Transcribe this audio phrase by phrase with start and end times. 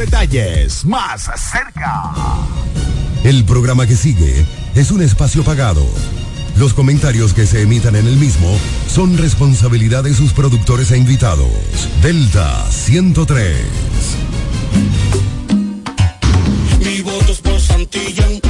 [0.00, 2.10] Detalles más cerca.
[3.22, 5.86] El programa que sigue es un espacio pagado.
[6.56, 8.58] Los comentarios que se emitan en el mismo
[8.88, 11.50] son responsabilidad de sus productores e invitados.
[12.00, 13.56] Delta 103.
[16.78, 18.40] Mi voto es por Santillán,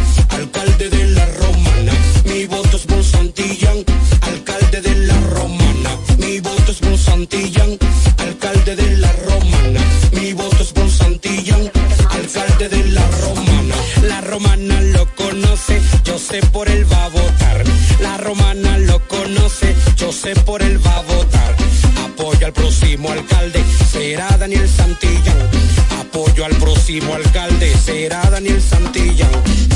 [26.91, 29.31] próximo alcalde, será Daniel Santillán.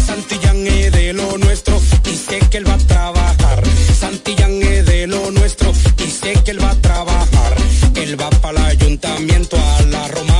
[0.04, 3.62] Santillán es de lo nuestro y sé que él va a trabajar.
[3.96, 7.54] Santillán es de lo nuestro y sé que él va a trabajar.
[7.94, 10.33] Él va para el ayuntamiento a la romana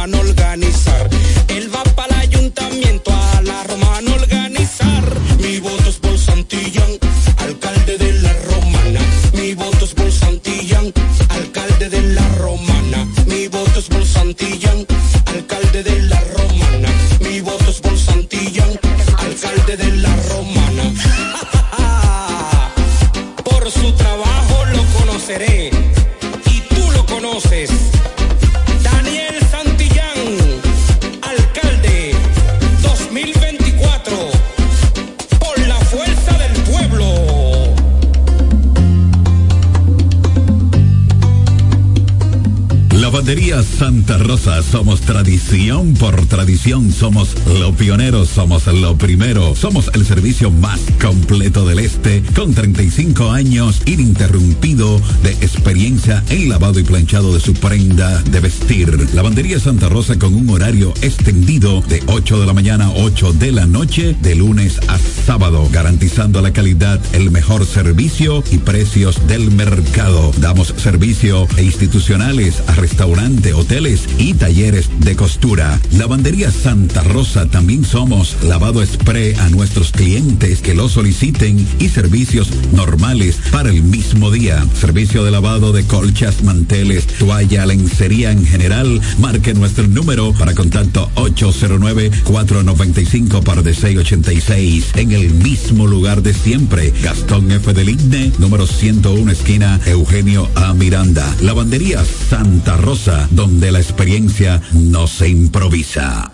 [44.35, 51.65] Somos tradición por tradición, somos los pioneros, somos lo primero, somos el servicio más completo
[51.65, 58.23] del este, con 35 años ininterrumpido de experiencia en lavado y planchado de su prenda
[58.23, 59.09] de vestir.
[59.15, 63.53] Lavandería Santa Rosa con un horario extendido de 8 de la mañana a 8 de
[63.53, 69.51] la noche, de lunes a sábado, garantizando la calidad, el mejor servicio y precios del
[69.51, 70.33] mercado.
[70.39, 75.81] Damos servicio e institucionales a restaurante, hoteles y talleres de costura.
[75.93, 82.51] Lavandería Santa Rosa también somos lavado spray a nuestros clientes que lo soliciten y servicios
[82.73, 84.63] normales para el mismo día.
[84.79, 89.01] Servicio de lavado de colchas, manteles, toalla, lencería en general.
[89.19, 96.93] Marque nuestro número para contacto 809-495 par de 686 en el mismo lugar de siempre.
[97.03, 97.73] Gastón F.
[97.73, 100.75] del Igne, número 101 esquina Eugenio A.
[100.75, 101.25] Miranda.
[101.41, 106.34] Lavandería Santa Rosa, donde la experiencia no se improvisa.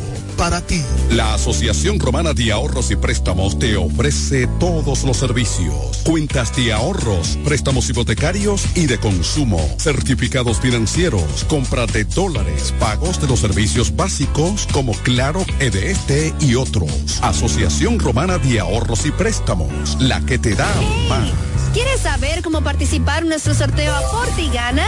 [0.41, 0.81] para ti.
[1.11, 6.01] La Asociación Romana de Ahorros y Préstamos te ofrece todos los servicios.
[6.03, 13.27] Cuentas de ahorros, préstamos hipotecarios y de consumo, certificados financieros, compra de dólares, pagos de
[13.27, 17.19] los servicios básicos como Claro, EDST y otros.
[17.21, 20.73] Asociación Romana de Ahorros y Préstamos, la que te da
[21.07, 21.29] más.
[21.71, 24.87] ¿Quieres saber cómo participar en nuestro sorteo Aporte y Gana?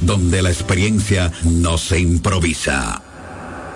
[0.00, 3.01] donde la experiencia no se improvisa.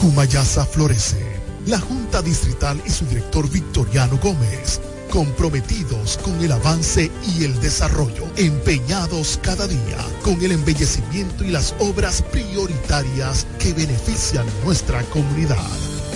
[0.00, 1.45] Cumayasa florece.
[1.66, 4.80] La Junta Distrital y su director Victoriano Gómez,
[5.10, 11.74] comprometidos con el avance y el desarrollo, empeñados cada día con el embellecimiento y las
[11.80, 15.56] obras prioritarias que benefician nuestra comunidad.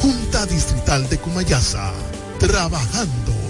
[0.01, 1.93] Junta Distrital de Cumayasa,
[2.39, 3.50] trabajando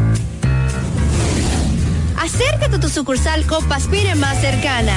[2.21, 4.93] Acércate a tu sucursal Copaspire más cercana.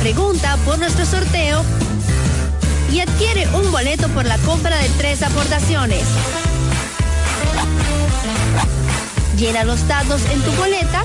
[0.00, 1.62] Pregunta por nuestro sorteo
[2.90, 6.02] y adquiere un boleto por la compra de tres aportaciones.
[9.38, 11.04] Llena los datos en tu boleta.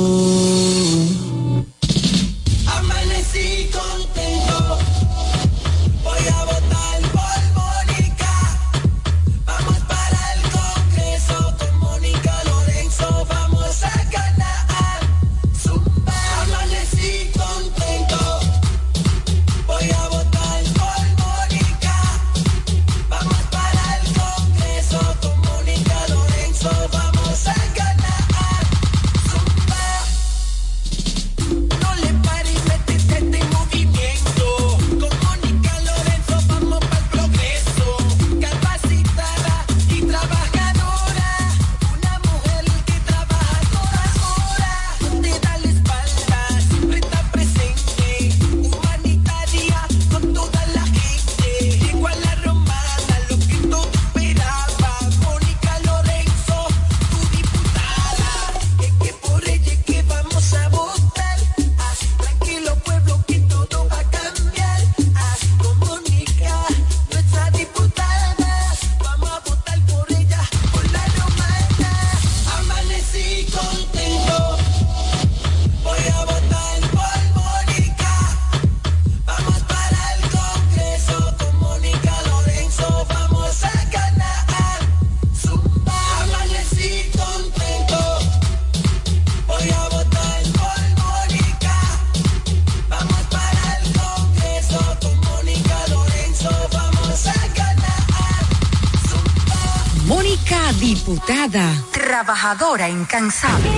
[102.41, 103.69] Trabajadora incansable.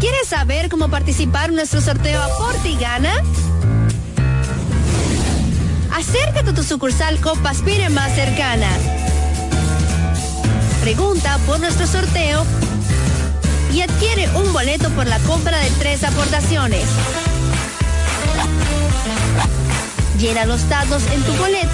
[0.00, 3.12] ¿Quieres saber cómo participar en nuestro sorteo Aporte y Gana?
[5.92, 8.68] Acércate a tu sucursal Copa Aspire más cercana.
[10.80, 12.46] Pregunta por nuestro sorteo
[13.70, 16.84] y adquiere un boleto por la compra de tres aportaciones.
[20.18, 21.73] Llena los datos en tu boleta.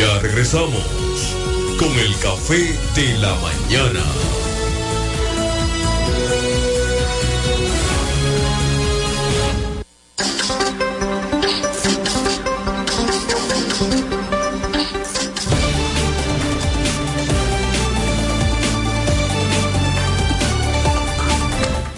[0.00, 0.82] Ya regresamos
[1.78, 4.02] con el café de la mañana.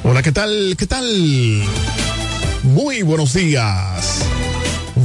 [0.02, 0.74] Hola, ¿qué tal?
[0.76, 1.06] ¿Qué tal?
[2.64, 4.21] Muy buenos días.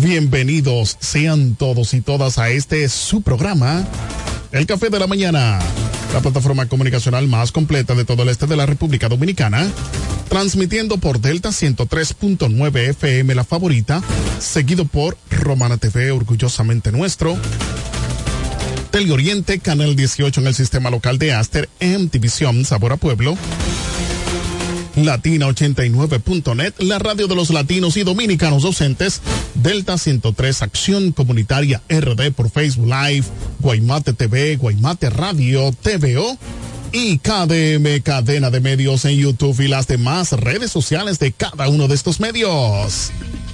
[0.01, 3.84] Bienvenidos sean todos y todas a este su programa,
[4.51, 5.60] El Café de la Mañana,
[6.13, 9.68] la plataforma comunicacional más completa de todo el este de la República Dominicana,
[10.30, 14.04] transmitiendo por Delta 103.9 FM La Favorita,
[14.39, 17.36] seguido por Romana TV, orgullosamente nuestro.
[18.92, 23.36] Teleoriente, Canal 18 en el sistema local de Aster, MTVision, Sabor a Pueblo.
[24.98, 29.22] Latina89.net, la radio de los latinos y dominicanos docentes,
[29.56, 33.25] Delta 103 Acción Comunitaria RD por Facebook Live,
[33.60, 36.38] Guaymate TV, Guaymate Radio, TVO
[36.92, 41.88] y KDM Cadena de Medios en YouTube y las demás redes sociales de cada uno
[41.88, 43.12] de estos medios.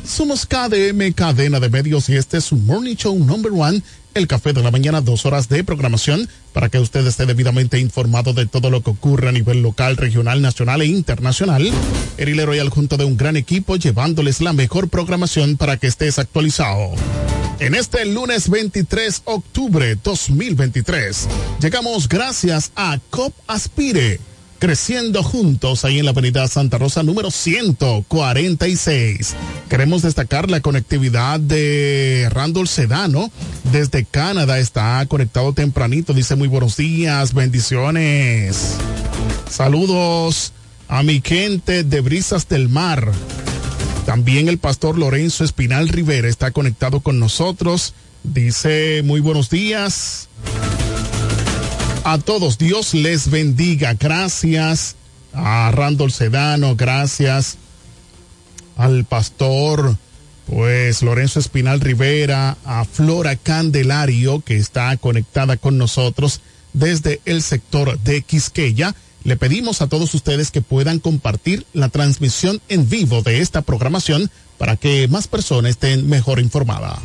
[0.07, 3.81] Somos KDM Cadena de Medios y este es su Morning Show Number One
[4.13, 8.33] el café de la mañana, dos horas de programación para que usted esté debidamente informado
[8.33, 11.69] de todo lo que ocurre a nivel local, regional, nacional e internacional.
[12.17, 16.91] Erile Royal junto de un gran equipo llevándoles la mejor programación para que estés actualizado.
[17.59, 21.27] En este lunes 23 octubre 2023,
[21.61, 24.32] llegamos gracias a COP Aspire
[24.63, 29.35] creciendo juntos ahí en la avenida Santa Rosa número 146.
[29.69, 33.29] Queremos destacar la conectividad de Randall Sedano.
[33.73, 36.13] Desde Canadá está conectado tempranito.
[36.13, 38.77] Dice muy buenos días, bendiciones.
[39.49, 40.53] Saludos
[40.87, 43.11] a mi gente de Brisas del Mar.
[44.05, 47.93] También el pastor Lorenzo Espinal Rivera está conectado con nosotros.
[48.23, 50.29] Dice muy buenos días.
[52.05, 53.93] A todos, Dios les bendiga.
[53.93, 54.97] Gracias
[55.33, 57.57] a Randall Sedano, gracias
[58.75, 59.95] al pastor,
[60.45, 66.41] pues Lorenzo Espinal Rivera, a Flora Candelario, que está conectada con nosotros
[66.73, 68.93] desde el sector de Quisqueya.
[69.23, 74.29] Le pedimos a todos ustedes que puedan compartir la transmisión en vivo de esta programación
[74.57, 76.99] para que más personas estén mejor informadas.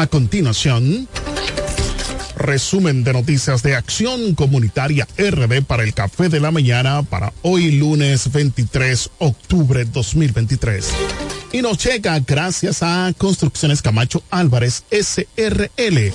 [0.00, 1.06] A continuación,
[2.34, 7.72] resumen de noticias de Acción Comunitaria RD para el Café de la Mañana para hoy
[7.72, 10.88] lunes 23 octubre 2023.
[11.52, 16.12] Y nos llega gracias a Construcciones Camacho Álvarez SRL,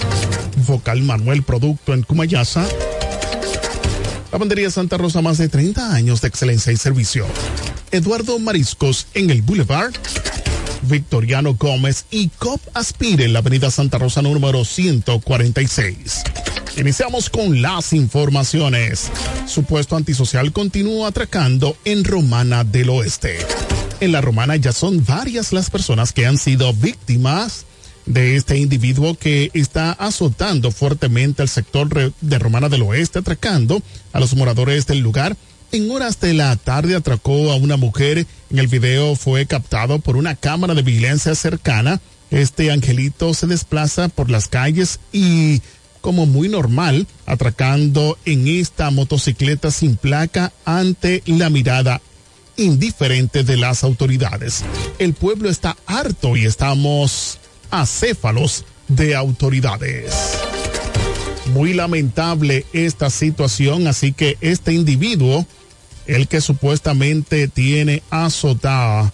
[0.65, 2.67] Vocal Manuel Producto en Cumayasa.
[4.31, 7.27] Lavandería Santa Rosa, más de 30 años de excelencia y servicio.
[7.91, 9.93] Eduardo Mariscos en el Boulevard.
[10.87, 16.23] Victoriano Gómez y COP Aspire en la avenida Santa Rosa número 146.
[16.77, 19.11] Iniciamos con las informaciones.
[19.47, 23.37] Supuesto antisocial continúa atracando en Romana del Oeste.
[23.99, 27.65] En la Romana ya son varias las personas que han sido víctimas
[28.05, 33.81] de este individuo que está azotando fuertemente el sector de Romana del Oeste, atracando
[34.13, 35.35] a los moradores del lugar
[35.71, 38.25] en horas de la tarde atracó a una mujer.
[38.51, 41.99] En el video fue captado por una cámara de vigilancia cercana.
[42.29, 45.61] Este angelito se desplaza por las calles y,
[46.01, 52.01] como muy normal, atracando en esta motocicleta sin placa ante la mirada
[52.57, 54.63] indiferente de las autoridades.
[54.99, 57.39] El pueblo está harto y estamos
[57.71, 60.37] acéfalos de autoridades.
[61.53, 65.45] Muy lamentable esta situación, así que este individuo
[66.07, 69.13] el que supuestamente tiene azotada,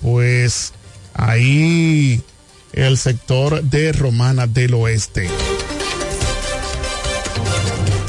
[0.00, 0.72] pues
[1.14, 2.20] ahí
[2.72, 5.28] el sector de Romana del Oeste.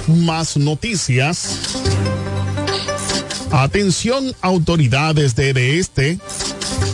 [0.08, 1.60] Más noticias.
[3.52, 6.18] Atención autoridades de este.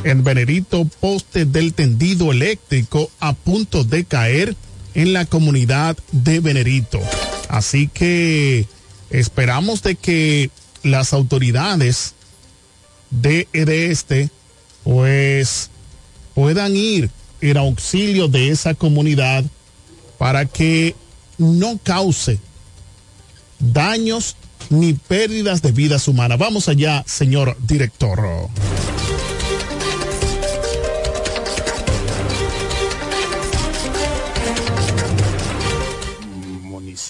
[0.03, 4.55] En Venerito, poste del tendido eléctrico a punto de caer
[4.93, 6.99] en la comunidad de Venerito.
[7.49, 8.65] Así que
[9.09, 10.49] esperamos de que
[10.83, 12.13] las autoridades
[13.09, 14.29] de, de este
[14.83, 15.69] pues
[16.33, 17.09] puedan ir
[17.41, 19.43] en auxilio de esa comunidad
[20.17, 20.95] para que
[21.37, 22.39] no cause
[23.59, 24.35] daños
[24.69, 26.37] ni pérdidas de vidas humanas.
[26.37, 28.49] Vamos allá, señor director.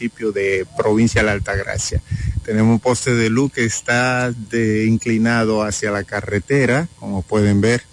[0.07, 2.01] De provincia de la Altagracia.
[2.43, 7.83] Tenemos un poste de luz que está de, inclinado hacia la carretera, como pueden ver,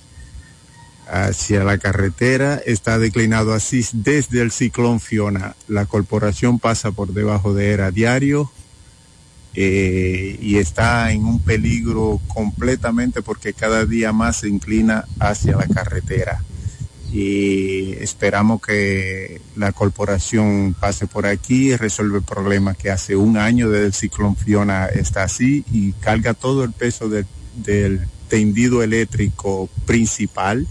[1.09, 5.57] hacia la carretera, está declinado así desde el ciclón Fiona.
[5.69, 8.51] La corporación pasa por debajo de él a diario
[9.55, 15.67] eh, y está en un peligro completamente porque cada día más se inclina hacia la
[15.67, 16.41] carretera
[17.19, 23.39] y esperamos que la corporación pase por aquí y resuelva el problema que hace un
[23.39, 27.27] año desde el ciclón Fiona está así y carga todo el peso del,
[28.29, 30.67] tendido eléctrico principal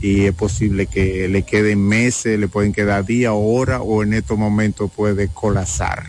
[0.00, 4.36] y es posible que le queden meses, le pueden quedar días horas o en estos
[4.36, 6.04] momentos puede colapsar.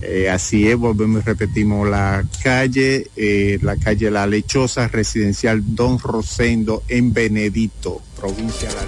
[0.00, 5.98] Eh, así es, volvemos y repetimos la calle, eh, la calle La Lechosa, residencial Don
[5.98, 8.82] Rosendo en Benedito, provincia de la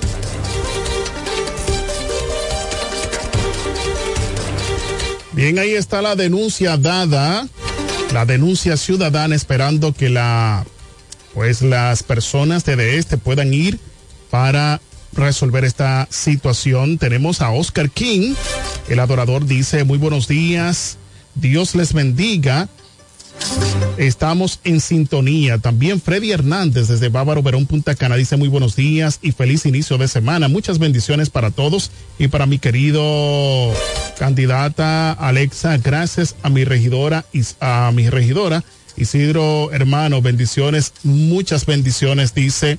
[5.33, 7.49] Bien, ahí está la denuncia dada,
[8.13, 10.67] la denuncia ciudadana esperando que la,
[11.33, 13.81] pues las personas de este puedan ir
[14.31, 14.83] para
[15.15, 16.99] resolver esta situación.
[16.99, 18.35] Tenemos a Oscar King,
[18.89, 20.99] el adorador dice, muy buenos días,
[21.35, 22.69] Dios les bendiga.
[23.99, 25.59] Estamos en sintonía.
[25.59, 29.99] También Freddy Hernández desde Bávaro Verón Punta Cana dice muy buenos días y feliz inicio
[29.99, 30.49] de semana.
[30.49, 33.73] Muchas bendiciones para todos y para mi querido
[34.19, 35.77] candidata Alexa.
[35.79, 38.65] Gracias a mi regidora y a mi regidora
[38.97, 40.23] Isidro hermano.
[40.23, 42.79] Bendiciones, muchas bendiciones dice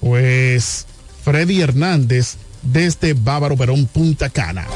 [0.00, 0.86] pues
[1.24, 4.66] Freddy Hernández desde Bávaro Verón Punta Cana.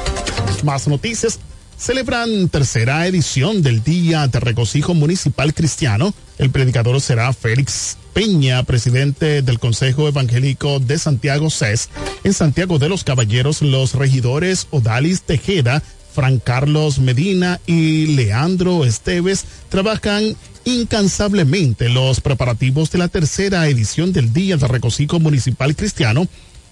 [0.63, 1.39] Más noticias
[1.79, 6.13] celebran tercera edición del Día de Regocijo Municipal Cristiano.
[6.37, 11.89] El predicador será Félix Peña, presidente del Consejo Evangélico de Santiago CES.
[12.25, 15.81] En Santiago de los Caballeros, los regidores Odalis Tejeda,
[16.13, 24.33] Fran Carlos Medina y Leandro Esteves trabajan incansablemente los preparativos de la tercera edición del
[24.33, 26.27] Día de Regocijo Municipal Cristiano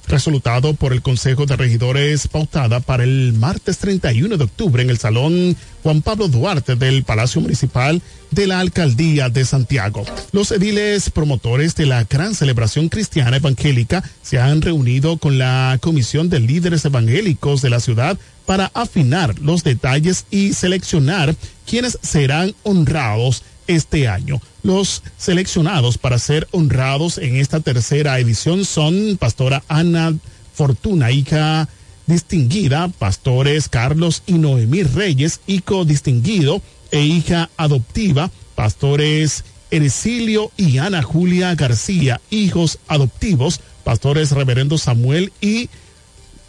[0.07, 4.97] resultado por el Consejo de Regidores pautada para el martes 31 de octubre en el
[4.97, 10.03] Salón Juan Pablo Duarte del Palacio Municipal de la Alcaldía de Santiago.
[10.31, 16.29] Los ediles promotores de la gran celebración cristiana evangélica se han reunido con la Comisión
[16.29, 23.43] de Líderes Evangélicos de la ciudad para afinar los detalles y seleccionar quienes serán honrados
[23.67, 24.41] este año.
[24.63, 30.15] Los seleccionados para ser honrados en esta tercera edición son Pastora Ana
[30.53, 31.69] Fortuna, hija
[32.07, 41.03] distinguida, pastores Carlos y Noemí Reyes, hijo distinguido e hija adoptiva, pastores Ercilio y Ana
[41.03, 45.69] Julia García, hijos adoptivos, pastores Reverendo Samuel y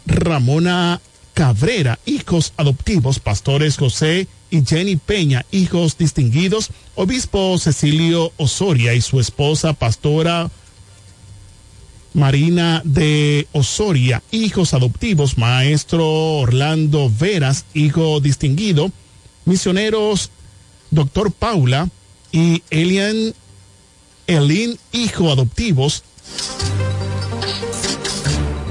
[0.05, 1.01] Ramona
[1.39, 9.21] Cabrera, hijos adoptivos, pastores José y Jenny Peña, hijos distinguidos, obispo Cecilio Osoria y su
[9.21, 10.51] esposa, pastora
[12.13, 16.05] Marina de Osoria, hijos adoptivos, maestro
[16.39, 18.91] Orlando Veras, hijo distinguido,
[19.45, 20.31] misioneros
[20.91, 21.87] doctor Paula
[22.33, 23.33] y Elian
[24.27, 26.03] Elin, hijo adoptivos,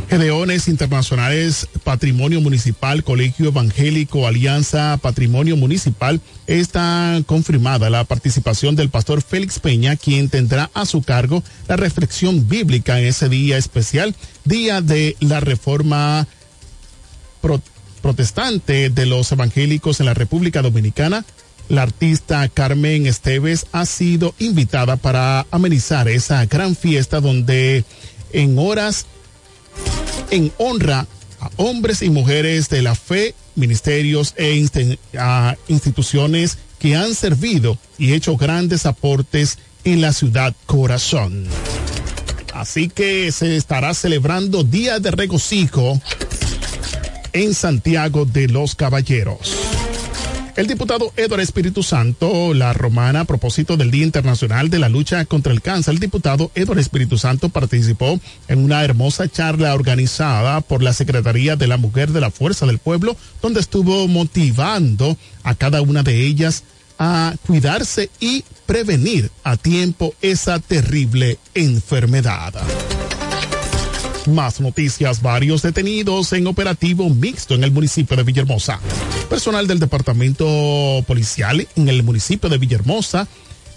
[0.08, 9.20] Gedeones Internacionales, Patrimonio Municipal, Colegio Evangélico, Alianza Patrimonio Municipal, está confirmada la participación del pastor
[9.20, 14.80] Félix Peña, quien tendrá a su cargo la reflexión bíblica en ese día especial, Día
[14.80, 16.26] de la Reforma
[17.42, 17.60] Pro
[18.00, 21.26] Protestante de los Evangélicos en la República Dominicana.
[21.68, 27.84] La artista Carmen Esteves ha sido invitada para amenizar esa gran fiesta donde
[28.32, 29.06] en horas
[30.30, 31.06] en honra
[31.40, 34.54] a hombres y mujeres de la fe, ministerios e
[35.68, 41.46] instituciones que han servido y hecho grandes aportes en la ciudad corazón.
[42.54, 46.00] Así que se estará celebrando Día de Regocijo
[47.32, 49.77] en Santiago de los Caballeros.
[50.58, 55.24] El diputado Eduardo Espíritu Santo, la romana, a propósito del Día Internacional de la Lucha
[55.24, 58.18] contra el Cáncer, el diputado Eduardo Espíritu Santo participó
[58.48, 62.78] en una hermosa charla organizada por la Secretaría de la Mujer de la Fuerza del
[62.78, 66.64] Pueblo, donde estuvo motivando a cada una de ellas
[66.98, 72.52] a cuidarse y prevenir a tiempo esa terrible enfermedad.
[74.28, 78.78] Más noticias, varios detenidos en operativo mixto en el municipio de Villahermosa.
[79.30, 80.46] Personal del departamento
[81.06, 83.26] policial en el municipio de Villahermosa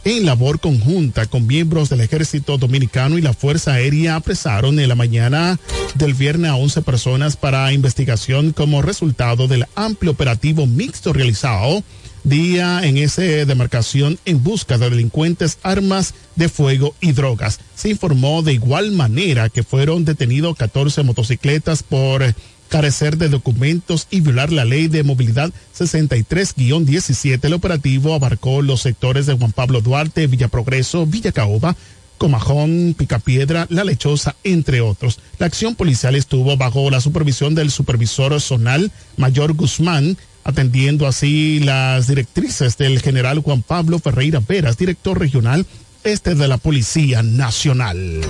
[0.04, 4.96] en labor conjunta con miembros del ejército dominicano y la Fuerza Aérea apresaron en la
[4.96, 5.60] mañana
[5.96, 11.84] del viernes a 11 personas para investigación como resultado del amplio operativo mixto realizado
[12.24, 17.60] día en esa demarcación en busca de delincuentes, armas de fuego y drogas.
[17.76, 22.36] Se informó de igual manera que fueron detenidos 14 motocicletas por
[22.70, 27.44] carecer de documentos y violar la ley de movilidad 63-17.
[27.44, 31.76] El operativo abarcó los sectores de Juan Pablo Duarte, Villa Progreso, Villa Caoba,
[32.18, 35.20] Comajón, Picapiedra, La Lechosa, entre otros.
[35.38, 42.08] La acción policial estuvo bajo la supervisión del supervisor zonal Mayor Guzmán, atendiendo así las
[42.08, 45.66] directrices del general Juan Pablo Ferreira Veras, director regional
[46.04, 48.22] este de la Policía Nacional.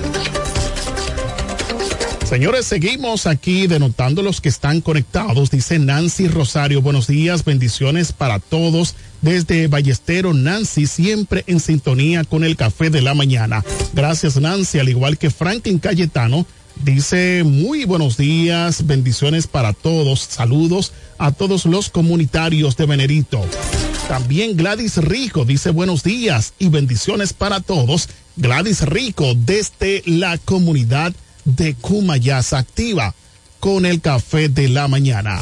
[2.32, 5.50] Señores, seguimos aquí denotando los que están conectados.
[5.50, 8.94] Dice Nancy Rosario, buenos días, bendiciones para todos.
[9.20, 13.62] Desde Ballestero, Nancy, siempre en sintonía con el café de la mañana.
[13.92, 16.46] Gracias, Nancy, al igual que Franklin Cayetano.
[16.82, 23.40] Dice muy buenos días, bendiciones para todos, saludos a todos los comunitarios de Venerito.
[24.08, 28.08] También Gladys Rico dice buenos días y bendiciones para todos.
[28.36, 31.12] Gladys Rico desde la comunidad
[31.44, 33.14] de Cumayasa activa
[33.60, 35.38] con el café de la mañana.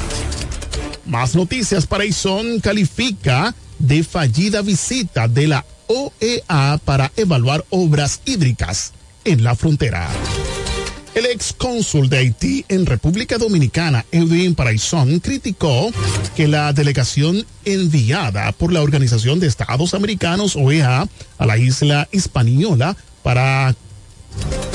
[1.07, 8.92] Más noticias para Ison califica de fallida visita de la OEA para evaluar obras hídricas
[9.24, 10.11] en la frontera.
[11.14, 15.90] El ex cónsul de Haití en República Dominicana, Edwin Paraizón, criticó
[16.37, 22.96] que la delegación enviada por la Organización de Estados Americanos, OEA, a la isla Hispaniola
[23.25, 23.75] para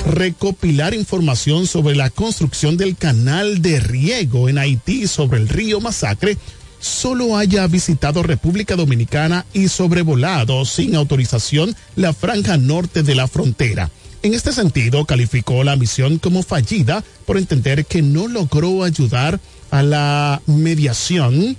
[0.08, 6.38] recopilar información sobre la construcción del canal de riego en Haití sobre el río Masacre
[6.80, 13.89] solo haya visitado República Dominicana y sobrevolado sin autorización la franja norte de la frontera.
[14.26, 19.84] En este sentido, calificó la misión como fallida por entender que no logró ayudar a
[19.84, 21.56] la mediación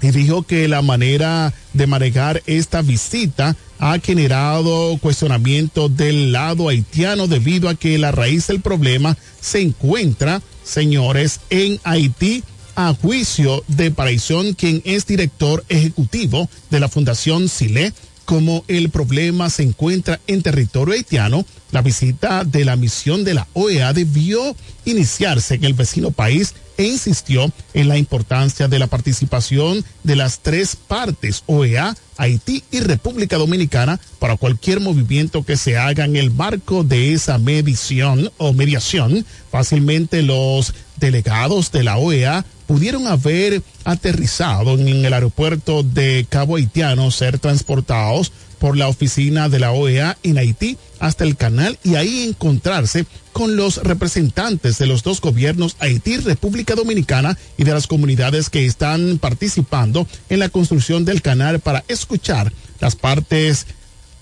[0.00, 7.26] y dijo que la manera de manejar esta visita ha generado cuestionamiento del lado haitiano
[7.26, 12.44] debido a que la raíz del problema se encuentra, señores, en Haití
[12.76, 17.92] a juicio de Paraizón, quien es director ejecutivo de la Fundación Sile.
[18.24, 23.46] Como el problema se encuentra en territorio haitiano, la visita de la misión de la
[23.52, 29.84] OEA debió iniciarse en el vecino país e insistió en la importancia de la participación
[30.04, 36.04] de las tres partes, OEA, Haití y República Dominicana, para cualquier movimiento que se haga
[36.04, 39.26] en el marco de esa medición o mediación.
[39.50, 47.10] Fácilmente los delegados de la OEA pudieron haber aterrizado en el aeropuerto de Cabo Haitiano,
[47.10, 52.24] ser transportados por la oficina de la OEA en Haití hasta el canal y ahí
[52.24, 58.50] encontrarse con los representantes de los dos gobiernos Haití, República Dominicana y de las comunidades
[58.50, 63.66] que están participando en la construcción del canal para escuchar las partes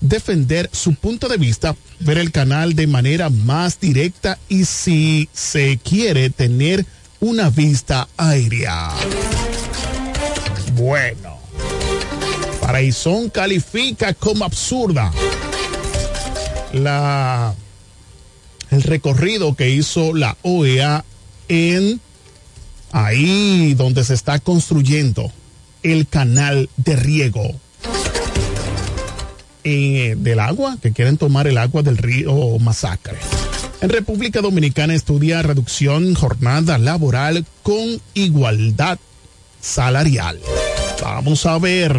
[0.00, 5.78] defender su punto de vista, ver el canal de manera más directa y si se
[5.78, 6.84] quiere tener
[7.20, 8.90] una vista aérea.
[10.74, 11.35] Bueno,
[12.66, 15.12] Paraizón califica como absurda
[16.72, 17.54] la
[18.72, 21.04] el recorrido que hizo la OEA
[21.46, 22.00] en
[22.90, 25.30] ahí donde se está construyendo
[25.84, 27.54] el canal de riego
[29.62, 33.18] eh, del agua, que quieren tomar el agua del río Masacre.
[33.80, 38.98] En República Dominicana estudia reducción jornada laboral con igualdad
[39.60, 40.40] salarial.
[41.02, 41.96] Vamos a ver.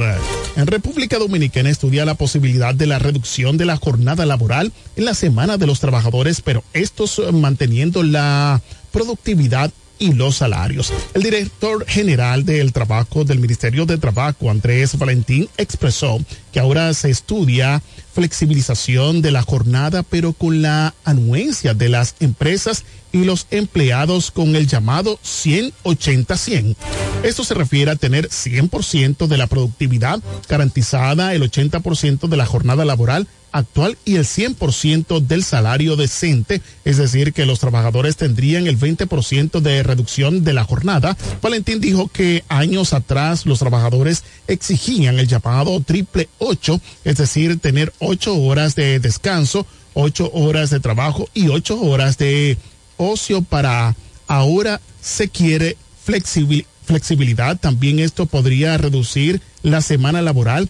[0.56, 5.14] En República Dominicana estudia la posibilidad de la reducción de la jornada laboral en la
[5.14, 10.94] semana de los trabajadores, pero estos eh, manteniendo la productividad y los salarios.
[11.14, 16.20] El director general del trabajo del Ministerio de Trabajo, Andrés Valentín, expresó
[16.52, 17.82] que ahora se estudia
[18.14, 24.56] flexibilización de la jornada, pero con la anuencia de las empresas y los empleados con
[24.56, 26.76] el llamado 100-80-100.
[27.24, 32.86] Esto se refiere a tener 100% de la productividad garantizada, el 80% de la jornada
[32.86, 38.78] laboral actual y el 100% del salario decente, es decir, que los trabajadores tendrían el
[38.78, 41.18] 20% de reducción de la jornada.
[41.42, 47.94] Valentín dijo que años atrás los trabajadores exigían el llamado triple ocho, es decir, tener
[48.00, 52.58] ocho horas de descanso, ocho horas de trabajo y ocho horas de
[52.98, 53.96] ocio para
[54.28, 57.58] ahora se quiere flexibilidad.
[57.58, 60.70] También esto podría reducir la semana laboral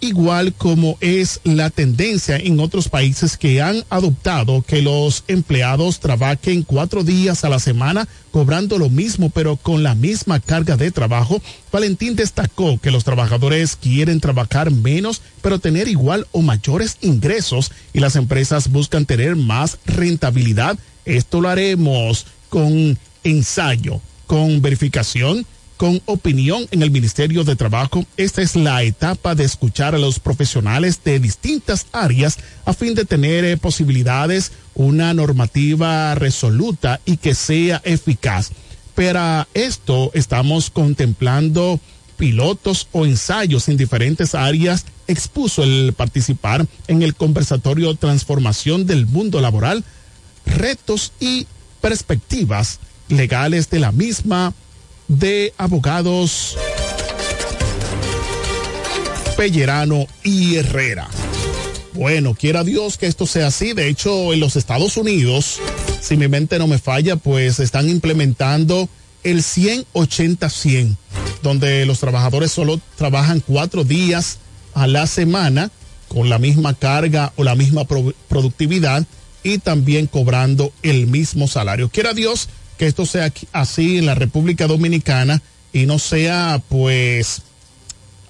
[0.00, 6.62] igual como es la tendencia en otros países que han adoptado que los empleados trabajen
[6.62, 11.40] cuatro días a la semana cobrando lo mismo pero con la misma carga de trabajo.
[11.72, 18.00] Valentín destacó que los trabajadores quieren trabajar menos pero tener igual o mayores ingresos y
[18.00, 20.78] las empresas buscan tener más rentabilidad.
[21.04, 28.04] Esto lo haremos con ensayo, con verificación con opinión en el Ministerio de Trabajo.
[28.16, 33.04] Esta es la etapa de escuchar a los profesionales de distintas áreas a fin de
[33.04, 38.50] tener eh, posibilidades, una normativa resoluta y que sea eficaz.
[38.94, 41.80] Para esto estamos contemplando
[42.16, 49.40] pilotos o ensayos en diferentes áreas, expuso el participar en el conversatorio Transformación del Mundo
[49.40, 49.84] Laboral,
[50.46, 51.46] retos y
[51.80, 54.54] perspectivas legales de la misma
[55.08, 56.56] de abogados
[59.36, 61.08] Pellerano y Herrera.
[61.92, 63.72] Bueno, quiera Dios que esto sea así.
[63.72, 65.60] De hecho, en los Estados Unidos,
[66.00, 68.88] si mi mente no me falla, pues están implementando
[69.24, 70.96] el 100-80-100,
[71.42, 74.38] donde los trabajadores solo trabajan cuatro días
[74.74, 75.70] a la semana
[76.08, 77.84] con la misma carga o la misma
[78.28, 79.04] productividad
[79.42, 81.88] y también cobrando el mismo salario.
[81.88, 87.42] Quiera Dios que esto sea así en la República Dominicana y no sea pues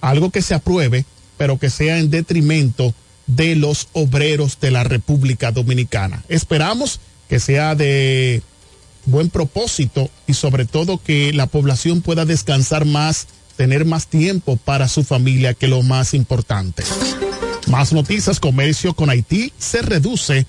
[0.00, 1.04] algo que se apruebe,
[1.36, 2.94] pero que sea en detrimento
[3.26, 6.24] de los obreros de la República Dominicana.
[6.28, 8.42] Esperamos que sea de
[9.04, 14.88] buen propósito y sobre todo que la población pueda descansar más, tener más tiempo para
[14.88, 16.84] su familia, que lo más importante.
[17.68, 20.46] Más noticias, comercio con Haití se reduce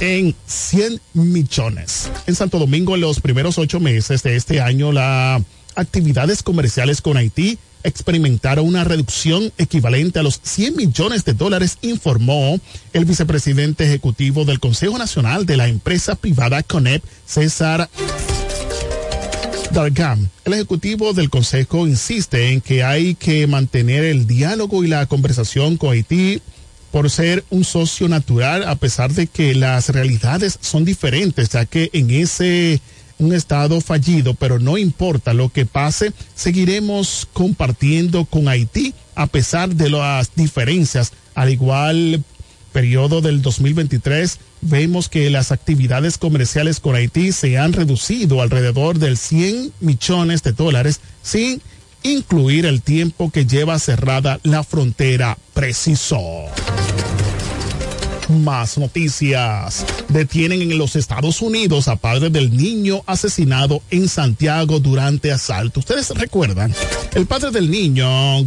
[0.00, 2.10] en 100 millones.
[2.26, 5.42] En Santo Domingo, en los primeros ocho meses de este año, las
[5.74, 12.60] actividades comerciales con Haití experimentaron una reducción equivalente a los 100 millones de dólares, informó
[12.92, 17.88] el vicepresidente ejecutivo del Consejo Nacional de la empresa privada CONEP, César
[19.72, 20.28] Dargam.
[20.44, 25.76] El ejecutivo del Consejo insiste en que hay que mantener el diálogo y la conversación
[25.76, 26.40] con Haití
[26.90, 31.90] por ser un socio natural, a pesar de que las realidades son diferentes, ya que
[31.92, 32.80] en ese
[33.18, 39.74] un estado fallido, pero no importa lo que pase, seguiremos compartiendo con Haití a pesar
[39.74, 41.12] de las diferencias.
[41.34, 42.22] Al igual
[42.72, 49.16] periodo del 2023, vemos que las actividades comerciales con Haití se han reducido alrededor del
[49.16, 51.60] 100 millones de dólares sin
[52.02, 56.20] incluir el tiempo que lleva cerrada la frontera, precisó.
[58.28, 59.86] Más noticias.
[60.08, 65.80] Detienen en los Estados Unidos a padre del niño asesinado en Santiago durante asalto.
[65.80, 66.74] Ustedes recuerdan,
[67.14, 68.44] el padre del niño,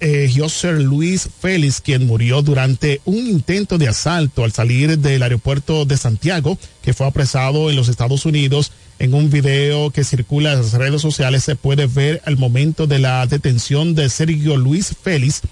[0.00, 5.84] eh, José Luis Félix, quien murió durante un intento de asalto al salir del aeropuerto
[5.84, 8.72] de Santiago, que fue apresado en los Estados Unidos.
[9.00, 12.98] En un video que circula en las redes sociales se puede ver el momento de
[12.98, 15.42] la detención de Sergio Luis Félix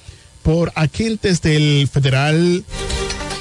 [0.42, 2.64] por agentes del Federal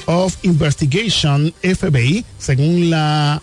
[0.06, 3.42] of Investigation, FBI, según la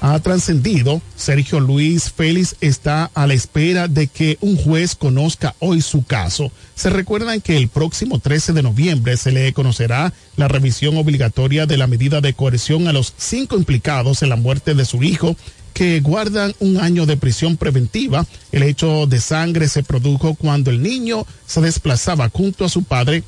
[0.00, 5.80] ha, trascendido, Sergio Luis Félix está a la espera de que un juez conozca hoy
[5.80, 6.50] su caso.
[6.74, 11.76] Se recuerdan que el próximo 13 de noviembre se le conocerá la revisión obligatoria de
[11.76, 15.36] la medida de coerción a los cinco implicados en la muerte de su hijo
[15.72, 18.24] que guardan un año de prisión preventiva.
[18.50, 23.22] El hecho de sangre se produjo cuando el niño se desplazaba junto a su padre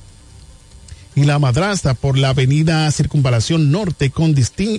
[1.19, 4.37] y la madrastra por la avenida Circunvalación Norte con,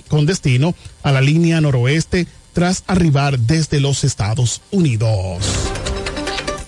[0.08, 5.44] con destino a la línea noroeste tras arribar desde los Estados Unidos.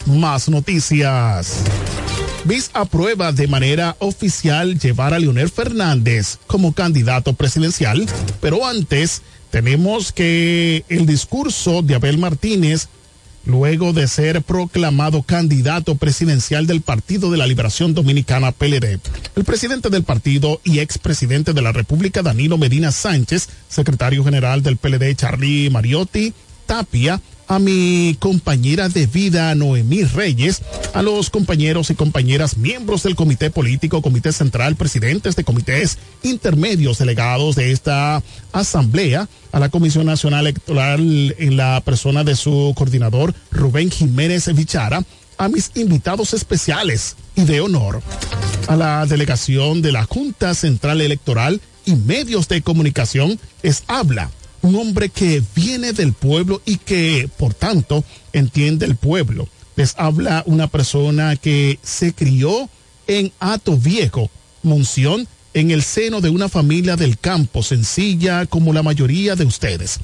[0.04, 1.56] Más noticias.
[2.44, 8.06] BIS aprueba de manera oficial llevar a Leonel Fernández como candidato presidencial,
[8.42, 12.88] pero antes tenemos que el discurso de Abel Martínez
[13.44, 19.00] luego de ser proclamado candidato presidencial del Partido de la Liberación Dominicana PLD.
[19.36, 24.76] El presidente del partido y expresidente de la República, Danilo Medina Sánchez, secretario general del
[24.76, 26.32] PLD, Charlie Mariotti,
[26.66, 27.20] Tapia,
[27.52, 30.62] a mi compañera de vida Noemí Reyes,
[30.94, 36.96] a los compañeros y compañeras miembros del comité político, comité central, presidentes de comités intermedios,
[36.96, 38.22] delegados de esta
[38.52, 45.04] asamblea, a la Comisión Nacional Electoral en la persona de su coordinador Rubén Jiménez Vichara,
[45.36, 48.00] a mis invitados especiales y de honor,
[48.66, 54.30] a la delegación de la Junta Central Electoral y medios de comunicación, es habla
[54.62, 59.48] un hombre que viene del pueblo y que, por tanto, entiende el pueblo.
[59.76, 62.68] Les habla una persona que se crió
[63.06, 64.30] en Ato Viejo,
[64.62, 69.98] Monción, en el seno de una familia del campo, sencilla como la mayoría de ustedes.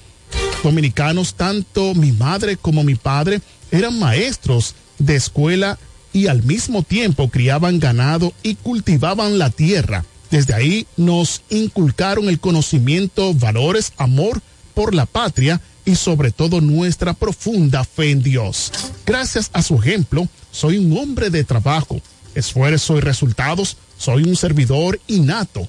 [0.63, 3.41] Dominicanos, tanto mi madre como mi padre
[3.71, 5.79] eran maestros de escuela
[6.13, 10.05] y al mismo tiempo criaban ganado y cultivaban la tierra.
[10.31, 14.41] Desde ahí nos inculcaron el conocimiento, valores, amor
[14.75, 18.71] por la patria y sobre todo nuestra profunda fe en Dios.
[19.07, 22.01] Gracias a su ejemplo, soy un hombre de trabajo,
[22.35, 25.67] esfuerzo y resultados, soy un servidor innato.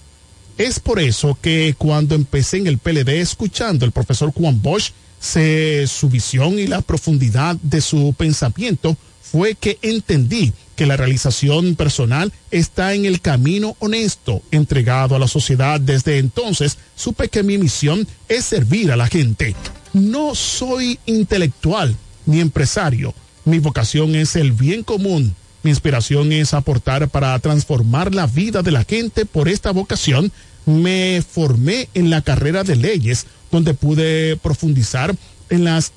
[0.57, 5.88] Es por eso que cuando empecé en el PLD escuchando al profesor Juan Bosch, se,
[5.88, 12.32] su visión y la profundidad de su pensamiento fue que entendí que la realización personal
[12.51, 15.77] está en el camino honesto entregado a la sociedad.
[15.77, 19.57] Desde entonces supe que mi misión es servir a la gente.
[19.91, 23.13] No soy intelectual ni empresario.
[23.43, 25.36] Mi vocación es el bien común.
[25.63, 29.25] Mi inspiración es aportar para transformar la vida de la gente.
[29.25, 30.32] Por esta vocación
[30.65, 35.13] me formé en la carrera de leyes, donde pude profundizar
[35.49, 35.91] en las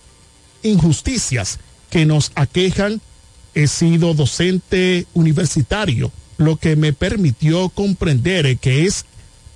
[0.64, 3.01] injusticias que nos aquejan
[3.55, 9.05] he sido docente universitario, lo que me permitió comprender que es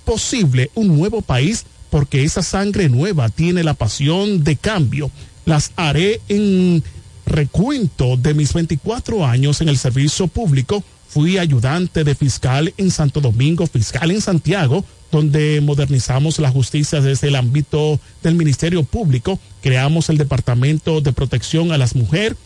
[0.05, 5.11] posible un nuevo país porque esa sangre nueva tiene la pasión de cambio.
[5.45, 6.83] Las haré en
[7.25, 10.83] recuento de mis 24 años en el servicio público.
[11.07, 17.29] Fui ayudante de fiscal en Santo Domingo, fiscal en Santiago, donde modernizamos la justicia desde
[17.29, 22.37] el ámbito del Ministerio Público, creamos el Departamento de Protección a las Mujeres,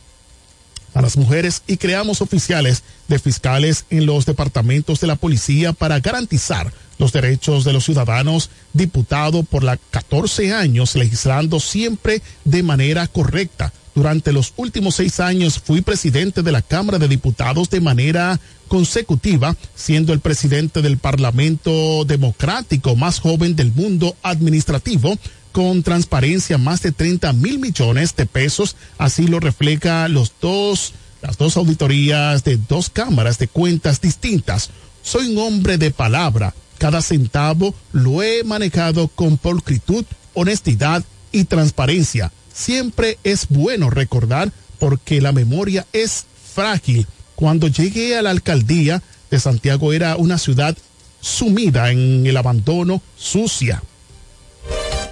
[0.93, 5.99] a las mujeres y creamos oficiales de fiscales en los departamentos de la policía para
[5.99, 13.07] garantizar los derechos de los ciudadanos, diputado por la 14 años legislando siempre de manera
[13.07, 13.73] correcta.
[13.93, 18.39] Durante los últimos seis años fui presidente de la Cámara de Diputados de manera
[18.69, 25.17] consecutiva, siendo el presidente del Parlamento Democrático más joven del mundo administrativo,
[25.51, 28.75] con transparencia más de 30 mil millones de pesos.
[28.97, 34.69] Así lo refleja los dos, las dos auditorías de dos cámaras de cuentas distintas.
[35.03, 36.53] Soy un hombre de palabra.
[36.77, 42.31] Cada centavo lo he manejado con pulcritud, honestidad y transparencia.
[42.53, 47.07] Siempre es bueno recordar porque la memoria es frágil.
[47.35, 50.77] Cuando llegué a la alcaldía de Santiago era una ciudad
[51.21, 53.81] sumida en el abandono, sucia,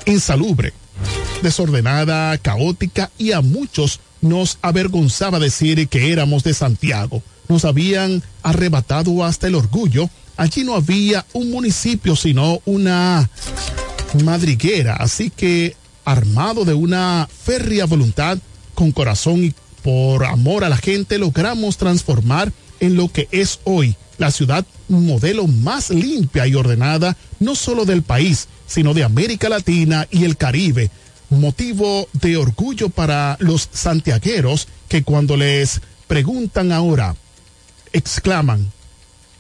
[0.05, 0.73] insalubre,
[1.41, 7.23] desordenada, caótica y a muchos nos avergonzaba decir que éramos de Santiago.
[7.47, 10.09] Nos habían arrebatado hasta el orgullo.
[10.37, 13.29] Allí no había un municipio sino una
[14.23, 14.95] madriguera.
[14.95, 15.75] Así que
[16.05, 18.37] armado de una férrea voluntad,
[18.75, 23.95] con corazón y por amor a la gente, logramos transformar en lo que es hoy
[24.17, 30.07] la ciudad modelo más limpia y ordenada, no solo del país, sino de América Latina
[30.09, 30.89] y el Caribe.
[31.29, 37.15] Motivo de orgullo para los santiagueros que cuando les preguntan ahora,
[37.91, 38.71] exclaman,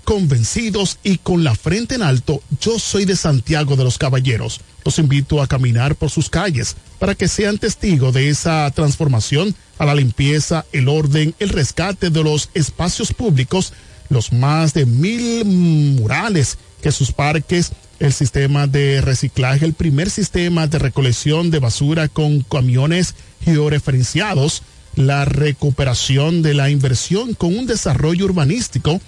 [0.03, 4.59] convencidos y con la frente en alto, yo soy de Santiago de los Caballeros.
[4.83, 9.85] Los invito a caminar por sus calles para que sean testigos de esa transformación a
[9.85, 13.73] la limpieza, el orden, el rescate de los espacios públicos,
[14.09, 20.67] los más de mil murales que sus parques, el sistema de reciclaje, el primer sistema
[20.67, 24.63] de recolección de basura con camiones georreferenciados,
[24.95, 29.01] la recuperación de la inversión con un desarrollo urbanístico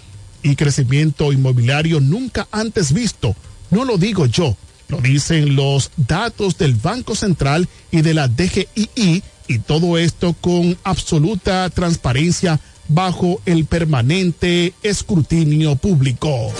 [0.44, 3.36] y crecimiento inmobiliario nunca antes visto.
[3.70, 4.58] No lo digo yo,
[4.90, 10.78] lo dicen los datos del Banco Central y de la DGII y todo esto con
[10.84, 16.52] absoluta transparencia bajo el permanente escrutinio público.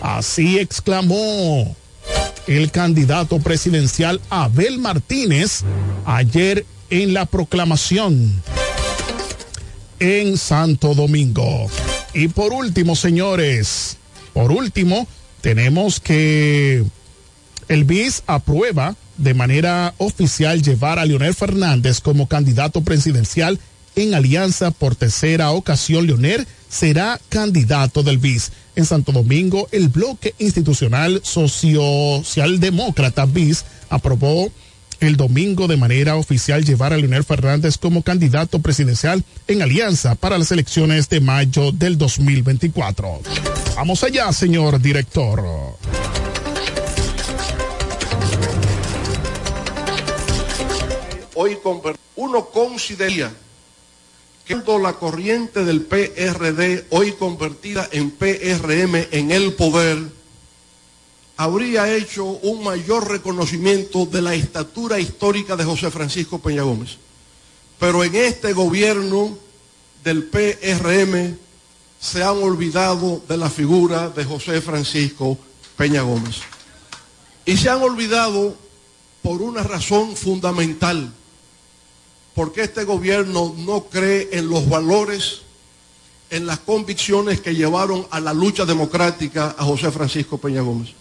[0.00, 1.76] Así exclamó
[2.46, 5.62] el candidato presidencial Abel Martínez
[6.04, 8.42] ayer en la proclamación.
[10.00, 11.68] en Santo Domingo.
[12.14, 13.98] Y por último, señores,
[14.32, 15.06] por último,
[15.42, 16.84] tenemos que
[17.68, 23.60] el BIS aprueba de manera oficial llevar a Leonel Fernández como candidato presidencial
[23.94, 26.06] en alianza por tercera ocasión.
[26.06, 28.52] Leonel será candidato del BIS.
[28.76, 34.50] En Santo Domingo, el bloque institucional socialdemócrata BIS aprobó
[35.00, 40.38] el domingo de manera oficial llevar a Leonel Fernández como candidato presidencial en alianza para
[40.38, 43.20] las elecciones de mayo del 2024.
[43.76, 45.76] Vamos allá, señor director.
[51.40, 51.58] hoy
[52.16, 53.34] uno consideraría que
[54.82, 59.98] la corriente del PRD, hoy convertida en PRM en el poder,
[61.36, 66.98] habría hecho un mayor reconocimiento de la estatura histórica de José Francisco Peña Gómez.
[67.78, 69.38] Pero en este gobierno
[70.04, 71.38] del PRM
[71.98, 75.38] se han olvidado de la figura de José Francisco
[75.76, 76.36] Peña Gómez.
[77.46, 78.54] Y se han olvidado
[79.22, 81.12] por una razón fundamental,
[82.40, 85.42] porque este gobierno no cree en los valores,
[86.30, 90.94] en las convicciones que llevaron a la lucha democrática a José Francisco Peña Gómez.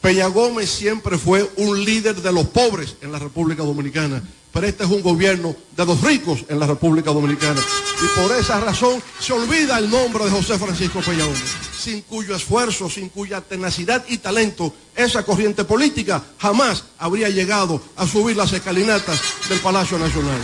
[0.00, 4.84] Peña Gómez siempre fue un líder de los pobres en la República Dominicana, pero este
[4.84, 7.60] es un gobierno de los ricos en la República Dominicana.
[8.02, 11.42] Y por esa razón se olvida el nombre de José Francisco Peña Gómez,
[11.78, 18.06] sin cuyo esfuerzo, sin cuya tenacidad y talento, esa corriente política jamás habría llegado a
[18.06, 20.40] subir las escalinatas del Palacio Nacional.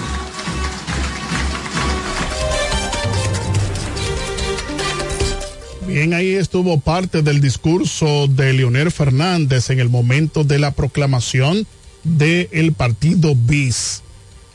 [5.87, 11.67] Bien, ahí estuvo parte del discurso de Leonel Fernández en el momento de la proclamación
[12.05, 14.03] del partido BIS.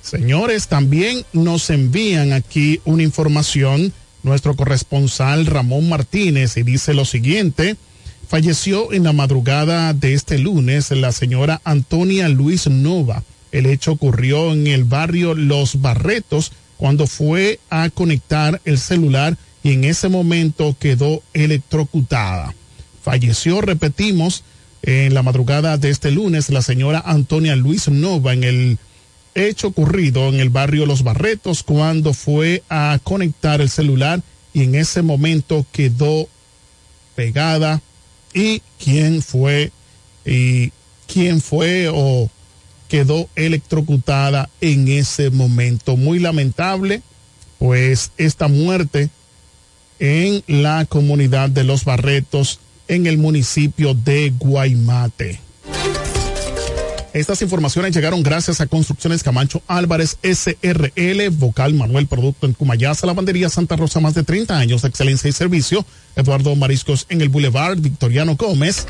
[0.02, 7.76] Señores, también nos envían aquí una información nuestro corresponsal Ramón Martínez y dice lo siguiente.
[8.28, 13.24] Falleció en la madrugada de este lunes la señora Antonia Luis Nova.
[13.52, 19.74] El hecho ocurrió en el barrio Los Barretos cuando fue a conectar el celular y
[19.74, 22.56] en ese momento quedó electrocutada.
[23.04, 24.44] Falleció, repetimos,
[24.84, 28.78] en la madrugada de este lunes la señora Antonia Luis Nova en el
[29.34, 34.22] hecho ocurrido en el barrio Los Barretos cuando fue a conectar el celular
[34.54, 36.28] y en ese momento quedó
[37.16, 37.82] pegada.
[38.34, 39.72] Y quién fue
[40.26, 40.72] y
[41.08, 42.30] quién fue o
[42.88, 45.98] quedó electrocutada en ese momento.
[45.98, 47.02] Muy lamentable,
[47.58, 49.10] pues esta muerte
[50.00, 55.40] en la comunidad de Los Barretos en el municipio de Guaymate.
[57.14, 63.50] Estas informaciones llegaron gracias a Construcciones Camacho Álvarez SRL, Vocal Manuel Producto en Cumayasa, Lavandería
[63.50, 65.86] Santa Rosa, más de 30 años de excelencia y servicio.
[66.16, 68.88] Eduardo Mariscos en el Boulevard Victoriano Gómez.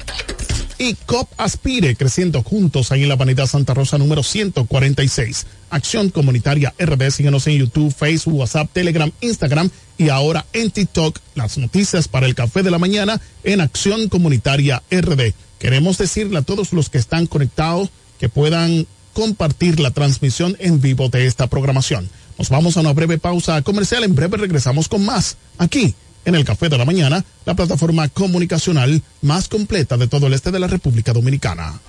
[0.78, 5.46] Y COP Aspire, creciendo juntos ahí en la Avenida Santa Rosa número 146.
[5.70, 11.20] Acción Comunitaria RD, síguenos en YouTube, Facebook, WhatsApp, Telegram, Instagram y ahora en TikTok.
[11.36, 15.34] Las noticias para el café de la mañana en Acción Comunitaria RD.
[15.60, 21.10] Queremos decirle a todos los que están conectados que puedan compartir la transmisión en vivo
[21.10, 22.10] de esta programación.
[22.38, 24.04] Nos vamos a una breve pausa comercial.
[24.04, 25.96] En breve regresamos con más aquí
[26.26, 30.52] en el Café de la Mañana, la plataforma comunicacional más completa de todo el este
[30.52, 31.80] de la República Dominicana.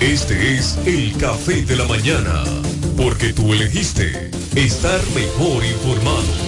[0.00, 2.44] Este es el café de la mañana,
[2.96, 6.47] porque tú elegiste estar mejor informado.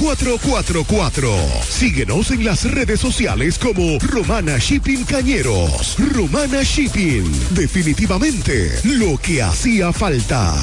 [0.00, 1.30] 4444.
[1.68, 5.96] Síguenos en las redes sociales como Romana Shipping Cañeros.
[6.14, 7.30] Romana Shipping.
[7.50, 10.54] Definitivamente lo que hacía falta.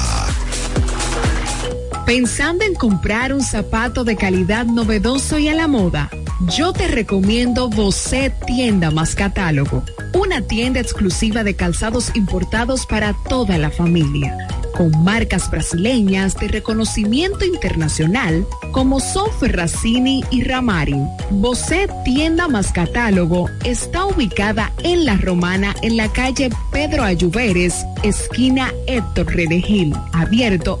[2.04, 6.10] Pensando en comprar un zapato de calidad novedoso y a la moda,
[6.46, 9.82] yo te recomiendo Bocet Tienda más Catálogo,
[10.14, 14.36] una tienda exclusiva de calzados importados para toda la familia,
[14.76, 21.08] con marcas brasileñas de reconocimiento internacional como Sofer Racini y Ramarin.
[21.30, 28.72] Bocet Tienda más Catálogo está ubicada en La Romana en la calle Pedro Ayuberes, esquina
[28.86, 30.80] Héctor Redegil, abierto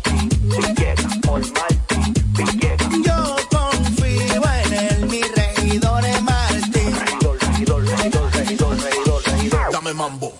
[10.01, 10.33] Mambo.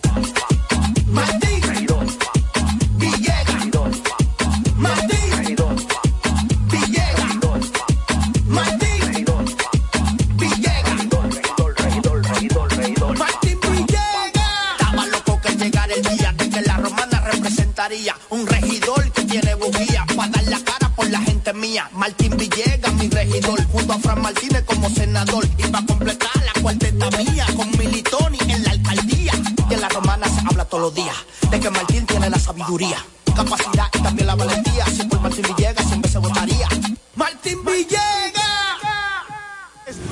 [21.72, 21.90] Mía.
[21.94, 27.10] Martín Villegas, mi regidor, junto a Fran Martínez como senador y para completar la cuarteta
[27.12, 29.34] mía con Militoni en la alcaldía.
[29.70, 31.16] Y en la romana se habla todos los días
[31.50, 32.98] de que Martín tiene la sabiduría,
[33.36, 34.86] capacidad y también la valentía.
[34.88, 36.68] Si por Martín Villegas siempre se votaría.
[37.16, 38.21] Martín Villegas.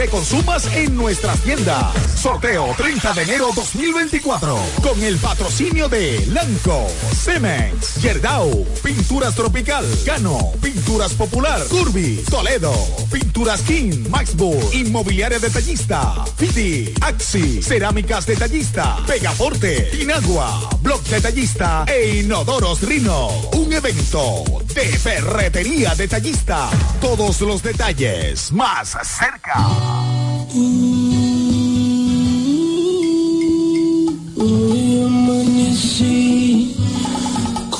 [0.00, 1.92] que consumas en nuestras tiendas.
[2.16, 4.58] Sorteo 30 de enero 2024.
[4.82, 12.72] Con el patrocinio de Lanco, Cemex, Yerdau, Pinturas Tropical, Cano, Pinturas Popular, Curvi, Toledo,
[13.12, 22.80] Pinturas King, Maxburg, Inmobiliaria Detallista, Fiti, Axi, Cerámicas Detallista, Pegaforte, Inagua, Blog Detallista e Inodoros
[22.80, 23.28] Rino.
[23.52, 24.44] Un evento
[24.74, 26.70] de ferretería detallista.
[27.02, 29.79] Todos los detalles más cerca.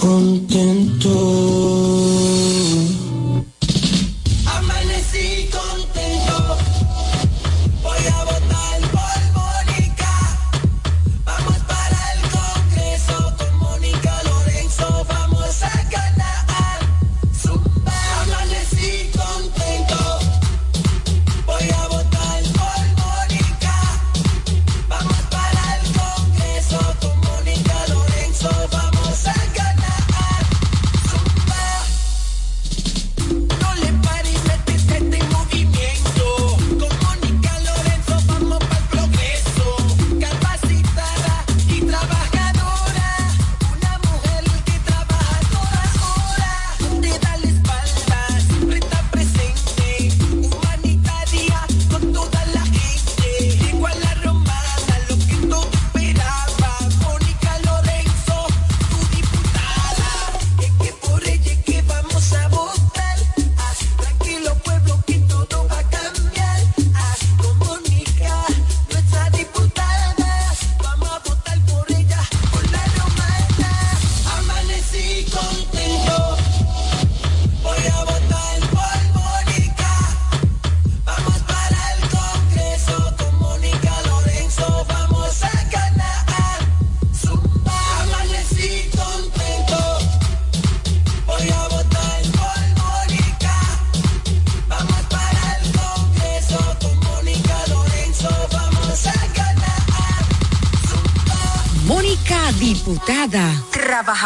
[0.00, 1.14] Contento.
[4.46, 6.56] Amanecí contento.
[7.82, 8.39] Voy a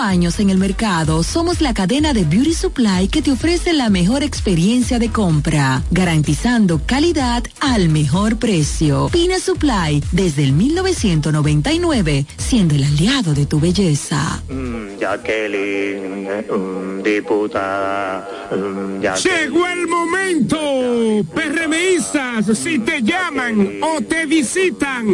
[0.00, 4.22] años en el mercado, somos la cadena de Beauty Supply que te ofrece la mejor
[4.22, 9.08] experiencia de compra, garantizando calidad al mejor precio.
[9.10, 14.42] Pina Supply, desde el 1999, siendo el aliado de tu belleza.
[15.00, 18.28] Jacqueline, mm, diputada.
[18.50, 19.40] mm, Jacqueline.
[19.40, 20.58] Llegó el momento,
[21.34, 25.06] PRMistas, si te llaman o te visitan,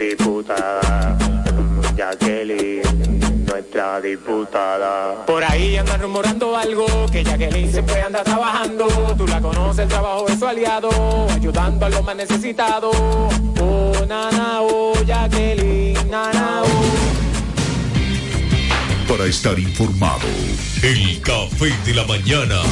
[0.00, 1.18] diputada.
[1.94, 2.82] Jacqueline,
[3.46, 5.26] nuestra diputada.
[5.26, 8.86] Por ahí andan rumorando algo, que Jacqueline siempre anda trabajando.
[9.18, 10.90] Tú la conoces, el trabajo es su aliado,
[11.30, 12.96] ayudando a los más necesitados.
[13.60, 16.66] Oh, nana, oh, Jacqueline, nana, oh.
[19.06, 20.26] Para estar informado,
[20.82, 22.62] el café de la mañana.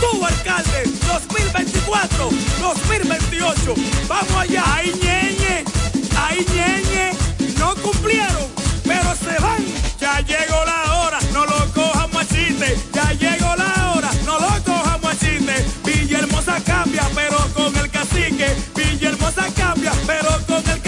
[0.00, 2.30] Tu alcalde, 2024,
[2.60, 3.74] 2028.
[4.08, 5.64] Vamos allá, ahí ñeñe,
[6.16, 7.12] ahí ñeñe,
[7.58, 8.46] no cumplieron,
[8.84, 9.64] pero se van.
[10.00, 12.76] Ya llegó la hora, no lo cojamos a chiste.
[12.94, 15.64] Ya llegó la hora, no lo cojamos a chiste.
[15.84, 18.54] Villahermosa cambia, pero con el cacique.
[18.74, 20.87] Villahermosa cambia, pero con el cacique.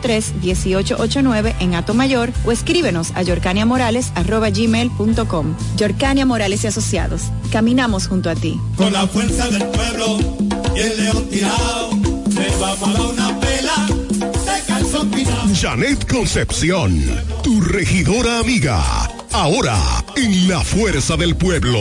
[0.00, 5.54] 809-553-1889 en Atomayor o escríbenos a yorcaniamorales.gmail.com.
[5.76, 7.22] Yorcania Morales y Asociados.
[7.50, 8.58] Caminamos junto a ti.
[8.76, 10.18] Con la fuerza del pueblo
[10.74, 11.90] y el león tirado,
[12.28, 15.54] les vamos a dar una pela de calzón pinado.
[15.54, 17.00] Janet Concepción,
[17.42, 18.82] tu regidora amiga.
[19.32, 19.76] Ahora,
[20.16, 21.78] en la fuerza del pueblo.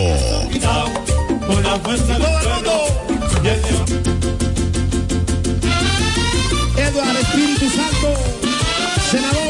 [1.46, 2.74] Con la fuerza del pueblo
[9.14, 9.43] senador.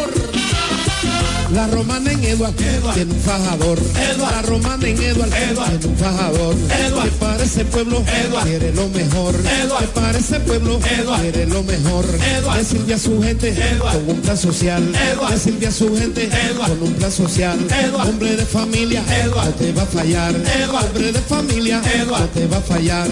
[1.54, 3.80] La romana en Eduard, tiene un fajador.
[4.18, 6.56] La romana en Eduard, tiene un fajador.
[7.04, 8.04] Que para ese pueblo
[8.44, 9.36] quiere lo mejor.
[9.80, 12.06] Que para ese pueblo quiere lo mejor.
[12.56, 14.84] Que sirve a su gente con un plan social.
[15.30, 17.60] Que sirve a su gente con un plan social.
[18.04, 20.34] Hombre de familia, no te va a fallar.
[20.34, 23.08] Hombre de familia, no te va a fallar.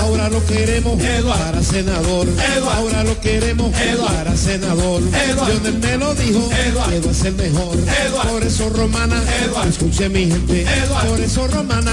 [0.00, 2.26] Ahora lo queremos para senador.
[2.74, 3.70] Ahora lo queremos
[4.04, 5.00] para senador.
[5.46, 7.83] Lionel me lo dijo, Eduard es el mejor.
[8.30, 9.22] Por eso romana,
[9.68, 10.66] escuche mi gente.
[11.08, 11.92] Por eso romana,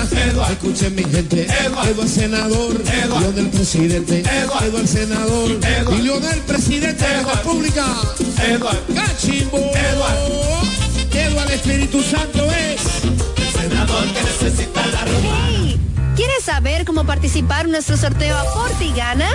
[0.51, 1.47] escuche mi gente.
[1.65, 2.81] Eduard senador,
[3.19, 4.19] Lionel presidente.
[4.21, 5.51] Eduard senador,
[5.97, 7.85] y Lionel presidente de la República.
[8.93, 9.59] Cachimbo.
[11.13, 12.81] Eduard Espíritu Santo es
[13.51, 15.75] senador que necesita la romana.
[16.15, 19.29] ¿Quieres saber cómo participar en nuestro sorteo Aporte y Gana?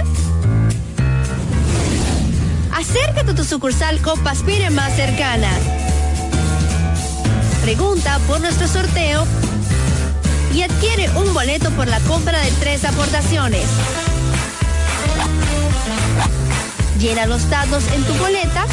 [2.75, 5.51] Acércate a tu sucursal Copaspire más cercana.
[7.67, 9.27] Pregunta por nuestro sorteo
[10.55, 13.67] y adquiere un boleto por la compra de tres aportaciones.
[17.01, 18.67] Llena los datos en tu boleta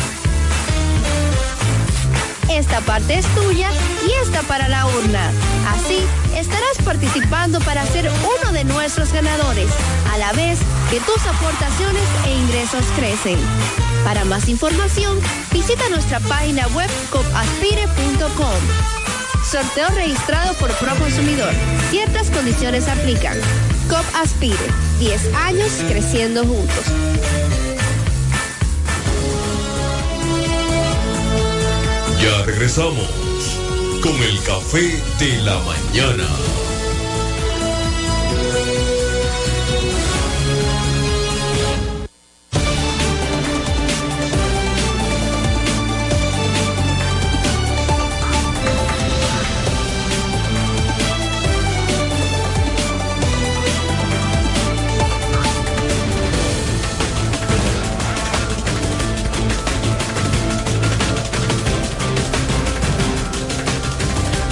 [2.50, 3.72] esta parte es tuya
[4.08, 5.32] y esta para la urna.
[5.70, 6.04] Así
[6.38, 9.69] estarás participando para ser uno de nuestros ganadores,
[10.11, 10.59] a la vez
[10.89, 13.38] que tus aportaciones e ingresos crecen.
[14.03, 15.19] Para más información,
[15.51, 18.93] visita nuestra página web copaspire.com.
[19.49, 21.53] Sorteo registrado por Proconsumidor.
[21.89, 23.38] Ciertas condiciones aplican.
[23.89, 24.57] COP Aspire.
[24.99, 26.86] 10 años creciendo juntos.
[32.21, 33.22] Ya regresamos
[34.04, 36.62] con el café de la mañana.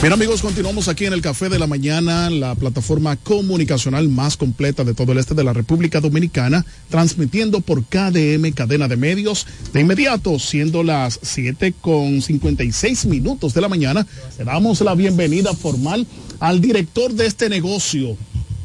[0.01, 4.83] Bien amigos, continuamos aquí en el Café de la Mañana, la plataforma comunicacional más completa
[4.83, 9.45] de todo el este de la República Dominicana, transmitiendo por KDM, cadena de medios.
[9.73, 14.07] De inmediato, siendo las 7 con 56 minutos de la mañana,
[14.39, 16.07] le damos la bienvenida formal
[16.39, 18.17] al director de este negocio,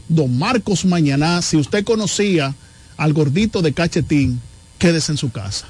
[0.09, 1.43] don Marcos Mañaná.
[1.43, 2.55] Si usted conocía
[2.97, 4.41] al gordito de Cachetín,
[4.79, 5.67] quédese en su casa.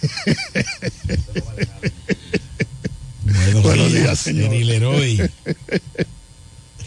[3.34, 4.52] Buenos, Buenos días, días, señor.
[4.52, 5.20] Leroy.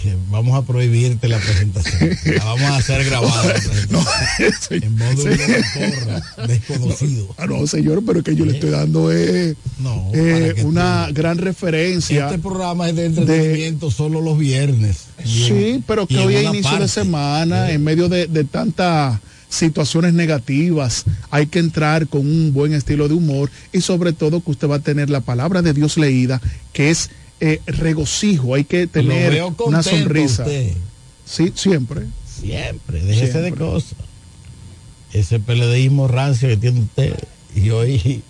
[0.05, 2.09] Eh, Vamos a prohibirte la presentación.
[2.35, 3.53] La vamos a hacer grabada.
[4.71, 7.33] en modo de porra, desconocido.
[7.37, 11.37] Ah, no, señor, pero es que yo le estoy dando eh, No, eh, una gran
[11.37, 12.25] referencia.
[12.25, 15.05] Este programa es de entretenimiento solo los viernes.
[15.23, 19.19] Sí, en- pero que hoy es inicio de semana, en medio de, de tantas
[19.53, 24.51] situaciones negativas, hay que entrar con un buen estilo de humor y sobre todo que
[24.51, 26.41] usted va a tener la palabra de Dios leída,
[26.73, 30.43] que es eh, regocijo, hay que tener una sonrisa.
[30.43, 30.73] usted.
[31.25, 32.07] Sí, siempre.
[32.25, 33.65] Siempre, déjese de Siempre.
[33.65, 33.95] cosas.
[35.13, 37.13] Ese PLDismo rancio que tiene usted.
[37.55, 38.23] Y hoy,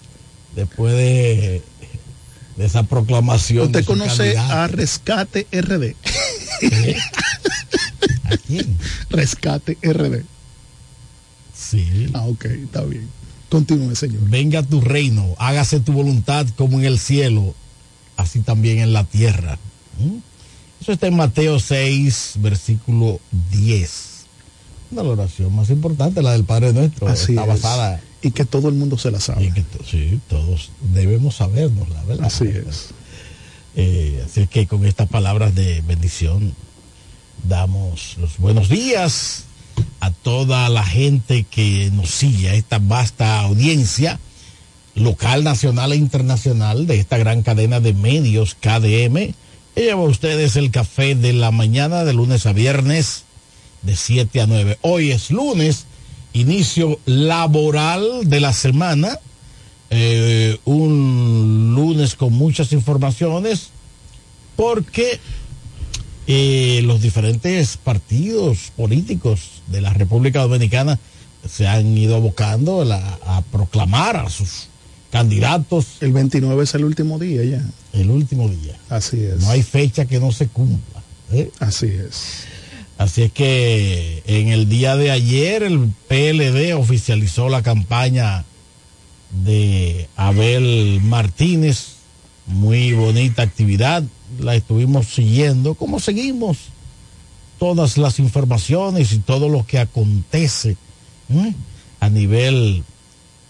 [0.55, 1.61] después de,
[2.57, 3.67] de esa proclamación.
[3.67, 5.95] Usted de conoce candidato, a Rescate RD.
[8.25, 8.77] ¿A quién?
[9.09, 10.23] Rescate RD.
[11.77, 12.07] Sí.
[12.13, 13.09] Ah, ok, está bien.
[13.49, 14.21] Continúe, señor.
[14.29, 17.53] Venga a tu reino, hágase tu voluntad como en el cielo,
[18.17, 19.57] así también en la tierra.
[19.99, 20.17] ¿Mm?
[20.81, 23.19] Eso está en Mateo 6, versículo
[23.51, 24.09] 10.
[24.91, 27.07] Una de la oración más importante, la del Padre Nuestro.
[27.07, 27.47] Así está es.
[27.47, 29.45] basada Y que todo el mundo se la sabe.
[29.45, 32.25] Y que to- sí, todos debemos sabernos, la verdad.
[32.27, 32.89] Así es.
[33.75, 36.53] Eh, así es que con estas palabras de bendición
[37.47, 39.42] damos los buenos días
[39.99, 44.19] a toda la gente que nos sigue, a esta vasta audiencia
[44.95, 49.33] local, nacional e internacional de esta gran cadena de medios KDM.
[49.75, 53.23] Lleva a ustedes el café de la mañana de lunes a viernes
[53.81, 54.77] de 7 a 9.
[54.81, 55.85] Hoy es lunes,
[56.33, 59.19] inicio laboral de la semana.
[59.89, 63.69] Eh, un lunes con muchas informaciones
[64.55, 65.19] porque
[66.27, 70.99] eh, los diferentes partidos políticos de la República Dominicana
[71.49, 74.67] se han ido abocando a, la- a proclamar a sus
[75.11, 75.85] candidatos.
[76.01, 77.63] El 29 es el último día ya.
[77.93, 78.75] El último día.
[78.89, 79.39] Así es.
[79.41, 81.01] No hay fecha que no se cumpla.
[81.31, 81.51] ¿eh?
[81.59, 82.45] Así es.
[82.97, 88.45] Así es que en el día de ayer el PLD oficializó la campaña
[89.43, 91.87] de Abel Martínez.
[92.45, 94.03] Muy bonita actividad.
[94.39, 95.75] La estuvimos siguiendo.
[95.75, 96.57] como seguimos
[97.59, 100.75] todas las informaciones y todo lo que acontece
[101.29, 101.53] ¿eh?
[101.99, 102.83] a nivel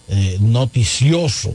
[0.08, 1.54] eh, noticioso?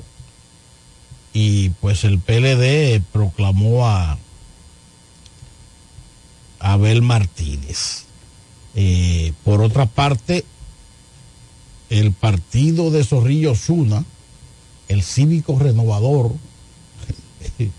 [1.32, 4.18] Y pues el PLD proclamó a
[6.60, 8.06] Abel Martínez.
[8.76, 10.46] Eh, por otra parte,
[11.90, 14.06] el partido de Zorrillo Zuna,
[14.88, 16.34] el cívico renovador,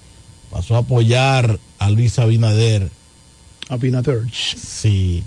[0.50, 2.90] pasó a apoyar a Luis Abinader.
[3.68, 4.22] Abinader.
[4.32, 5.22] Sí.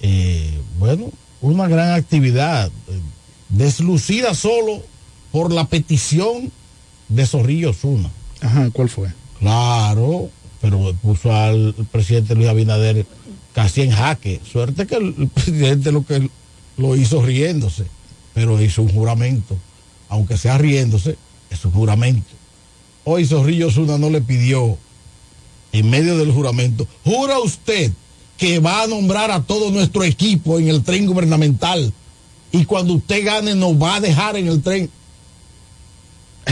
[0.00, 1.10] Eh, bueno,
[1.40, 3.00] una gran actividad, eh,
[3.50, 4.82] deslucida solo
[5.30, 6.50] por la petición
[7.08, 8.10] de Zorrillo Zuna.
[8.40, 9.08] Ajá, ¿cuál fue?
[9.38, 10.30] Claro,
[10.60, 13.06] pero puso al presidente Luis Abinader
[13.52, 14.40] casi en jaque.
[14.50, 16.30] Suerte que el, el presidente lo que
[16.76, 17.84] lo hizo riéndose,
[18.32, 19.56] pero hizo un juramento.
[20.08, 21.16] Aunque sea riéndose,
[21.50, 22.39] es un juramento.
[23.12, 24.78] Hoy Zorrillo Zuna no le pidió,
[25.72, 27.90] en medio del juramento, jura usted
[28.38, 31.92] que va a nombrar a todo nuestro equipo en el tren gubernamental
[32.52, 34.88] y cuando usted gane nos va a dejar en el tren.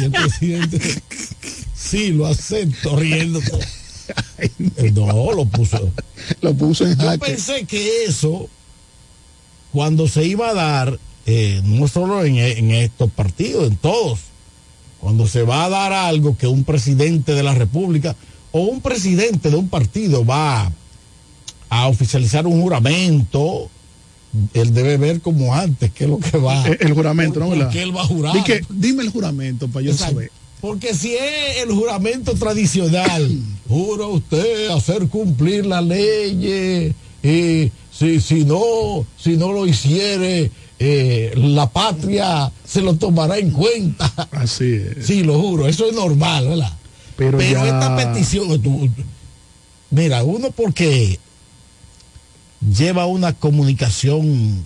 [0.00, 1.02] Y el presidente,
[1.74, 3.58] sí, lo acepto, riéndose.
[4.92, 5.90] No, lo puso.
[6.42, 7.26] Lo puso en Yo jaque.
[7.26, 8.50] pensé que eso,
[9.72, 14.29] cuando se iba a dar, eh, no solo en, en estos partidos, en todos,
[15.00, 18.14] cuando se va a dar algo que un presidente de la República
[18.52, 20.70] o un presidente de un partido va
[21.68, 23.70] a oficializar un juramento,
[24.54, 26.66] él debe ver como antes qué es lo que va.
[26.66, 27.46] El, el juramento, ¿no?
[27.46, 28.36] ¿Por él va a jurar?
[28.68, 30.14] Dime el juramento para yo Exacto.
[30.14, 30.32] saber.
[30.60, 33.30] Porque si es el juramento tradicional,
[33.68, 40.50] jura usted hacer cumplir la ley y si, si no, si no lo hiciere,
[40.82, 44.10] eh, la patria se lo tomará en cuenta.
[44.32, 45.06] Así es.
[45.06, 46.72] Sí, lo juro, eso es normal, ¿verdad?
[47.16, 48.88] Pero ya- esta petición, tú-
[49.90, 51.18] mira, uno porque
[52.76, 54.64] lleva una comunicación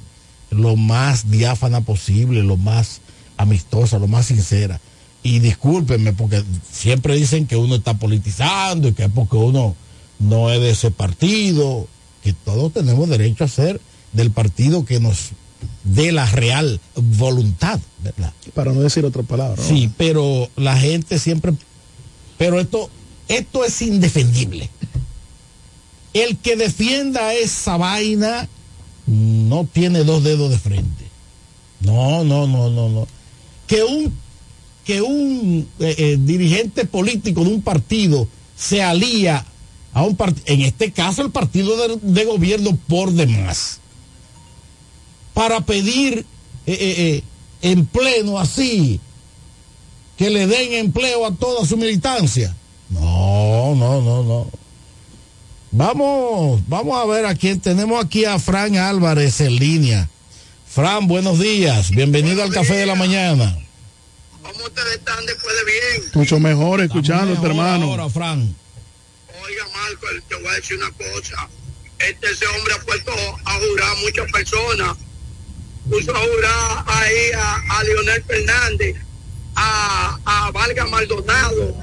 [0.51, 3.01] lo más diáfana posible, lo más
[3.37, 4.81] amistosa, lo más sincera.
[5.25, 9.75] Y discúlpenme, porque siempre dicen que uno está politizando y que es porque uno
[10.21, 11.89] no es de ese partido,
[12.23, 13.81] que todos tenemos derecho a ser
[14.13, 15.31] del partido que nos
[15.85, 18.33] dé la real voluntad, ¿verdad?
[18.55, 19.63] Para no decir otra palabra.
[19.63, 21.53] Sí, pero la gente siempre.
[22.39, 22.91] Pero esto,
[23.29, 24.71] esto es indefendible.
[26.13, 28.49] El que defienda esa vaina
[29.07, 31.05] no tiene dos dedos de frente.
[31.81, 33.07] No, no, no, no, no.
[33.67, 34.13] Que un,
[34.85, 38.27] que un eh, eh, dirigente político de un partido
[38.57, 39.45] se alía
[39.93, 43.81] a un partido, en este caso el partido de, de gobierno por demás,
[45.35, 46.25] para pedir
[46.67, 47.23] eh, eh, eh,
[47.63, 49.01] en pleno así,
[50.17, 52.55] que le den empleo a toda su militancia.
[52.89, 54.51] No, no, no, no.
[55.73, 60.09] Vamos, vamos a ver a quién tenemos aquí a Fran Álvarez en línea.
[60.69, 61.91] Fran, buenos días.
[61.91, 63.59] Bienvenido al Café de la Mañana.
[66.15, 67.87] Mucho mejor escuchándote, hermano.
[67.87, 68.55] Ahora, Fran.
[69.43, 71.49] Oiga, Marco, te voy a decir una cosa.
[71.99, 73.13] Este ese hombre ha puesto
[73.45, 74.97] a jurar a muchas personas.
[75.89, 78.97] Puso a jurar ahí a, a Leonel Fernández,
[79.55, 81.75] a, a Valga Maldonado,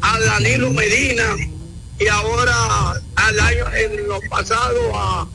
[0.00, 1.36] a Danilo Medina
[1.98, 5.28] y ahora al año en lo pasado a,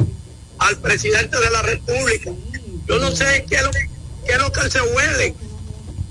[0.59, 2.31] al presidente de la República.
[2.87, 5.35] Yo no sé qué es lo, qué es lo que se huele.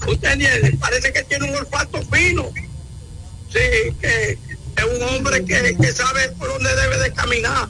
[0.07, 0.77] ¿Usted entiende?
[0.79, 2.51] Parece que tiene un olfato fino.
[3.53, 4.39] Sí, que
[4.77, 7.69] es un hombre que, que sabe por dónde debe de caminar.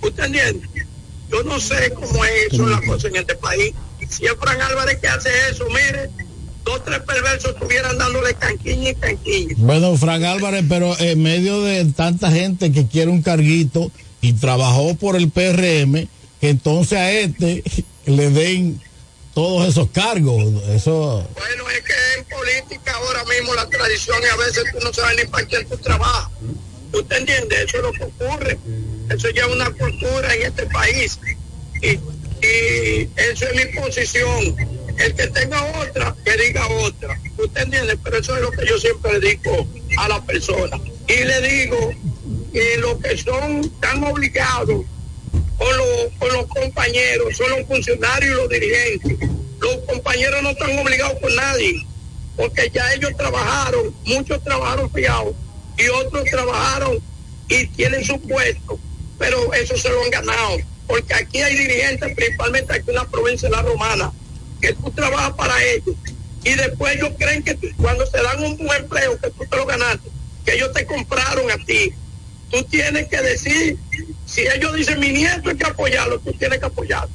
[0.00, 0.85] ¿Usted entiende?
[1.30, 3.74] Yo no sé cómo es eso la cosa en este país.
[4.08, 6.10] Si es Fran Álvarez que hace eso, mire,
[6.64, 9.54] dos tres perversos estuvieran dándole canquiña y canquiña.
[9.58, 14.94] Bueno, Fran Álvarez, pero en medio de tanta gente que quiere un carguito y trabajó
[14.94, 16.08] por el PRM,
[16.40, 17.62] que entonces a este
[18.06, 18.80] le den
[19.34, 20.44] todos esos cargos.
[20.68, 21.28] Eso.
[21.34, 25.16] Bueno, es que en política ahora mismo la tradición y a veces tú no sabes
[25.16, 26.30] ni para quién tú trabajas.
[26.92, 27.56] ¿Usted entiende?
[27.62, 28.58] Eso es lo que ocurre.
[29.10, 31.18] Eso ya es una cultura en este país.
[31.82, 31.98] Y,
[33.16, 34.56] eso es mi posición.
[34.98, 37.20] El que tenga otra, que diga otra.
[37.36, 37.98] ¿Usted entiende?
[38.02, 39.66] Pero eso es lo que yo siempre digo
[39.98, 40.78] a la persona.
[41.08, 41.92] Y le digo
[42.52, 44.84] que los que son tan obligados
[45.58, 49.28] con los, con los compañeros, son los funcionarios y los dirigentes.
[49.60, 51.86] Los compañeros no están obligados con nadie,
[52.36, 55.34] porque ya ellos trabajaron, muchos trabajaron fiados
[55.76, 56.98] y otros trabajaron
[57.48, 58.78] y tienen su puesto,
[59.18, 63.48] pero eso se lo han ganado, porque aquí hay dirigentes, principalmente aquí en la provincia
[63.48, 64.12] de La Romana,
[64.60, 65.94] que tú trabajas para ellos
[66.44, 69.66] y después ellos creen que cuando te dan un buen empleo, que tú te lo
[69.66, 70.08] ganaste,
[70.44, 71.92] que ellos te compraron a ti,
[72.50, 73.76] tú tienes que decir,
[74.26, 77.10] si ellos dicen mi nieto hay que apoyarlo, tú tienes que apoyarlo.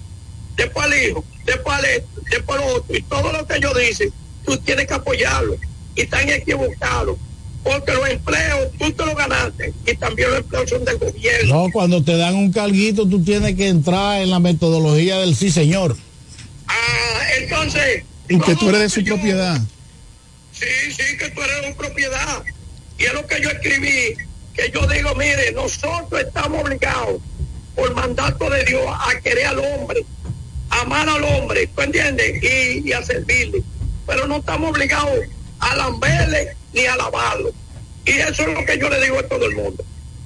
[0.57, 4.13] Después al hijo, después al esto, después al otro, y todo lo que ellos dicen,
[4.45, 5.55] tú tienes que apoyarlo.
[5.95, 7.17] Y están equivocados,
[7.63, 11.53] porque los empleos tú te los ganaste, y también los empleos son del gobierno.
[11.65, 15.51] No, cuando te dan un carguito, tú tienes que entrar en la metodología del sí,
[15.51, 15.95] señor.
[16.67, 19.61] Ah, entonces, Y que tú eres de su propiedad.
[20.51, 22.43] Sí, sí, que tú eres una propiedad.
[22.97, 24.15] Y es lo que yo escribí,
[24.53, 27.21] que yo digo, mire, nosotros estamos obligados
[27.75, 30.05] por mandato de Dios a querer al hombre,
[30.69, 32.43] a amar al hombre, ¿tú entiendes?
[32.43, 33.63] Y, y a servirle.
[34.07, 35.11] Pero no estamos obligados
[35.61, 36.97] a lamberle ni a.
[38.05, 39.83] Y eso es lo que yo le digo a todo el mundo.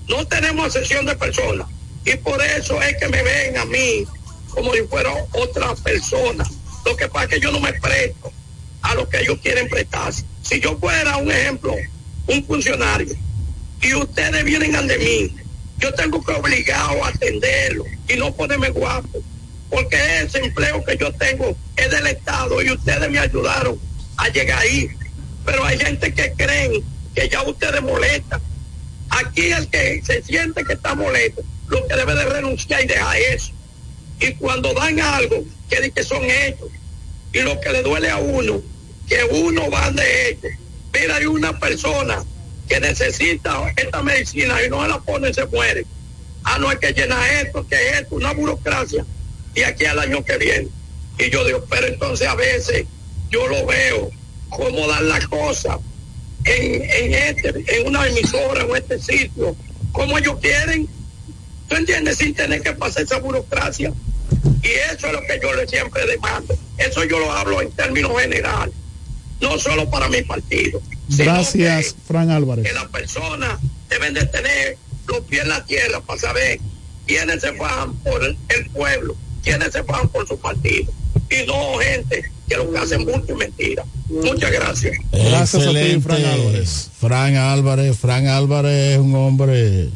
[0.07, 1.67] No tenemos sesión de personas.
[2.05, 4.05] Y por eso es que me ven a mí
[4.49, 6.45] como si fuera otra persona.
[6.85, 8.31] Lo que pasa es que yo no me presto
[8.81, 10.23] a lo que ellos quieren prestarse.
[10.43, 11.75] Si yo fuera, un ejemplo,
[12.27, 13.15] un funcionario,
[13.81, 15.35] y ustedes vienen ante mí,
[15.77, 19.21] yo tengo que obligado a atenderlo y no ponerme guapo,
[19.69, 23.79] porque ese empleo que yo tengo es del Estado y ustedes me ayudaron
[24.17, 24.89] a llegar ahí.
[25.45, 26.83] Pero hay gente que creen
[27.13, 28.41] que ya ustedes molestan.
[29.09, 33.17] Aquí el que se siente que está molesto, lo que debe de renunciar y dejar
[33.17, 33.51] eso.
[34.19, 36.69] Y cuando dan algo, que que son ellos.
[37.31, 38.61] Y lo que le duele a uno,
[39.07, 40.53] que uno va de ellos.
[40.93, 42.23] Mira, hay una persona
[42.67, 45.85] que necesita esta medicina y no se la pone, se muere.
[46.43, 49.05] Ah, no hay que llenar esto, que es esto, una burocracia.
[49.53, 50.69] Y aquí al año que viene.
[51.17, 52.85] Y yo digo, pero entonces a veces
[53.29, 54.11] yo lo veo
[54.49, 55.77] cómo dan las cosas
[56.45, 59.55] en, en, este, en una emisora, en este sitio,
[59.91, 60.87] como ellos quieren.
[61.67, 62.17] ¿Tú entiendes?
[62.17, 63.91] Sin tener que pasar esa burocracia.
[64.61, 66.55] Y eso es lo que yo le siempre demando.
[66.77, 68.73] Eso yo lo hablo en términos generales.
[69.41, 70.81] No solo para mi partido.
[71.09, 72.65] Gracias, Fran Álvarez.
[72.65, 74.77] que las personas deben de tener
[75.07, 76.59] los pies en la tierra para saber
[77.05, 80.91] quiénes se van por el, el pueblo, quiénes se van por su partido.
[81.29, 83.83] Y no gente que lo que hacen bulto y mentira.
[84.09, 84.97] Muchas gracias.
[85.11, 86.01] Gracias a ti, Excelente.
[86.01, 86.89] Fran Álvarez.
[86.99, 87.97] Fran Álvarez.
[87.97, 89.89] Fran Álvarez es un hombre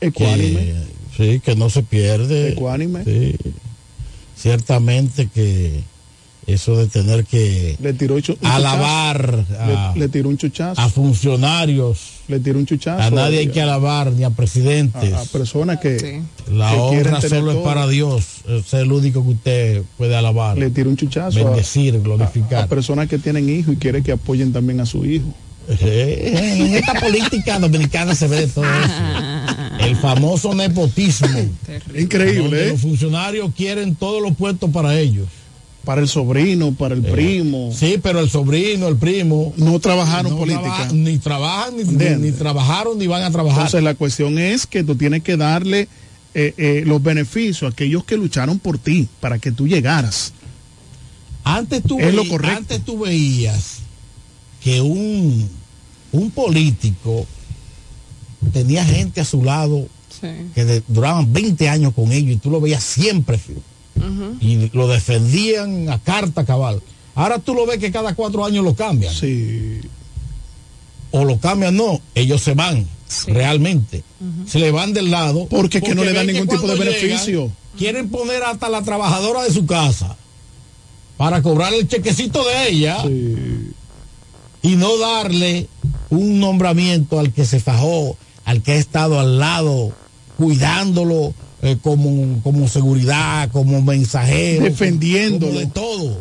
[0.00, 0.74] Ecuánime.
[1.16, 2.52] que, sí, que no se pierde.
[2.52, 3.04] Ecuánime.
[3.04, 3.36] Sí.
[4.36, 5.82] Ciertamente que
[6.46, 10.80] eso de tener que Le tiró alabar a, Le, le tiró un chuchazo.
[10.80, 11.98] a funcionarios.
[12.28, 13.02] Le tiró un chuchazo.
[13.02, 15.12] A nadie hay que alabar, ni a presidentes.
[15.12, 18.24] a, a personas que, La que honra solo es para Dios.
[18.48, 20.56] Es el único que usted puede alabar.
[20.58, 22.64] Le tiró un chuchazo Bendecir, a, glorificar.
[22.64, 25.26] a personas que tienen hijos y quiere que apoyen también a su hijo.
[25.68, 28.92] Eh, En esta política dominicana se ve de todo eso.
[29.80, 31.28] El famoso nepotismo.
[31.98, 32.70] Increíble, ¿eh?
[32.70, 35.26] Los funcionarios quieren todos los puestos para ellos.
[35.84, 37.70] Para el sobrino, para el primo.
[37.76, 39.52] Sí, pero el sobrino, el primo.
[39.56, 40.64] No trabajaron no política.
[40.88, 42.32] traba- ni trabajan, ni, ni, ¿Entiendes?
[42.32, 43.60] ni trabajaron, ni van a trabajar.
[43.66, 45.88] Entonces la cuestión es que tú tienes que darle
[46.34, 50.32] eh, eh, los beneficios a aquellos que lucharon por ti para que tú llegaras.
[51.44, 52.56] Antes tú, Es lo veí- correcto.
[52.56, 53.80] antes tú veías
[54.62, 55.48] que un,
[56.12, 57.26] un político
[58.52, 59.86] tenía gente a su lado
[60.54, 63.38] que de- duraban 20 años con ellos y tú lo veías siempre
[64.40, 66.82] y lo defendían a carta cabal.
[67.14, 69.14] Ahora tú lo ves que cada cuatro años lo cambian.
[69.14, 69.80] Sí.
[71.10, 72.86] O lo cambian, no, ellos se van
[73.26, 74.02] realmente.
[74.46, 75.46] Se le van del lado.
[75.46, 77.50] Porque es que no le dan ningún tipo de beneficio.
[77.78, 80.16] quieren poner hasta la trabajadora de su casa
[81.16, 83.04] para cobrar el chequecito de ella
[84.62, 85.68] y no darle
[86.10, 89.92] un nombramiento al que se fajó, al que ha estado al lado,
[90.36, 91.34] cuidándolo
[91.64, 94.64] eh, como, como seguridad, como mensajero.
[94.64, 95.58] Defendiéndolo.
[95.58, 96.20] de todo.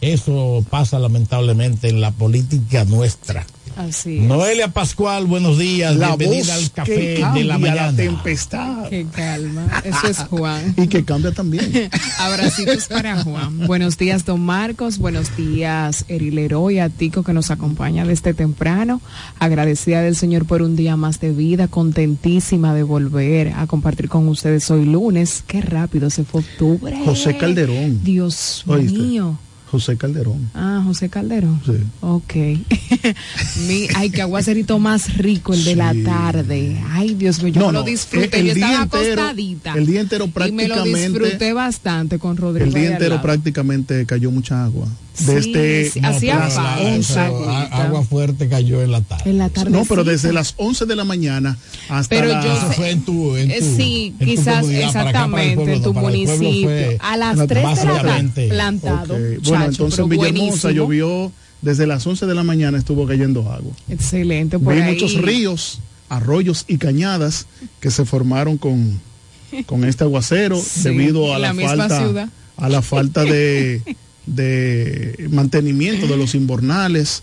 [0.00, 3.46] Eso pasa lamentablemente en la política nuestra.
[3.76, 4.22] Así es.
[4.24, 5.94] Noelia Pascual, buenos días.
[5.96, 7.96] La Bienvenida voz al que café de cambia la la, mañana.
[7.96, 8.88] tempestad.
[8.88, 9.66] Qué calma.
[9.84, 10.74] Eso es Juan.
[10.78, 11.90] Y que cambia también.
[12.18, 13.66] Abracitos para Juan.
[13.66, 14.96] Buenos días, don Marcos.
[14.96, 19.02] Buenos días, Erilero y a Tico que nos acompaña desde temprano.
[19.38, 21.68] Agradecida del Señor por un día más de vida.
[21.68, 25.44] Contentísima de volver a compartir con ustedes hoy lunes.
[25.46, 26.96] Qué rápido se fue octubre.
[27.04, 28.02] José Calderón.
[28.02, 28.98] Dios ¿Oíste?
[28.98, 29.38] mío.
[29.70, 30.48] José Calderón.
[30.54, 31.60] Ah, José Calderón.
[31.66, 31.72] Sí.
[32.00, 32.34] Ok.
[33.66, 36.80] Mi, ay, qué aguacerito más rico el de la tarde.
[36.90, 38.38] Ay, Dios mío, yo No, me lo no, disfruté.
[38.40, 39.74] el yo día estaba entero- acostadita.
[39.74, 42.66] el día entero Y me lo prácticamente- disfruté bastante con Rodrigo.
[42.66, 44.86] El día entero prácticamente cayó mucha agua.
[45.14, 46.78] Sí, Desde sí, hacía las falta.
[46.82, 47.18] 11.
[47.18, 49.30] A- Agua fuerte cayó en la tarde.
[49.30, 49.70] En la tarde.
[49.70, 51.56] No, pero desde las 11 de la mañana
[51.88, 52.44] hasta Pero las...
[52.44, 55.30] yo Eso fue en tu, en Eh, tu- sí, en tu quizás comunidad, para acá,
[55.30, 56.68] para exactamente, pueblo, en no, tu municipio.
[56.68, 58.48] fue A las 3 de la tarde.
[58.48, 59.14] Plantado.
[59.14, 60.70] Ok, Bueno, entonces en Villahermosa buenísimo.
[60.72, 61.32] llovió
[61.62, 63.72] desde las 11 de la mañana estuvo cayendo agua.
[63.88, 64.58] Excelente.
[64.58, 64.92] Por Vi ahí.
[64.92, 67.46] muchos ríos, arroyos y cañadas
[67.80, 69.00] que se formaron con,
[69.66, 72.28] con este aguacero Sí, debido a la, falta ciudad.
[72.56, 73.82] a la falta de,
[74.26, 77.22] de mantenimiento de los inbornales,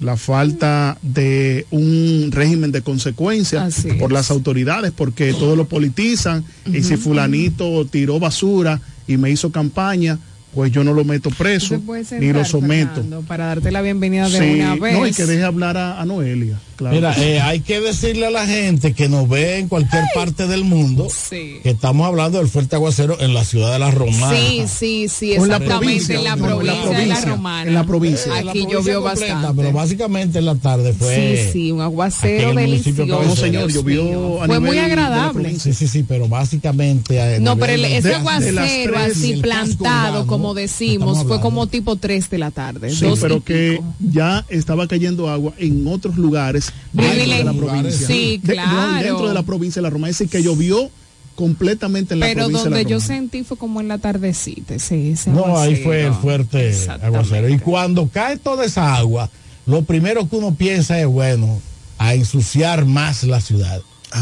[0.00, 6.44] la falta de un régimen de consecuencia Así por las autoridades, porque todo lo politizan
[6.72, 10.18] y si fulanito tiró basura y me hizo campaña,
[10.54, 11.80] pues yo no lo meto preso
[12.20, 12.94] ni lo someto.
[12.96, 14.98] Fernando, para darte la bienvenida de Sí, una vez.
[14.98, 16.58] no, y que deje hablar a, a Noelia.
[16.76, 16.94] Claro.
[16.96, 20.64] Mira, eh, hay que decirle a la gente que nos ve en cualquier parte del
[20.64, 21.60] mundo Sí.
[21.62, 24.36] que estamos hablando del fuerte aguacero en la ciudad de la Romana.
[24.36, 25.78] Sí, sí, sí, O en la exactamente.
[25.78, 27.68] provincia, en la provincia de la Romana.
[27.68, 28.24] en la provincia.
[28.38, 29.62] En la Aquí provincia llovió completa, bastante.
[29.62, 31.36] Pero básicamente en la tarde fue.
[31.46, 33.28] Sí, sí, un aquí aguacero en el municipio delicioso.
[33.28, 35.58] No, señor, llovió a Fue nivel muy agradable.
[35.60, 37.38] Sí, sí, sí, pero básicamente.
[37.40, 42.28] No, pero el- ese de- aguacero así plantado, urbano, como decimos, fue como tipo 3
[42.30, 42.90] de la tarde.
[42.94, 43.94] Sí, pero que pico.
[44.00, 48.06] ya estaba cayendo agua en otros lugares dentro de la provincia.
[48.06, 49.04] Sí, De- no, claro.
[49.06, 50.08] dentro de la provincia de la Roma.
[50.08, 50.90] Es decir, que llovió
[51.34, 53.14] completamente en la Pero provincia donde de la yo Romana.
[53.16, 57.48] sentí fue como en la tardecita, sí, ese No, ahí fue el fuerte aguacero.
[57.48, 59.30] Y cuando cae toda esa agua,
[59.66, 61.60] lo primero que uno piensa es, bueno,
[61.98, 63.80] a ensuciar más la ciudad.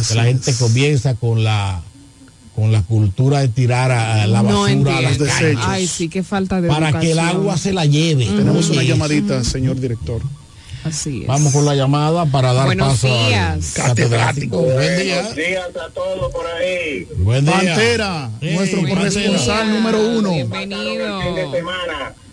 [0.09, 1.83] que la gente comienza con la
[2.61, 5.35] con la cultura de tirar a, a la No basura a las entiendo.
[5.39, 8.27] calles Ay, sí, qué falta de para que el agua se la lleve.
[8.27, 10.21] Tenemos una llamadita, señor director.
[10.85, 11.27] Así es.
[11.27, 13.79] Vamos con la llamada para dar Buenos paso días.
[13.79, 14.59] al catedrático.
[14.63, 15.17] Buen día.
[15.23, 17.07] Buenos días a todos por ahí.
[17.17, 17.55] Buen día.
[17.55, 20.33] Pantera, nuestro corresponsal número uno.
[20.35, 21.21] Bienvenido.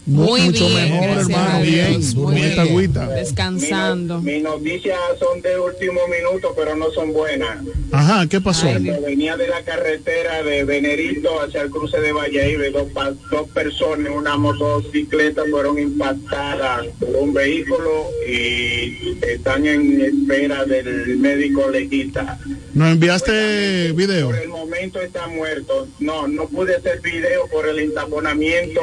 [0.08, 1.62] Muy mucho bien, mejor, hermano.
[1.62, 3.08] Bien, agüita.
[3.10, 4.22] Descansando.
[4.22, 7.58] Mis noticias son de último minuto, pero no son buenas.
[7.92, 8.68] Ajá, ¿qué pasó?
[8.68, 13.50] Cuando venía de la carretera de Venerito hacia el cruce de Valladolid, dos, pa- dos
[13.50, 22.40] personas una motocicleta fueron impactadas por un vehículo y están en espera del médico legista.
[22.78, 24.28] ¿Nos enviaste video?
[24.28, 25.88] Por el momento está muerto.
[25.99, 28.82] No, no pude hacer video por el entaponamiento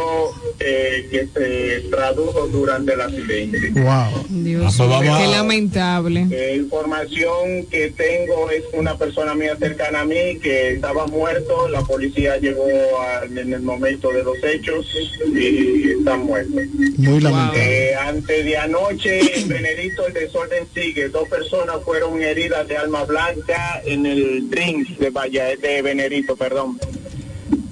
[0.58, 3.70] eh, que se tradujo durante el accidente.
[3.70, 4.26] Wow.
[4.30, 6.26] Dios Ah, qué lamentable.
[6.28, 11.68] Eh, información que tengo es una persona mía cercana a mí que estaba muerto.
[11.68, 12.66] La policía llegó
[13.00, 14.86] a- en el momento de los hechos
[15.32, 16.56] y está muerto.
[16.98, 17.90] Muy lamentable.
[17.90, 21.08] Eh, antes de anoche, en Benedito, el desorden sigue.
[21.10, 26.78] Dos personas fueron heridas de alma blanca en el Drinks de Valle de Benedito, perdón.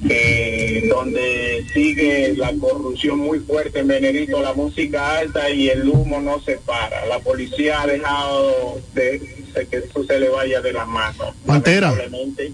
[0.08, 6.20] Eh, donde sigue la corrupción muy fuerte en Benedito, la música alta y el humo
[6.20, 7.06] no se para.
[7.06, 9.20] La policía ha dejado de,
[9.70, 11.34] que eso se le vaya de las manos.
[11.46, 11.94] Pantera.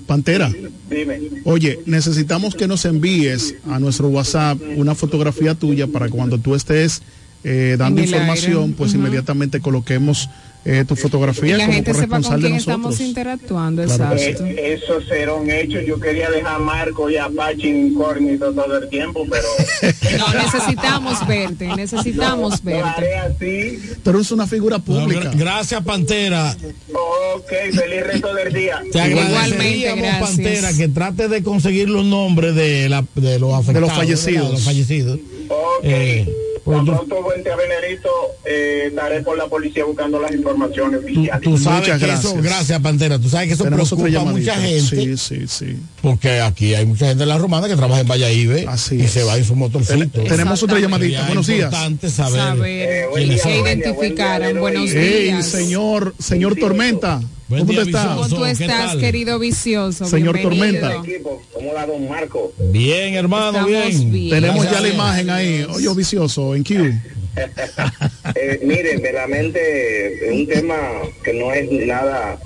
[0.06, 0.52] Pantera.
[0.90, 1.20] Dime.
[1.44, 7.02] Oye, necesitamos que nos envíes a nuestro WhatsApp una fotografía tuya para cuando tú estés
[7.44, 8.74] eh, dando información, aire.
[8.76, 10.28] pues inmediatamente coloquemos
[10.68, 14.44] eh, tu Y fotografía la como gente sepa con de quién estamos interactuando, Claro exacto.
[14.46, 15.80] Eh, eso será un hecho.
[15.80, 19.42] Yo quería dejar a Marco y a Pachi incógnito todo el tiempo, pero
[20.18, 23.16] No, necesitamos verte, necesitamos haré verte.
[23.16, 23.78] así.
[24.04, 25.32] Pero es una figura No, pública.
[25.32, 26.56] gra- gracias, Pantera.
[26.92, 28.82] Ok, feliz resto del día.
[28.92, 30.28] Te agradeceríamos, gracias.
[30.30, 33.92] Pantera, que trate de conseguir los nombres de, la, de los afectados.
[33.92, 34.46] fallecidos.
[34.48, 35.18] De los fallecidos.
[35.48, 35.84] Ok.
[35.84, 36.36] Eh, pues
[36.76, 38.08] Tan pronto vuelta a Venerito,
[38.44, 41.40] eh, estaré por la policía buscando las informaciones Tú, oficiales.
[41.42, 42.32] tú sabes Muchas que gracias.
[42.32, 45.76] eso, gracias Pantera, tú sabes que eso Tenemos preocupa a mucha gente, Sí, sí, sí.
[46.02, 49.10] porque aquí hay mucha gente en la romana que trabaja en Valladolid Así y es.
[49.12, 49.98] se va en su motorcito.
[50.10, 51.24] Ten- tenemos otra llamadita.
[51.26, 51.64] Buenos días.
[51.72, 54.40] importante saber, Saber buen día, que buen día, identificaran.
[54.40, 55.08] buen día, Buenos Leroy.
[55.12, 55.46] Hey, días.
[55.46, 57.72] señor, señor Tormenta, Buen ¿cómo
[58.28, 59.00] tú ¿qué estás, tal?
[59.00, 60.04] querido vicioso?
[60.04, 60.80] Señor Bienvenido.
[60.80, 61.08] Tormenta.
[61.10, 62.52] Equipo, ¿Cómo la don Marco?
[62.58, 64.10] Bien, hermano, bien.
[64.10, 64.30] bien.
[64.30, 66.74] Tenemos Gracias ya la imagen ahí, hoyo vicioso, en Q.
[68.34, 70.76] Eh, mire, verdaderamente es un tema
[71.22, 72.36] que no es nada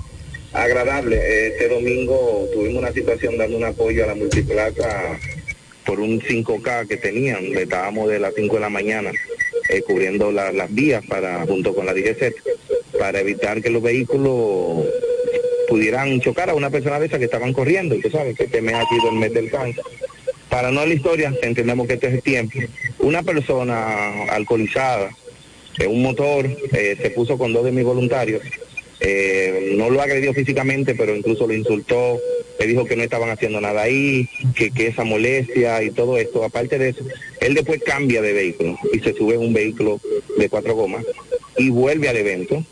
[0.53, 1.47] agradable.
[1.47, 5.19] Este domingo tuvimos una situación dando un apoyo a la multiplaca
[5.85, 7.49] por un 5K que tenían.
[7.51, 9.11] Le estábamos de las 5 de la mañana
[9.69, 12.33] eh, cubriendo la- las vías para junto con la DGC
[12.99, 14.85] para evitar que los vehículos
[15.67, 17.95] pudieran chocar a una persona de esas que estaban corriendo.
[18.01, 19.83] Tú sabes que este mes ha sido el mes del cáncer.
[20.49, 22.59] Para no la historia, entendemos que este es el tiempo.
[22.99, 25.09] Una persona alcoholizada
[25.79, 28.41] en un motor eh, se puso con dos de mis voluntarios.
[28.99, 32.19] Eh, no lo agredió físicamente, pero incluso lo insultó.
[32.59, 36.43] Le dijo que no estaban haciendo nada ahí, que, que esa molestia y todo esto.
[36.43, 37.03] Aparte de eso,
[37.41, 39.99] él después cambia de vehículo y se sube en un vehículo
[40.37, 41.03] de cuatro gomas
[41.57, 42.63] y vuelve al evento.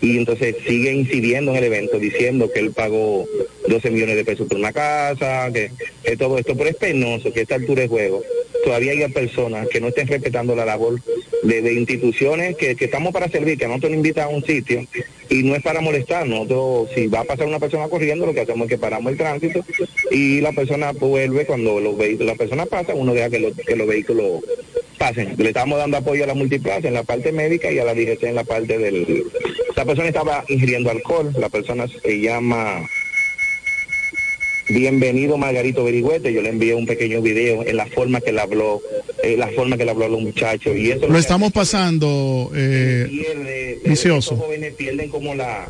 [0.00, 3.24] Y entonces sigue incidiendo en el evento diciendo que él pagó
[3.68, 5.70] 12 millones de pesos por una casa, que,
[6.16, 8.22] todo esto, pero es penoso que a esta altura de juego
[8.64, 11.00] todavía haya personas que no estén respetando la labor
[11.42, 14.84] de, instituciones que, estamos para servir, que nosotros nos invitan a un sitio
[15.28, 18.40] y no es para molestar, nosotros si va a pasar una persona corriendo lo que
[18.40, 19.64] hacemos es que paramos el tránsito
[20.10, 23.76] y la persona vuelve cuando los vehículos, la persona pasa, uno deja que, los que
[23.76, 24.42] los vehículos
[25.02, 25.34] pasen.
[25.36, 28.22] Le estamos dando apoyo a la multiplaza en la parte médica y a la DGC
[28.24, 29.24] en la parte del...
[29.76, 32.88] La persona estaba ingiriendo alcohol, la persona se llama
[34.68, 38.80] Bienvenido Margarito Berigüete, yo le envié un pequeño video en la forma que le habló,
[39.24, 43.06] eh, la forma que le habló a los muchachos y eso Lo estamos pasando, eh,
[43.10, 44.34] pierde, vicioso.
[44.34, 45.66] estos jóvenes pierden como la,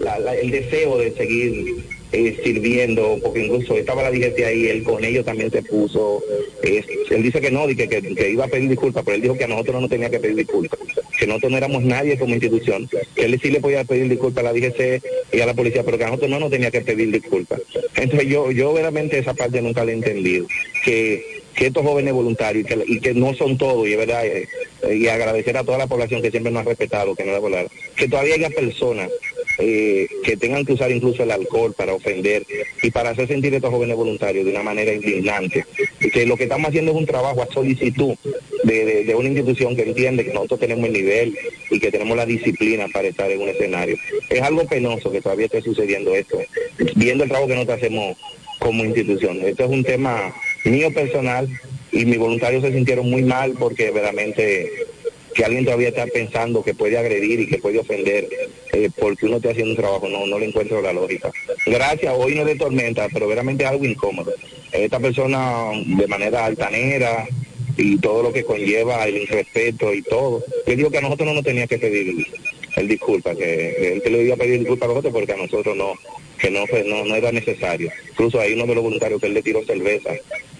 [0.00, 1.76] la- la- el deseo de seguir
[2.16, 6.22] eh, sirviendo, porque incluso estaba la DGT ahí, él con ellos también se puso,
[6.62, 9.44] eh, él dice que no, que, que, iba a pedir disculpas, pero él dijo que
[9.44, 10.80] a nosotros no tenía que pedir disculpas,
[11.18, 14.50] que nosotros no éramos nadie como institución, que él sí le podía pedir disculpas a
[14.50, 15.02] la DGC
[15.32, 17.60] y a la policía, pero que a nosotros no nos tenía que pedir disculpas.
[17.94, 20.46] Entonces yo, yo verdaderamente esa parte nunca la he entendido,
[20.84, 24.46] que que estos jóvenes voluntarios y que, no son todos, y es verdad, eh,
[24.82, 27.66] eh, y agradecer a toda la población que siempre nos ha respetado, que no volar,
[27.96, 29.10] que todavía haya personas
[29.58, 32.44] eh, que tengan que usar incluso el alcohol para ofender
[32.82, 35.64] y para hacer sentir a estos jóvenes voluntarios de una manera indignante.
[36.12, 38.14] Que lo que estamos haciendo es un trabajo a solicitud
[38.64, 41.36] de, de- de una institución que entiende que nosotros tenemos el nivel
[41.70, 43.96] y que tenemos la disciplina para estar en un escenario.
[44.30, 46.38] Es algo penoso que todavía esté sucediendo esto,
[46.94, 48.16] viendo el trabajo que nosotros hacemos
[48.58, 49.40] como institución.
[49.44, 50.34] Esto es un tema
[50.64, 51.48] mío personal
[51.92, 54.70] y mis voluntarios se sintieron muy mal porque verdaderamente
[55.36, 58.26] que alguien todavía está pensando que puede agredir y que puede ofender
[58.72, 61.30] eh, porque uno está haciendo un trabajo, no, no le encuentro la lógica.
[61.66, 64.32] Gracias, hoy no de tormenta, pero verdaderamente es algo incómodo.
[64.72, 67.26] Esta persona de manera altanera
[67.76, 70.42] y todo lo que conlleva el irrespeto y todo.
[70.66, 72.26] Yo digo que a nosotros no nos tenía que pedir
[72.76, 75.76] el, disculpa, que él que le iba a pedir disculpas a nosotros porque a nosotros
[75.76, 75.92] no,
[76.38, 77.90] que no, fue- no, no era necesario.
[78.10, 80.12] Incluso hay uno de los voluntarios que él le tiró cerveza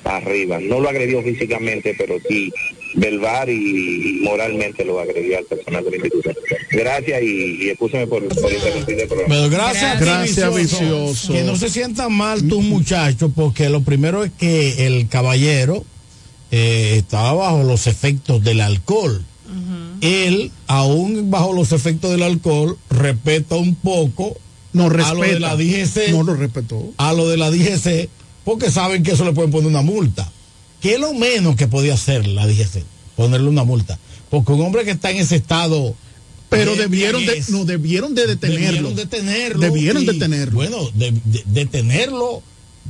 [0.04, 0.60] arriba.
[0.60, 2.52] No lo agredió físicamente, pero sí
[2.96, 6.34] verbal y, y moralmente lo agredió al personal de la institución.
[6.72, 9.34] Gracias y, y excúseme por, por interrumpir el programa.
[9.34, 10.54] Pero gracias, Gracias, vicioso.
[10.78, 11.32] vicioso.
[11.32, 15.84] Que no se sientan mal tus muchachos, porque lo primero es que el caballero
[16.50, 19.24] eh, estaba bajo los efectos del alcohol.
[20.02, 24.36] Él, aún bajo los efectos del alcohol, respeta un poco
[24.74, 25.38] No a lo de respeta.
[25.40, 26.10] la DGC.
[26.10, 26.92] No lo respetó.
[26.98, 28.08] a lo de la DGC,
[28.44, 30.30] porque saben que eso le pueden poner una multa.
[30.86, 32.84] ¿Qué es lo menos que podía hacer la DGC?
[33.16, 33.98] Ponerle una multa.
[34.30, 35.96] Porque un hombre que está en ese estado.
[36.48, 38.90] Pero de debieron de, no, debieron de detenerlo.
[38.90, 39.60] Debieron detenerlo.
[39.60, 40.54] Debieron y, detenerlo.
[40.54, 42.40] Bueno, de- de- detenerlo.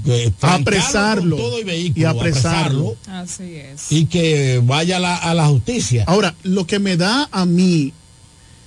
[0.05, 1.37] eh, Apresarlo.
[1.37, 2.97] con todo y vehículo, Y apresarlo.
[3.09, 3.91] Así es.
[3.91, 6.05] y que vaya a la, a la justicia.
[6.07, 7.95] Ahora, lo que me da a mí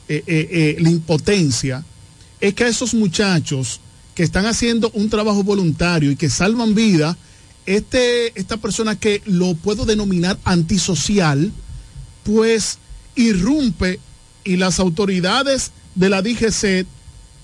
[0.07, 1.85] eh, eh, eh, la impotencia
[2.41, 3.79] es que a esos muchachos
[4.15, 7.15] que están haciendo un trabajo voluntario y que salvan vida,
[7.69, 11.51] este, esta persona que lo puedo denominar antisocial,
[12.23, 12.79] pues
[13.15, 13.99] irrumpe
[14.43, 16.87] y las autoridades de la DGC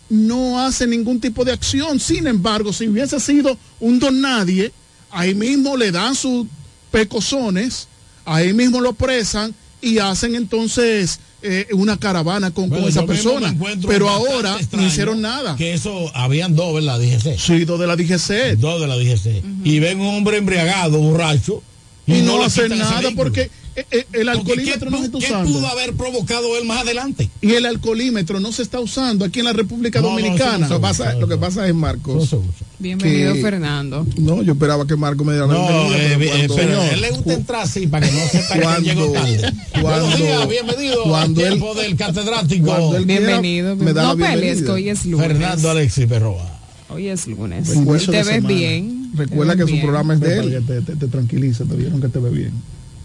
[0.09, 1.99] no hacen ningún tipo de acción.
[1.99, 4.71] Sin embargo, si hubiese sido un don nadie,
[5.11, 6.47] ahí mismo le dan sus
[6.89, 7.87] pecosones,
[8.25, 13.55] ahí mismo lo presan y hacen entonces eh, una caravana con, esa persona.
[13.87, 15.55] Pero ahora no hicieron nada.
[15.55, 16.99] Que eso, habían dos, ¿verdad?
[16.99, 17.37] DGC.
[17.37, 18.57] Sí, dos de la DGC.
[18.57, 19.43] Dos de la DGC.
[19.63, 21.61] Y ven un hombre embriagado, borracho.
[22.07, 25.25] Y, no, le hacen nada porque eh, eh, el alcoholímetro ¿qué no se está ¿Qué
[25.25, 25.51] usando.
[25.51, 27.29] pudo haber provocado él más adelante?
[27.41, 30.59] Y el alcoholímetro no se está usando aquí en la República No, Dominicana.
[30.59, 32.35] no lo, que usa, pasa, lo que es, Marcos.
[32.79, 34.05] Bienvenido, que- Fernando.
[34.17, 36.81] No, yo esperaba que Marco me diera la No, bienvenida, eh, pero eh, cuando- pero
[36.83, 39.53] él le gusta entrar así para que no sepa que él Cuando- llegó tarde.
[39.81, 42.65] Buenos días, bienvenido cuando al él- tiempo del catedrático.
[42.65, 43.75] cuando él quiera, Bienvenido.
[43.75, 45.27] me da no pelees, que hoy es lunes.
[45.27, 46.59] Fernando Alexis Berroa.
[46.89, 47.67] Hoy es lunes.
[47.73, 48.47] Te ves semana.
[48.47, 49.11] bien.
[49.15, 50.65] Recuerda que su programa es de que él.
[50.65, 52.51] te, te, te tranquilice, te vieron que te ve bien.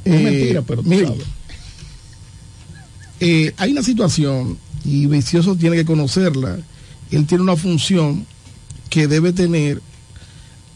[0.04, 1.24] Eh, es mentira, pero tú miren, sabes.
[3.20, 6.58] eh, hay una situación y Vicioso tiene que conocerla.
[7.10, 8.26] Él tiene una función
[8.88, 9.82] que debe tener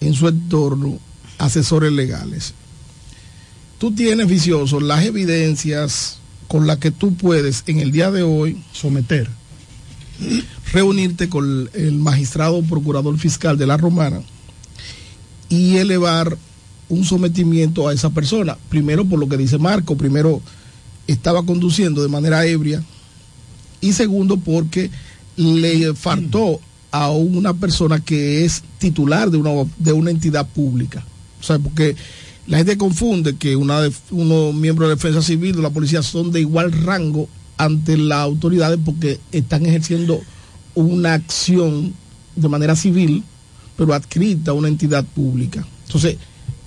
[0.01, 0.99] en su entorno
[1.39, 2.55] asesores legales.
[3.79, 6.19] Tú tienes, Vicioso, las evidencias
[6.49, 9.29] con las que tú puedes en el día de hoy someter,
[10.73, 14.23] reunirte con el magistrado procurador fiscal de la Romana
[15.49, 16.37] y elevar
[16.89, 18.57] un sometimiento a esa persona.
[18.69, 20.41] Primero, por lo que dice Marco, primero
[21.07, 22.83] estaba conduciendo de manera ebria
[23.81, 24.91] y segundo, porque
[25.37, 31.05] le faltó a una persona que es titular de una, de una entidad pública.
[31.41, 31.97] O sea, porque
[32.47, 36.31] la gente confunde que una de, unos miembros de defensa civil de la policía son
[36.31, 40.21] de igual rango ante las autoridades porque están ejerciendo
[40.75, 41.95] una acción
[42.37, 43.23] de manera civil,
[43.77, 45.67] pero adscrita a una entidad pública.
[45.87, 46.17] Entonces,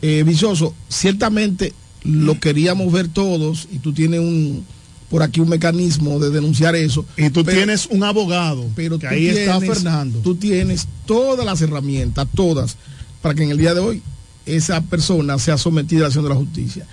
[0.01, 4.65] eh, Vicioso, ciertamente lo queríamos ver todos y tú tienes un
[5.09, 7.05] por aquí un mecanismo de denunciar eso.
[7.15, 10.19] Y tú pero- tienes un abogado, pero que tú ahí está Fernando.
[10.19, 12.75] Tú tienes todas las herramientas, todas,
[13.21, 14.01] para que en el día de hoy
[14.45, 16.85] esa persona sea sometida a la acción de la justicia.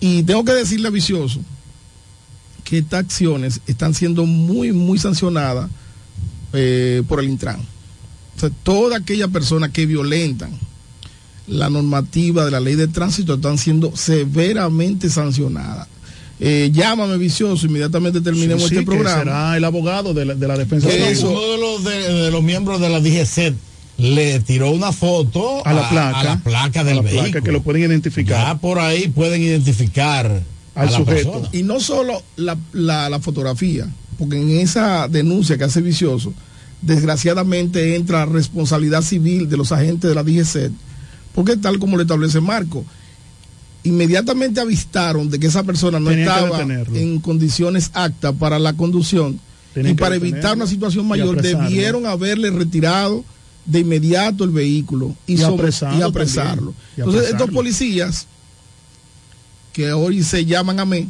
[0.00, 1.40] Y tengo que decirle a Vicioso
[2.64, 5.70] que estas acciones están siendo muy, muy sancionadas
[6.52, 7.60] eh, por el Intran.
[8.36, 10.58] O sea, toda aquella persona que violentan
[11.46, 15.88] la normativa de la ley de tránsito están siendo severamente sancionadas.
[16.40, 19.18] Eh, llámame vicioso, inmediatamente terminemos Sí, sí, este que programa.
[19.20, 21.16] será el abogado de la, de la defensa civil.
[21.24, 23.54] uno de los, de, de los miembros de la DGC
[23.98, 26.20] le tiró una foto A la placa.
[26.20, 27.44] a la placa A del placa, vehículo.
[27.44, 28.46] que lo pueden identificar.
[28.48, 30.42] Ya por ahí pueden identificar
[30.74, 31.30] a Al la sujeto.
[31.32, 31.48] persona.
[31.52, 33.86] Y no solo la, la- la fotografía,
[34.18, 36.32] porque en esa denuncia que hace vicioso,
[36.82, 40.70] desgraciadamente entra la responsabilidad civil de los agentes de la DGC,
[41.34, 42.84] porque tal como lo establece Marco,
[43.82, 46.62] inmediatamente avistaron de que esa persona no Tenían estaba
[46.94, 49.38] en condiciones aptas para la conducción
[49.76, 53.24] y para evitar una situación mayor debieron haberle retirado
[53.66, 56.56] de inmediato el vehículo y, Y sobre- apresarlo y apresarlo.
[56.72, 56.76] también.
[56.96, 57.44] Y Entonces apresarlo.
[57.44, 58.26] estos policías
[59.72, 61.08] que hoy se llaman a mí,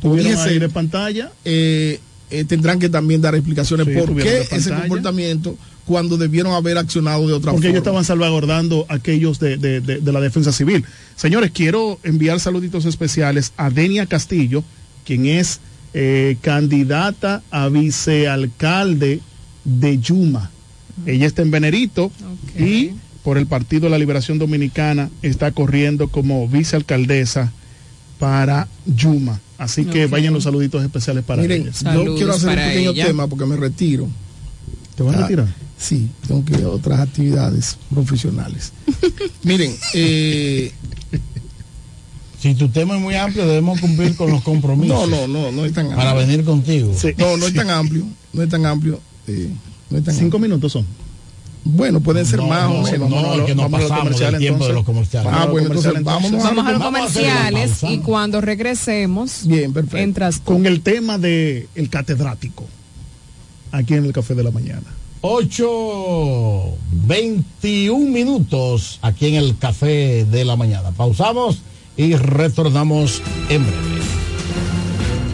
[0.00, 1.30] Tuvieron de pantalla.
[1.44, 2.00] eh,
[2.32, 7.26] eh, tendrán que también dar explicaciones Sí, por qué ese comportamiento cuando debieron haber accionado
[7.26, 8.00] de otra Porque ellos forma.
[8.00, 10.84] estaban salvaguardando a aquellos de, de- de- de la defensa civil.
[11.16, 14.62] Señores, quiero enviar saluditos especiales a Denia Castillo,
[15.04, 15.60] quien es
[15.94, 19.20] eh, candidata a vicealcalde
[19.64, 20.50] de Yuma.
[21.06, 22.12] Ella está en Venerito
[22.58, 22.90] y
[23.22, 27.52] por el Partido de la Liberación Dominicana está corriendo como vicealcaldesa
[28.18, 29.40] para Yuma.
[29.62, 31.94] Así que vayan los saluditos especiales para Miren, ella.
[31.94, 34.08] yo quiero hacer un pequeño tema porque me retiro.
[34.96, 35.54] ¿Te vas a Ah, retirar?
[35.78, 38.72] Sí, tengo que ir a otras actividades profesionales.
[39.42, 40.72] Miren, eh,
[42.40, 45.08] Si tu tema es muy amplio, debemos cumplir con los compromisos.
[45.08, 45.98] No, no, no, no es tan amplio.
[46.04, 46.92] Para venir contigo.
[47.18, 49.00] No, no es tan amplio, no es tan amplio.
[49.28, 49.48] eh,
[49.90, 50.40] no es tan Cinco amplio.
[50.50, 50.84] minutos son.
[51.64, 53.08] Bueno, pueden ser No, más no, o menos.
[53.10, 55.32] no, Vamos que nos vamos a lo pasamos comercial, del tiempo de los comerciales.
[55.32, 59.98] Ah, bueno, entonces Vamos a los Vamos a una comerciales y cuando regresemos, Bien, perfecto.
[59.98, 62.64] entras Con el tema de el catedrático.
[63.70, 64.82] Aquí en el Café de la Mañana.
[65.22, 66.74] 8,
[67.06, 70.90] 21 minutos aquí en el café de la mañana.
[70.90, 71.62] Pausamos
[71.96, 73.78] y retornamos en breve.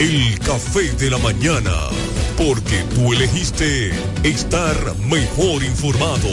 [0.00, 1.70] El café de la mañana.
[2.36, 3.92] Porque tú elegiste
[4.24, 4.74] estar
[5.08, 6.28] mejor informado.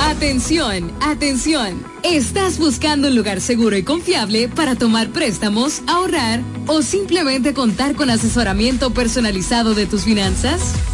[0.00, 1.84] Atención, atención.
[2.04, 8.10] ¿Estás buscando un lugar seguro y confiable para tomar préstamos, ahorrar o simplemente contar con
[8.10, 10.74] asesoramiento personalizado de tus finanzas?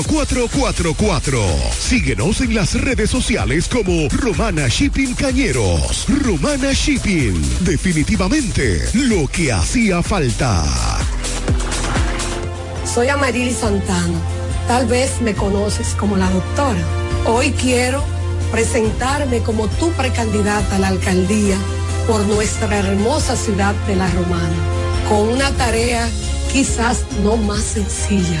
[0.00, 1.72] 849-454-4444.
[1.78, 6.06] Síguenos en las redes sociales como Romana Shipping Cañeros.
[6.08, 7.34] Romana Shipping.
[7.60, 10.64] Definitivamente lo que hacía falta.
[12.84, 14.18] Soy Amarili Santana.
[14.68, 16.80] Tal vez me conoces como la doctora.
[17.26, 18.02] Hoy quiero
[18.50, 21.56] presentarme como tu precandidata a la alcaldía
[22.06, 24.54] por nuestra hermosa ciudad de La Romana,
[25.08, 26.08] con una tarea
[26.52, 28.40] quizás no más sencilla,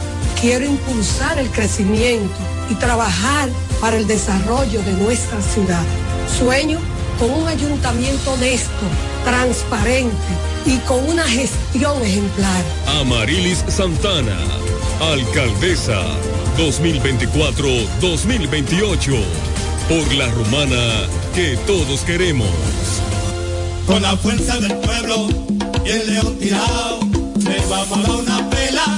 [0.41, 2.33] Quiero impulsar el crecimiento
[2.71, 3.47] y trabajar
[3.79, 5.83] para el desarrollo de nuestra ciudad.
[6.39, 6.79] Sueño
[7.19, 8.71] con un ayuntamiento honesto,
[9.23, 10.15] transparente
[10.65, 12.63] y con una gestión ejemplar.
[12.99, 14.35] Amarilis Santana,
[14.99, 16.01] alcaldesa
[16.57, 19.23] 2024-2028.
[19.89, 21.05] Por la romana
[21.35, 22.49] que todos queremos.
[23.85, 25.27] Con la fuerza del pueblo
[25.85, 26.99] y el león tirado,
[27.37, 28.97] le vamos a dar una pela.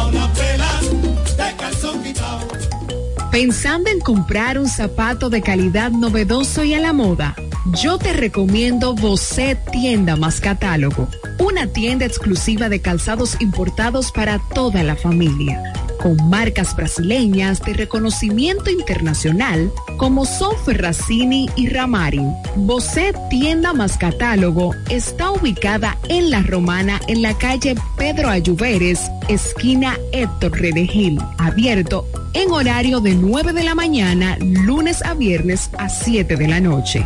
[3.31, 7.33] Pensando en comprar un zapato de calidad novedoso y a la moda,
[7.65, 11.07] yo te recomiendo Bocet Tienda más Catálogo,
[11.39, 15.61] una tienda exclusiva de calzados importados para toda la familia,
[16.01, 22.33] con marcas brasileñas de reconocimiento internacional como son Ferracini y Ramarin.
[22.55, 29.97] Bocet Tienda más Catálogo está ubicada en La Romana en la calle Pedro Ayuberes, esquina
[30.11, 36.35] Héctor Redegil, abierto en horario de 9 de la mañana, lunes a viernes a 7
[36.37, 37.05] de la noche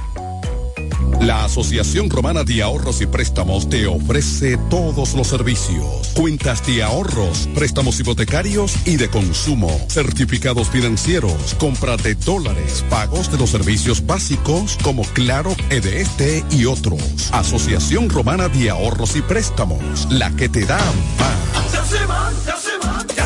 [1.21, 5.85] La Asociación Romana de Ahorros y Préstamos te ofrece todos los servicios.
[6.15, 13.37] Cuentas de ahorros, préstamos hipotecarios y de consumo, certificados financieros, compra de dólares, pagos de
[13.37, 17.29] los servicios básicos como Claro, EDST y otros.
[17.31, 20.79] Asociación Romana de Ahorros y Préstamos, la que te da
[21.19, 21.71] más.
[21.71, 22.57] Ya se va, ya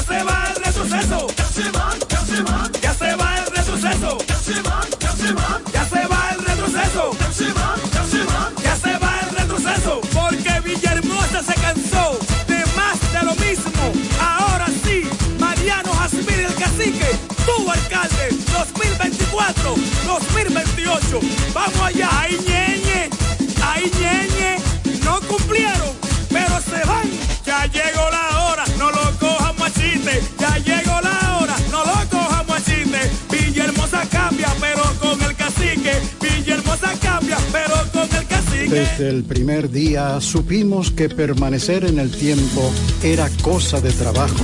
[0.02, 1.28] se va, el retroceso.
[1.38, 4.95] Ya se va, ya se va, ya se va el
[17.46, 21.20] tu alcalde, 2024, 2028.
[21.54, 23.10] Vamos allá, ahí ñeñe,
[23.64, 24.58] ahí ñeñe.
[25.04, 25.94] No cumplieron,
[26.30, 27.10] pero se van.
[27.46, 30.22] Ya llegó la hora, no lo cojamos a chiste.
[30.40, 33.12] Ya llegó la hora, no lo cojamos a chiste.
[33.30, 35.94] Villahermosa cambia, pero con el cacique.
[36.22, 38.70] Villahermosa cambia, pero con el cacique.
[38.70, 42.72] Desde el primer día supimos que permanecer en el tiempo
[43.04, 44.44] era cosa de trabajo.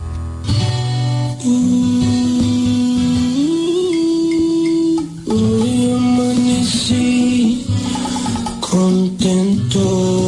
[9.71, 10.20] Contento.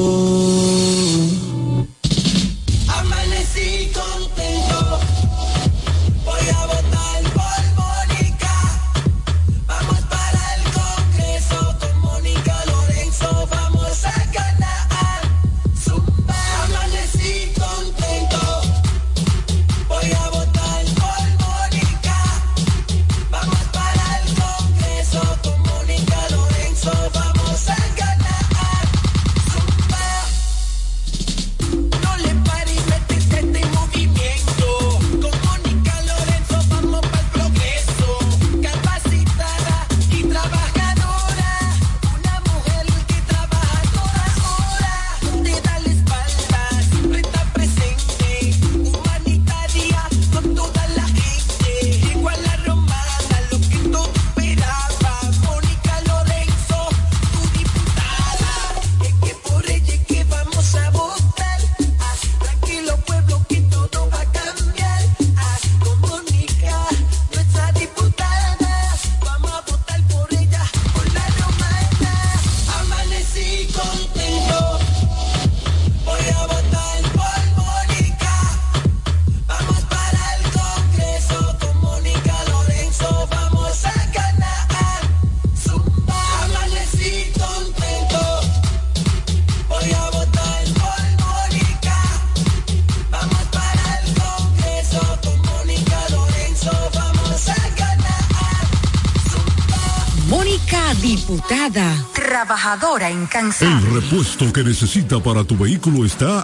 [103.62, 106.44] El repuesto que necesita para tu vehículo está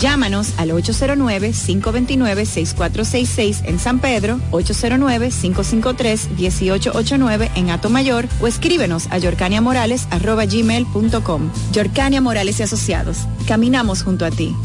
[0.00, 11.50] Llámanos al 809-529-6466 en San Pedro, 809-553-1889 en Atomayor o escríbenos a yorcaniamorales.gmail.com.
[11.72, 13.18] Yorcania Morales y Asociados.
[13.46, 14.56] Caminamos junto a ti.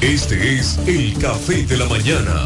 [0.00, 2.44] Este es el café de la mañana,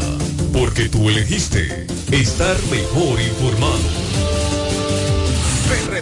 [0.53, 4.10] porque tú elegiste estar mejor informado.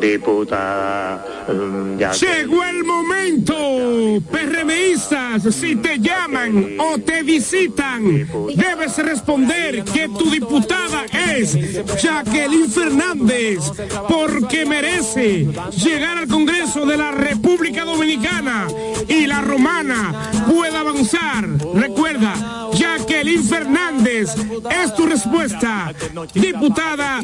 [0.00, 1.24] diputada,
[1.98, 2.36] Jacqueline.
[2.36, 3.54] Llegó el momento,
[4.30, 11.56] PRMistas, si te llaman o te visitan, debes responder que tu diputada es
[12.00, 13.58] Jacqueline Fernández,
[14.08, 18.66] porque merece llegar al Congreso de la República Dominicana
[19.08, 21.48] y la romana pueda avanzar.
[21.74, 24.34] Recuerda, Jacqueline Fernández
[24.82, 25.92] es tu respuesta,
[26.34, 27.20] diputada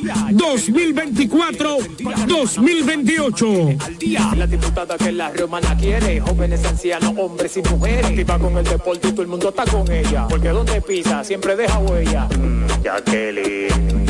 [2.15, 4.37] 2024-2028.
[4.37, 8.07] La diputada que la romana quiere, jóvenes, ancianos, hombres y mujeres.
[8.07, 10.27] Activa con el deporte y todo el mundo está con ella.
[10.29, 12.29] Porque donde pisa siempre deja huella.
[12.39, 14.07] Mm, Jacqueline,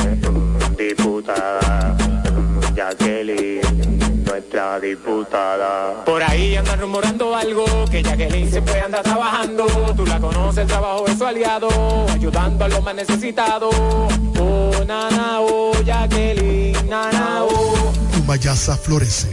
[0.76, 1.96] diputada,
[2.74, 3.60] Jacqueline,
[4.26, 6.04] nuestra diputada.
[6.04, 9.66] Por ahí andan rumorando algo, que Jacqueline siempre anda trabajando.
[9.96, 11.68] Tú la conoces, el trabajo de su aliado,
[12.12, 13.74] ayudando a los más necesitados.
[14.38, 16.45] Oh, nana, oh, Jacqueline,
[18.38, 19.28] florece.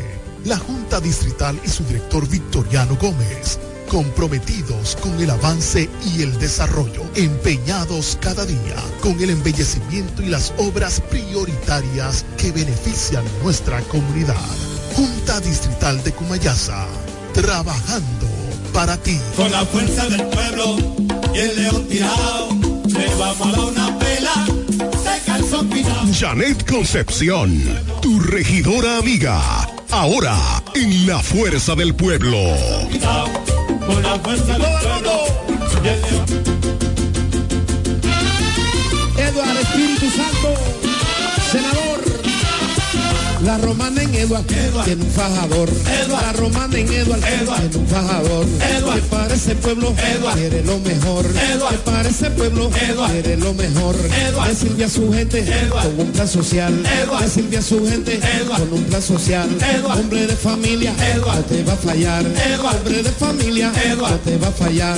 [0.46, 3.60] La Junta Distrital y su director Victoriano Gómez,
[3.90, 10.54] comprometidos con el avance y el desarrollo, empeñados cada día con el embellecimiento y las
[10.58, 14.36] obras prioritarias que benefician nuestra comunidad.
[14.96, 16.88] Junta Distrital de Cumayasa,
[17.34, 18.28] trabajando
[18.74, 19.20] para ti.
[19.36, 20.78] Con la fuerza del pueblo
[21.34, 22.50] y el león tirado,
[22.88, 24.63] le vamos a dar una pela.
[26.12, 27.52] Janet Concepción,
[28.02, 29.40] tu regidora amiga.
[29.92, 30.36] Ahora,
[30.74, 32.40] en la fuerza del pueblo.
[34.02, 36.63] La fuerza del pueblo
[43.54, 44.46] la romana en Edward,
[44.84, 45.70] tiene un fajador.
[46.10, 48.46] La romana en Edward, tiene un fajador.
[48.48, 49.94] Que para ese pueblo
[50.34, 51.26] quiere lo mejor.
[51.28, 52.72] Que para ese pueblo
[53.12, 53.96] quiere lo mejor.
[54.48, 56.74] Le sirve a su gente con un plan social.
[57.22, 59.48] Le sirve a su gente con un plan social.
[59.86, 62.26] Hombre de familia, no te va a fallar.
[62.26, 64.98] Hombre de familia, no te va a fallar.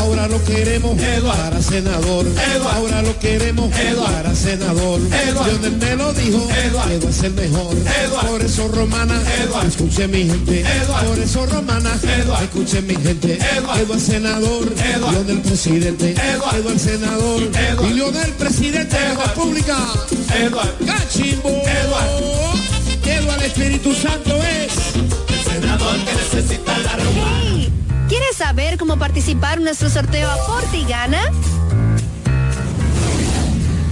[0.00, 2.26] Ahora lo queremos para senador.
[2.74, 5.00] Ahora lo queremos para senador.
[5.00, 7.76] Lionel me lo dijo, Eduardo es el mejor.
[8.26, 9.20] Por eso romana,
[9.66, 10.64] escuche mi gente.
[11.06, 11.90] Por eso romana,
[12.42, 13.38] escuche mi gente.
[13.56, 14.72] Eduardo es senador,
[15.10, 16.14] Lionel presidente.
[16.34, 17.42] Eduardo el senador
[17.88, 19.76] y Lionel presidente de la República.
[20.86, 21.50] Cachimbo.
[21.50, 22.42] Eduardo
[23.44, 27.68] Espíritu Santo es el senador que necesita la romana.
[28.08, 31.22] ¿Quieres saber cómo participar en nuestro sorteo Aporte y Gana?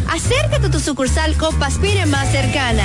[0.09, 2.85] Acércate a tu sucursal Copa Aspire más cercana.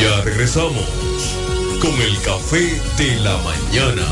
[0.00, 0.86] Ya regresamos
[1.80, 4.06] con el café de la mañana.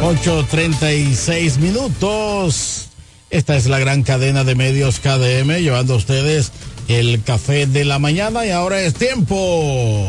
[0.00, 2.86] Ocho treinta y seis minutos.
[3.30, 6.52] Esta es la gran cadena de medios KDM llevando a ustedes
[6.88, 10.08] el café de la mañana y ahora es tiempo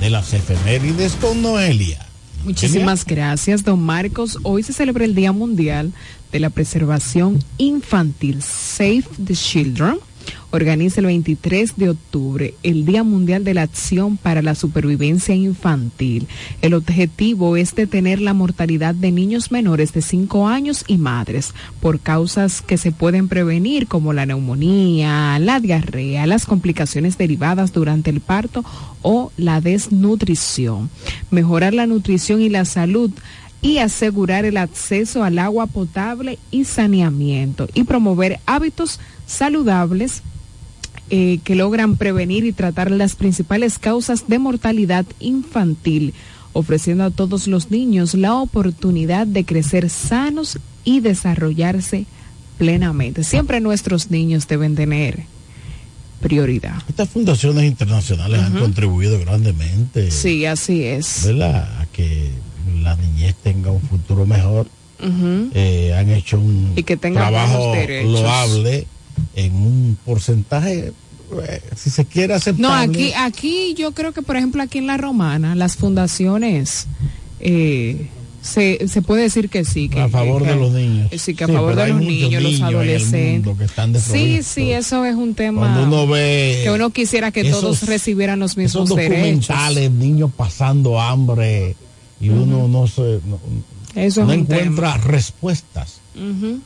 [0.00, 2.06] de las efemérides con Noelia.
[2.44, 4.38] Muchísimas gracias, don Marcos.
[4.42, 5.92] Hoy se celebra el Día Mundial
[6.30, 9.98] de la Preservación Infantil, Save the Children.
[10.50, 16.26] Organiza el 23 de octubre el Día Mundial de la Acción para la Supervivencia Infantil.
[16.60, 22.00] El objetivo es detener la mortalidad de niños menores de 5 años y madres por
[22.00, 28.20] causas que se pueden prevenir como la neumonía, la diarrea, las complicaciones derivadas durante el
[28.20, 28.64] parto
[29.02, 30.90] o la desnutrición.
[31.30, 33.10] Mejorar la nutrición y la salud
[33.62, 40.22] y asegurar el acceso al agua potable y saneamiento y promover hábitos saludables
[41.10, 46.12] eh, que logran prevenir y tratar las principales causas de mortalidad infantil,
[46.52, 52.06] ofreciendo a todos los niños la oportunidad de crecer sanos y desarrollarse
[52.58, 53.24] plenamente.
[53.24, 55.24] Siempre nuestros niños deben tener
[56.20, 56.82] prioridad.
[56.88, 60.10] Estas fundaciones internacionales han contribuido grandemente.
[60.10, 61.26] Sí, así es.
[61.26, 61.80] ¿Verdad?
[61.80, 62.30] A que
[62.82, 64.66] la niñez tenga un futuro mejor.
[65.54, 68.12] Eh, han hecho un Y que trabajo derechos.
[68.20, 68.86] loable
[69.34, 70.92] en un porcentaje,
[71.48, 72.62] eh, si se quiere aceptable.
[72.68, 76.86] No, aquí, aquí yo creo que, por ejemplo, aquí en La Romana, las fundaciones,
[77.40, 78.08] eh,
[78.42, 79.88] se, se puede decir que sí.
[79.88, 81.10] Que, a favor que- de los niños.
[81.16, 83.58] Sí, que a Sí, favor de los niños, los adolescentes.
[83.58, 87.40] que están Sí, sí, eso es un tema Cuando uno ve que uno quisiera que
[87.40, 89.16] esos- todos recibieran los mismos esos derechos.
[89.48, 91.74] documentales, niños pasando hambre
[92.22, 93.40] y uno no se no,
[93.94, 95.98] Eso encuentra respuestas.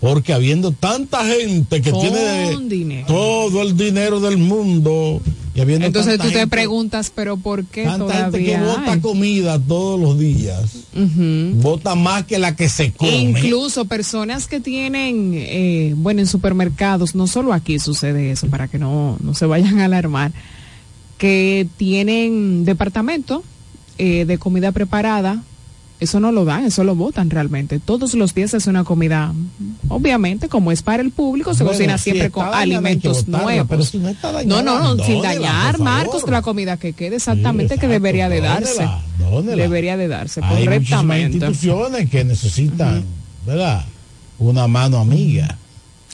[0.01, 3.07] Porque habiendo tanta gente que Con tiene dinero.
[3.07, 5.21] todo el dinero del mundo
[5.55, 9.01] y habiendo Entonces tú te preguntas, pero ¿por qué tanta gente que hay?
[9.01, 10.89] comida todos los días,
[11.63, 13.17] bota más que la que se come.
[13.17, 18.79] Incluso personas que tienen, eh, bueno, en supermercados, no solo aquí sucede eso, para que
[18.79, 20.33] no, no se vayan a alarmar,
[21.19, 23.45] que tienen departamento
[23.99, 25.43] eh, de comida preparada,
[25.99, 27.79] eso no lo dan, eso lo botan realmente.
[27.81, 29.33] Todos los días es una comida,
[29.89, 33.67] obviamente, como es para el público, se Bueno, cocina si siempre con alimentos botarla, nuevos.
[33.71, 35.79] pero si no está dañada, no, no, no, sin dañar.
[35.79, 38.75] Marcos, la comida que quede exactamente que debería de darse.
[38.83, 39.01] dónela,
[39.31, 39.63] dónela.
[39.63, 41.39] Debería de darse Hay correctamente.
[41.39, 43.03] instituciones que necesitan,
[43.47, 43.85] ¿verdad?
[44.39, 45.57] Una mano amiga.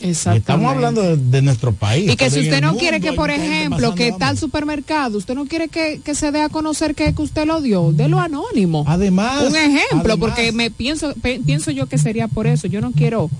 [0.03, 2.11] Estamos hablando de, de nuestro país.
[2.11, 5.69] Y que si usted no quiere que, por ejemplo, que tal supermercado, usted no quiere
[5.69, 8.85] que, que se dé a conocer que, que usted lo dio, de lo anónimo.
[8.87, 12.66] Además, Un ejemplo, además- porque me pienso, pe- pienso yo que sería por eso.
[12.66, 13.31] Yo no quiero,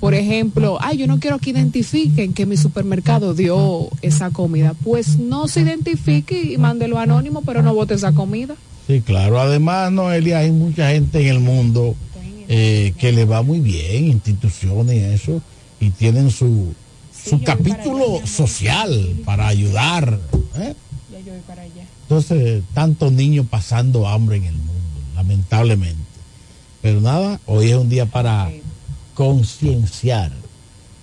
[0.00, 4.74] por ejemplo, ay, yo no quiero que identifiquen que mi supermercado dio esa comida.
[4.84, 8.54] Pues no se identifique y mándelo anónimo, pero no vote esa comida.
[8.86, 9.40] Sí, claro.
[9.40, 11.94] Además, Noelia, hay mucha gente en el mundo
[12.48, 15.40] eh, que le va muy bien, instituciones y eso,
[15.82, 16.72] y tienen su,
[17.12, 20.20] su capítulo social para ayudar.
[20.54, 20.74] ¿eh?
[22.02, 25.98] Entonces, tantos niños pasando hambre en el mundo, lamentablemente.
[26.82, 28.52] Pero nada, hoy es un día para
[29.14, 30.30] concienciar.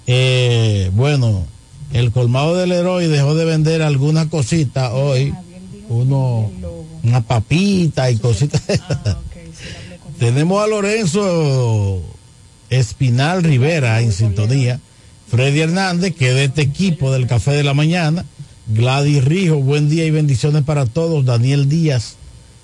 [0.07, 1.43] Eh, bueno,
[1.91, 5.33] el colmado del héroe dejó de vender algunas cositas hoy.
[5.89, 6.49] Uno,
[7.03, 8.61] una papita y cositas.
[10.19, 12.01] Tenemos a Lorenzo
[12.69, 14.79] Espinal Rivera en sintonía.
[15.29, 18.25] Freddy Hernández, que de este equipo del Café de la Mañana.
[18.67, 21.25] Gladys Rijo, buen día y bendiciones para todos.
[21.25, 22.15] Daniel Díaz,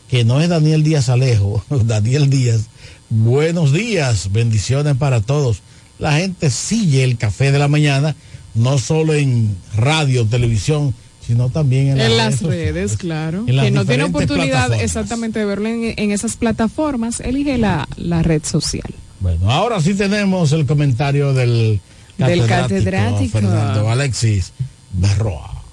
[0.10, 2.68] que no es Daniel Díaz Alejo, Daniel Díaz.
[3.10, 5.62] Buenos días, bendiciones para todos.
[6.00, 8.16] La gente sigue el Café de la Mañana,
[8.54, 10.94] no solo en radio, televisión,
[11.26, 13.46] sino también en, En las redes claro.
[13.48, 17.88] En las Que no tiene oportunidad exactamente de verlo en, en esas plataformas, elige la,
[17.98, 18.94] la red social.
[19.26, 21.82] Bueno, ahora sí tenemos el comentario del
[22.16, 23.32] Del catedrático.
[23.32, 24.52] Fernando Alexis
[24.94, 25.64] Berroa.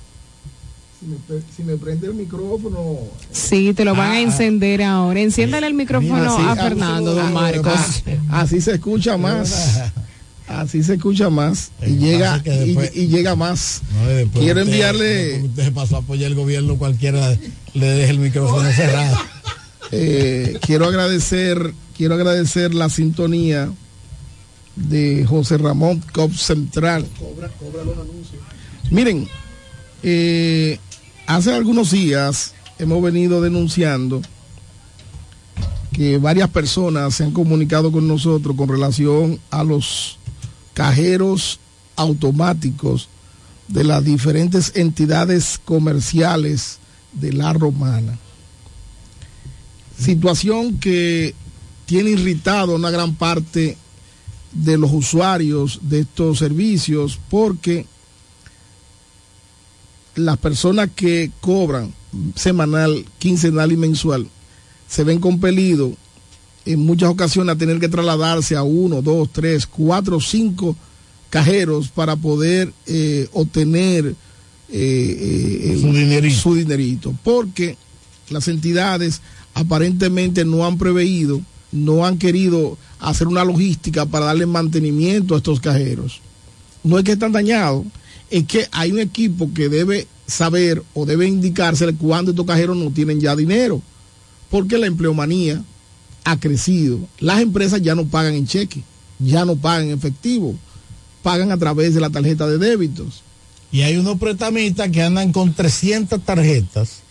[0.98, 2.96] Si me, pre- si me prende el micrófono.
[3.30, 5.20] Sí, te lo van a encender ahora.
[5.20, 7.74] Enciéndale el micrófono Así- a Fernando, don ah, Marcos.
[8.30, 9.82] ah, Así se escucha más.
[10.48, 12.42] Así se escucha más y llega
[12.94, 13.82] y, llega más.
[13.92, 17.36] No, Quiero usted- enviarle Usted pasó a apoyar el gobierno, cualquiera
[17.74, 19.18] le deje el micrófono cerrado.
[19.92, 23.72] Eh, quiero agradecer, quiero agradecer la sintonía
[24.76, 27.06] de José Ramón Cop Central.
[28.90, 29.28] Miren,
[30.02, 30.78] eh,
[31.26, 34.22] hace algunos días hemos venido denunciando
[35.92, 40.18] que varias personas se han comunicado con nosotros con relación a los
[40.74, 41.60] cajeros
[41.96, 43.08] automáticos
[43.68, 46.78] de las diferentes entidades comerciales
[47.12, 48.18] de la romana
[50.02, 51.34] situación que
[51.92, 53.76] tiene irritado a una gran parte
[54.50, 57.84] de los usuarios de estos servicios porque
[60.14, 61.92] las personas que cobran
[62.34, 64.26] semanal, quincenal y mensual
[64.88, 65.92] se ven compelidos
[66.64, 70.74] en muchas ocasiones a tener que trasladarse a uno, dos, tres, cuatro, cinco
[71.28, 74.14] cajeros para poder eh, obtener eh,
[74.70, 76.36] eh, Su dinerito.
[76.40, 77.14] su dinerito.
[77.22, 77.76] Porque
[78.30, 79.20] las entidades
[79.52, 81.42] aparentemente no han preveído,
[81.72, 86.20] no han querido hacer una logística para darle mantenimiento a estos cajeros.
[86.84, 87.84] No es que están dañados,
[88.30, 92.90] es que hay un equipo que debe saber o debe indicarse cuándo estos cajeros no
[92.90, 93.82] tienen ya dinero.
[94.50, 95.62] Porque la empleomanía
[96.24, 97.00] ha crecido.
[97.18, 98.82] Las empresas ya no pagan en cheque,
[99.18, 100.54] ya no pagan en efectivo,
[101.22, 103.22] pagan a través de la tarjeta de débitos.
[103.70, 107.01] Y hay unos prestamistas que andan con 300 tarjetas,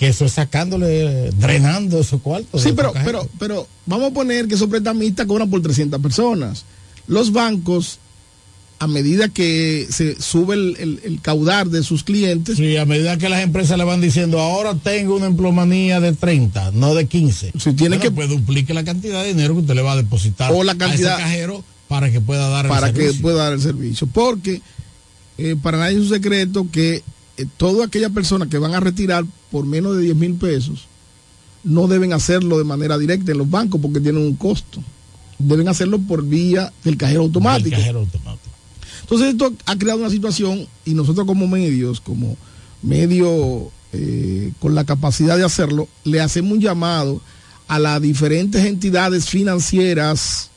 [0.00, 2.62] que eso es sacándole, drenando esos cuartos.
[2.62, 6.64] Sí, pero, pero, pero vamos a poner que esos prestamistas cobran por 300 personas.
[7.06, 7.98] Los bancos,
[8.78, 13.18] a medida que se sube el, el- el caudal de sus clientes, Sí, a medida
[13.18, 17.52] que las empresas le van diciendo, ahora tengo una emplomanía de 30, no de 15.
[17.58, 19.96] Si tiene Bueno, que- pues duplique la cantidad de dinero que usted le va a
[19.96, 23.20] depositar O la cantidad- a ese cajero para que pueda dar el para que servicio.
[23.22, 24.06] pueda dar el servicio.
[24.06, 24.62] Porque
[25.36, 27.02] eh, para nadie es un secreto que
[27.40, 30.86] eh, todas aquellas personas que van a retirar por menos de 10 mil pesos
[31.62, 34.82] no deben hacerlo de manera directa en los bancos porque tienen un costo.
[35.38, 37.68] Deben hacerlo por vía del cajero automático.
[37.68, 38.50] El cajero automático.
[39.02, 42.36] Entonces esto ha creado una situación y nosotros como medios, como
[42.82, 47.20] medio eh, con la capacidad de hacerlo, le hacemos un llamado
[47.68, 50.50] a las diferentes entidades financieras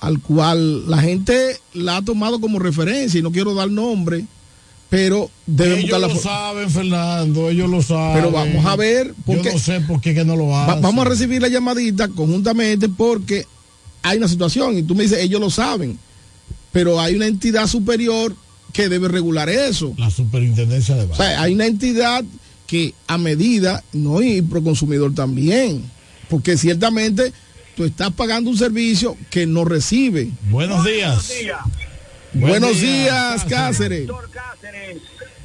[0.00, 4.24] al cual la gente la ha tomado como referencia y no quiero dar nombre,
[4.90, 8.14] pero deben ellos buscar la lo saben, Fernando, ellos lo saben.
[8.16, 10.82] Pero vamos a ver, porque Yo no sé por qué que no lo Va- hacen.
[10.82, 13.46] vamos a recibir la llamadita conjuntamente porque
[14.02, 15.98] hay una situación y tú me dices, ellos lo saben,
[16.72, 18.34] pero hay una entidad superior
[18.72, 19.94] que debe regular eso.
[19.96, 22.24] La superintendencia de O sea, hay una entidad
[22.66, 25.82] que a medida, no y proconsumidor también,
[26.28, 27.32] porque ciertamente
[27.76, 30.30] tú estás pagando un servicio que no recibe.
[30.50, 31.08] Buenos días.
[31.16, 31.58] Buenos días,
[33.48, 34.98] Cáceres.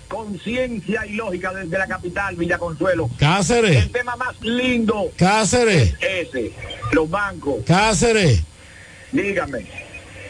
[0.07, 3.09] Conciencia y lógica desde la capital, Villa Consuelo.
[3.17, 3.83] Cáceres.
[3.85, 5.93] El tema más lindo Cáceres.
[5.99, 6.51] es ese,
[6.91, 7.57] los bancos.
[7.65, 8.41] Cáceres.
[9.11, 9.65] Dígame.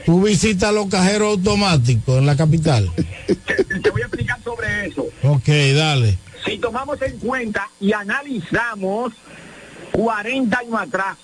[0.05, 2.89] Tú visitas los cajeros automáticos en la capital.
[3.83, 5.07] Te voy a explicar sobre eso.
[5.23, 6.17] Ok, dale.
[6.45, 9.13] Si tomamos en cuenta y analizamos
[9.91, 11.17] 40 años atrás,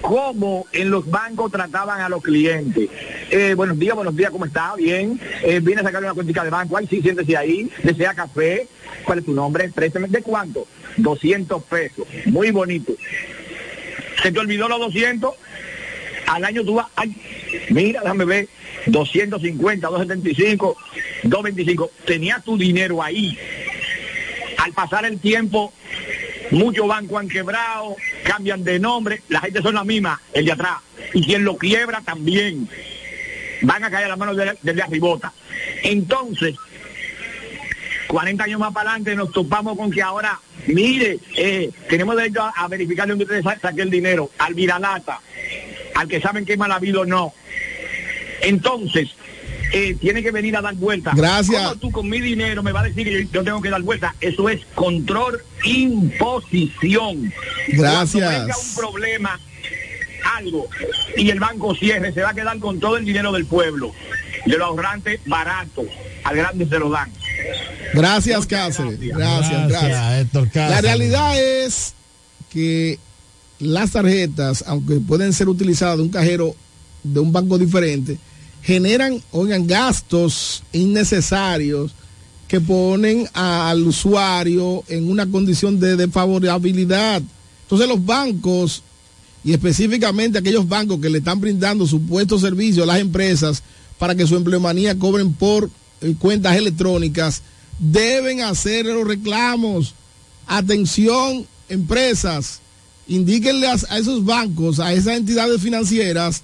[0.00, 2.88] cómo en los bancos trataban a los clientes.
[3.30, 4.74] Eh, buenos días, buenos días, ¿cómo está?
[4.76, 5.20] Bien.
[5.42, 6.76] Eh, viene a sacarle una cuentica de banco.
[6.76, 7.70] Ay, sí, siéntese ahí.
[7.82, 8.68] Desea café.
[9.04, 9.68] ¿Cuál es tu nombre?
[9.68, 10.08] Préstame.
[10.08, 10.66] ¿De cuánto?
[10.96, 12.06] 200 pesos.
[12.26, 12.94] Muy bonito.
[14.22, 15.34] ¿Se te olvidó los 200?
[16.26, 17.14] Al año tú vas, ay,
[17.70, 18.48] mira, déjame ver,
[18.86, 20.76] 250, 275,
[21.22, 21.90] 225.
[22.04, 23.38] Tenías tu dinero ahí.
[24.58, 25.72] Al pasar el tiempo,
[26.50, 30.78] muchos bancos han quebrado, cambian de nombre, la gente son la misma, el de atrás.
[31.14, 32.68] Y quien lo quiebra también.
[33.62, 35.32] Van a caer a las manos del, de arribota.
[35.82, 36.54] Entonces,
[38.08, 42.50] 40 años más para adelante nos topamos con que ahora, mire, eh, tenemos derecho a,
[42.50, 45.20] a verificar de dónde usted sa- saque el dinero, al viralata,
[45.94, 47.32] al que saben que es mal habido o no.
[48.42, 49.08] Entonces,
[49.72, 51.12] eh, tiene que venir a dar vuelta.
[51.14, 51.62] Gracias.
[51.62, 53.82] ¿Cómo tú con mi dinero me vas a decir que yo, yo tengo que dar
[53.82, 54.14] vuelta?
[54.20, 57.32] Eso es control imposición.
[57.68, 58.24] Gracias.
[58.24, 59.40] Cuando venga un problema,
[60.36, 60.68] algo,
[61.16, 63.92] y el banco cierre, se va a quedar con todo el dinero del pueblo.
[64.44, 65.84] De los ahorrantes barato,
[66.22, 67.10] al grande se lo dan.
[67.94, 69.00] Gracias, Cáceres.
[69.00, 70.20] Gracias, gracias.
[70.20, 70.70] Héctor Cáceres.
[70.70, 71.94] La realidad es
[72.50, 72.98] que
[73.58, 76.54] las tarjetas, aunque pueden ser utilizadas de un cajero
[77.02, 78.18] de un banco diferente,
[78.66, 81.92] generan, oigan, gastos innecesarios
[82.48, 87.22] que ponen al usuario en una condición de desfavorabilidad.
[87.62, 88.82] Entonces los bancos,
[89.44, 93.62] y específicamente aquellos bancos que le están brindando supuestos servicios a las empresas
[94.00, 95.70] para que su empleomanía cobren por
[96.00, 97.42] eh, cuentas electrónicas,
[97.78, 99.94] deben hacer los reclamos.
[100.48, 102.58] Atención, empresas,
[103.06, 106.42] indíquenle a, a esos bancos, a esas entidades financieras,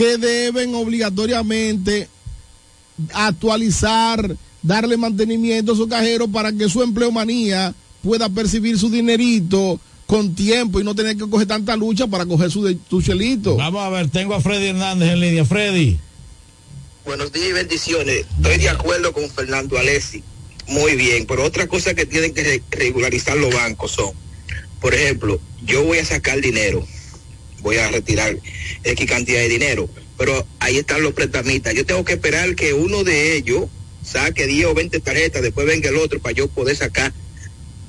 [0.00, 2.08] que deben obligatoriamente
[3.12, 10.34] actualizar, darle mantenimiento a su cajero para que su empleomanía pueda percibir su dinerito con
[10.34, 13.56] tiempo y no tener que coger tanta lucha para coger su, de- su chelito.
[13.56, 15.44] Vamos a ver, tengo a Freddy Hernández en línea.
[15.44, 15.98] Freddy.
[17.04, 18.24] Buenos días y bendiciones.
[18.38, 20.22] Estoy de acuerdo con Fernando Alessi.
[20.68, 24.12] Muy bien, pero otra cosa que tienen que re- regularizar los bancos son,
[24.80, 26.86] por ejemplo, yo voy a sacar dinero,
[27.60, 28.36] voy a retirar
[28.84, 29.88] X cantidad de dinero,
[30.18, 31.74] pero ahí están los prestamistas.
[31.74, 33.64] Yo tengo que esperar que uno de ellos
[34.04, 37.12] saque 10 o 20 tarjetas, después venga el otro para yo poder sacar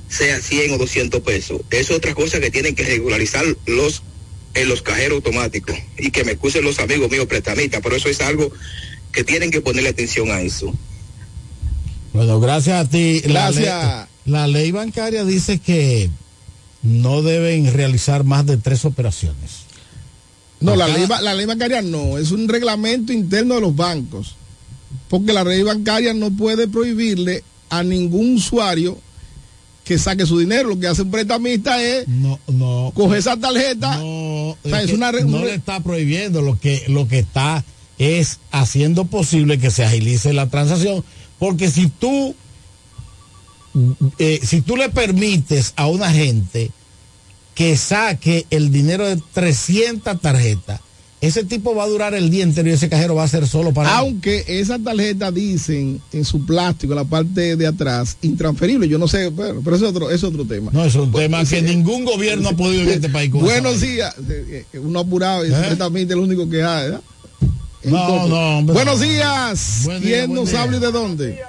[0.09, 1.61] sea 100 o 200 pesos.
[1.69, 4.03] Es otra cosa que tienen que regularizar los
[4.53, 8.19] en los cajeros automáticos y que me excusen los amigos míos prestamistas, pero eso es
[8.19, 8.51] algo
[9.13, 10.73] que tienen que ponerle atención a eso.
[12.13, 13.21] Bueno, gracias a ti.
[13.25, 13.85] La Gracias.
[13.95, 16.09] ley- La ley, bancaria dice que
[16.83, 19.51] no deben realizar más de tres operaciones.
[20.59, 24.35] No, la ley, ba- la ley bancaria no, es un reglamento interno de los bancos.
[25.09, 28.97] Porque la ley bancaria no puede prohibirle a ningún usuario
[29.83, 30.69] que saque su dinero.
[30.69, 33.97] Lo que hace un prestamista es no, no, coger esa tarjeta.
[33.97, 37.63] No, o sea, es una no le está prohibiendo, lo que, lo que está
[37.97, 41.03] es haciendo posible que se agilice la transacción,
[41.39, 42.35] porque si tú,
[44.19, 46.71] eh, si tú le permites a una gente
[47.55, 50.79] que saque el dinero de 300 tarjetas,
[51.21, 53.71] ese tipo va a durar el día entero y ese cajero va a ser solo
[53.73, 53.95] para él.
[53.99, 58.87] Aunque esas tarjetas dicen en su plástico, en la parte de atrás, intransferible.
[58.87, 60.71] Yo no sé, pero eso es otro, es otro tema.
[60.73, 63.29] No, es un tema que ningún gobierno ha podido en este país.
[63.29, 64.15] con Buenos días.
[64.27, 66.85] Eh, eh, Uno apurado y supuestamente el único que hay.
[66.85, 67.01] ¿verdad?
[67.83, 68.73] No, no, hombre.
[68.73, 69.81] Buenos días.
[69.83, 70.61] Buen día, ¿Quién nos día.
[70.63, 71.39] habla y de dónde?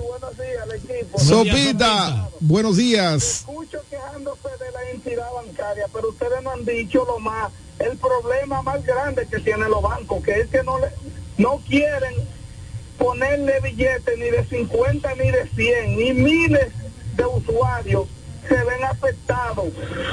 [0.00, 1.18] Buenos días al equipo.
[1.18, 2.28] Sopita.
[2.40, 3.22] Buenos días.
[3.22, 8.62] Escucho quejándose de la entidad bancaria, pero ustedes no han dicho lo más, el problema
[8.62, 10.88] más grande que tienen los bancos, que es que no le,
[11.38, 12.14] no quieren
[12.98, 16.72] ponerle billetes ni de 50 ni de 100, ni miles
[17.16, 18.06] de usuarios
[18.48, 19.68] se ven afectados.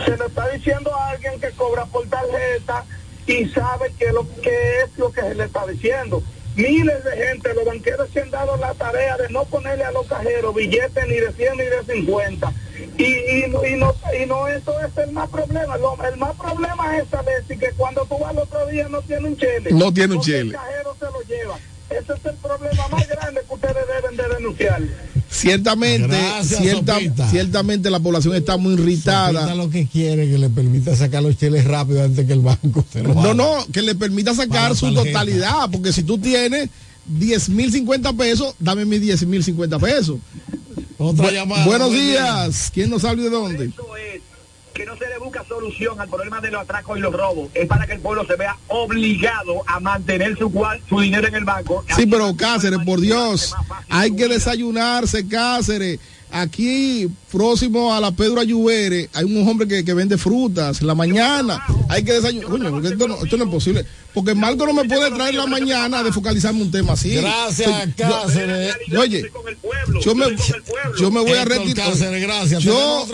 [0.06, 2.86] Se le está diciendo a alguien que cobra por tarjeta
[3.28, 6.24] y sabe que lo que es lo que se le está diciendo.
[6.60, 10.06] Miles de gente, los banqueros se han dado la tarea de no ponerle a los
[10.08, 12.54] cajeros billetes ni de 100 ni de 50.
[12.98, 15.78] Y, y, no- y, no, y no eso es el más problema.
[15.78, 19.02] Lo- el más problema es saber si que cuando tú vas al otro día no
[19.04, 19.72] tiene un chele.
[19.72, 20.40] No tiene un chele.
[20.42, 21.58] El cajero se lo lleva.
[21.90, 24.82] Ese es el problema más grande que ustedes deben de denunciar.
[25.32, 29.32] Ciertamente, Gracias, cierta- ciertamente la población está muy irritada.
[29.42, 32.84] Sopita lo que quiere que le permita sacar los cheles rápido antes que el banco
[32.92, 35.20] se lo No, no, que le permita sacar su tarjeta.
[35.20, 36.70] totalidad, porque si tú tienes
[37.06, 40.18] 10 mil 50 pesos, dame mis 10 mil 50 pesos.
[40.98, 42.44] Otra Bu- llamada, Buenos buen día.
[42.46, 42.72] días.
[42.74, 43.72] ¿Quién nos habla de dónde?
[44.80, 47.50] Que no se le busca solución al problema de los atracos y los robos.
[47.54, 51.36] Es para que el pueblo se vea obligado a mantener su, cual, su dinero en
[51.36, 51.84] el banco.
[51.98, 53.54] Sí, pero Cáceres, por Dios,
[53.90, 56.00] hay que desayunarse, Cáceres.
[56.32, 60.94] Aquí, próximo a la Pedro Ayubere, hay un hombre que, que vende frutas en la
[60.96, 61.60] mañana.
[61.90, 62.50] Hay que desayunar.
[62.50, 63.86] Coño, esto, no, esto no es posible.
[64.14, 67.16] Porque Marco no me puede traer la mañana de focalizarme un tema así.
[67.16, 68.76] Gracias, Sí, yo- Cáceres.
[68.98, 69.32] Oye,
[70.04, 70.26] yo me,
[71.00, 71.90] yo me voy a retirar.
[71.92, 72.64] Cáceres, gracias.
[72.64, 73.06] Yo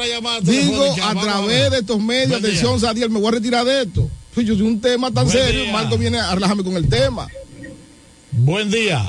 [0.44, 4.10] digo a través de estos medios, atención, Sadiel, me voy a retirar de esto.
[4.36, 5.72] Yo soy un tema tan serio.
[5.72, 7.28] Marco viene a relajarme con el tema.
[8.38, 9.02] Buen día.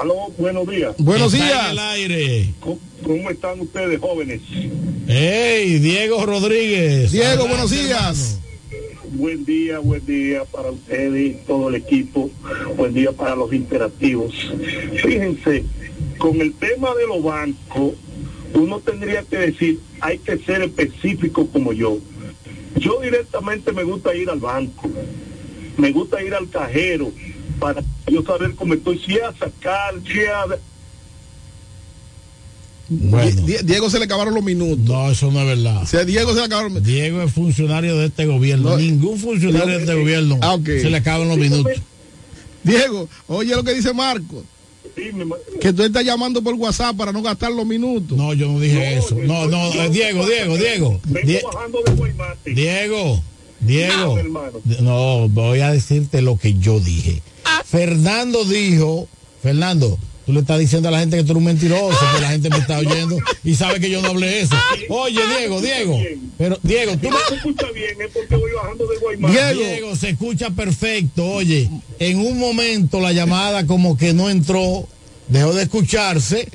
[0.00, 0.94] Aló, buenos días.
[0.98, 1.64] Buenos Está días.
[1.66, 2.54] en el aire.
[2.60, 4.40] ¿Cómo, cómo están ustedes, jóvenes?
[5.06, 7.12] Hey, Diego Rodríguez.
[7.12, 8.40] Diego, Adelante, buenos días.
[9.12, 12.28] Buen día, buen día para ustedes todo el equipo.
[12.76, 14.34] Buen día para los interactivos.
[15.00, 15.64] Fíjense,
[16.18, 17.94] con el tema de los bancos,
[18.52, 21.98] uno tendría que decir, hay que ser específico como yo.
[22.76, 24.90] Yo directamente me gusta ir al banco,
[25.78, 27.12] me gusta ir al cajero
[27.58, 30.44] para yo saber cómo estoy, si a sacar, si a...
[32.88, 33.42] Bueno.
[33.46, 34.78] Die- Diego se le acabaron los minutos.
[34.78, 35.82] No, eso no es verdad.
[35.82, 38.76] O sea, Diego se le acabaron los Diego es funcionario de este gobierno.
[38.76, 40.64] Ningún funcionario de este gobierno Ah, ok.
[40.66, 41.72] se le acaban los minutos.
[42.62, 44.44] Diego, oye lo que dice Marco.
[45.60, 48.16] Que tú estás llamando por WhatsApp para no gastar los minutos.
[48.16, 49.16] No, yo no dije eso.
[49.16, 51.00] No, no, eh, Diego, Diego, Diego.
[51.04, 51.42] Die-
[52.54, 53.22] Diego,
[53.60, 54.16] Diego.
[54.80, 57.20] No, voy a decirte lo que yo dije.
[57.64, 59.08] Fernando dijo,
[59.42, 62.30] Fernando, tú le estás diciendo a la gente que tú eres un mentiroso, que la
[62.30, 64.56] gente me está oyendo y sabe que yo no hablé eso.
[64.88, 65.98] Oye, Diego, Diego,
[66.36, 67.36] pero Diego, tú me...
[67.36, 69.54] escucha bien, es porque voy bajando de Guaymate.
[69.54, 69.96] Diego.
[69.96, 71.24] se escucha perfecto.
[71.24, 74.88] Oye, en un momento la llamada como que no entró,
[75.28, 76.48] dejó de escucharse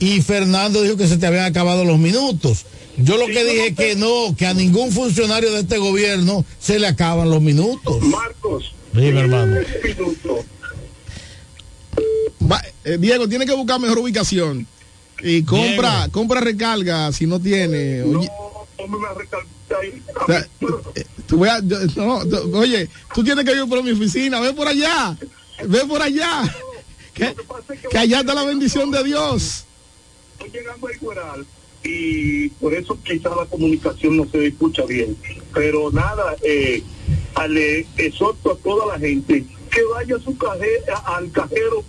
[0.00, 2.64] y Fernando dijo que se te habían acabado los minutos.
[2.96, 6.88] Yo lo que dije que no, que a ningún funcionario de este gobierno se le
[6.88, 8.02] acaban los minutos.
[8.02, 8.74] Marcos.
[8.92, 9.56] Dime, hermano.
[12.50, 14.66] Va- eh, Diego, tiene que buscar mejor ubicación.
[15.22, 18.02] Y compra, compra recarga si no tiene.
[18.02, 18.28] Oye,
[20.22, 20.46] o sea,
[20.94, 24.40] eh, tú voy a- yo- no, tú- oye, tú tienes que ir por mi oficina,
[24.40, 25.16] ve por allá,
[25.64, 26.42] ve por allá.
[27.14, 27.34] Que,
[27.90, 29.64] que allá está la bendición de Dios.
[30.38, 31.44] Estoy llegando al Cueral
[31.82, 35.16] y por eso quizá la comunicación no se escucha bien.
[35.54, 36.82] Pero nada, eh,
[37.48, 41.84] le exhorto a toda la gente que vaya a su caje- a- al cajero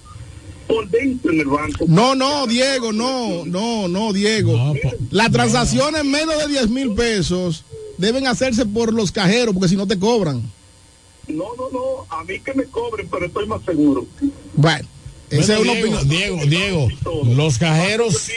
[0.68, 1.86] por dentro en el banco.
[1.88, 4.76] No, no, Diego, no, no, no, Diego.
[5.11, 7.64] Las transacciones menos de 10 mil pesos
[7.98, 10.41] deben hacerse por los cajeros, porque si no te cobran.
[11.27, 14.06] No, no, no, a mí que me cobren, pero estoy más seguro.
[14.53, 14.88] Bueno,
[15.30, 16.49] esa es Bueno, una Diego, opinión.
[16.49, 18.27] Diego, Diego, los cajeros,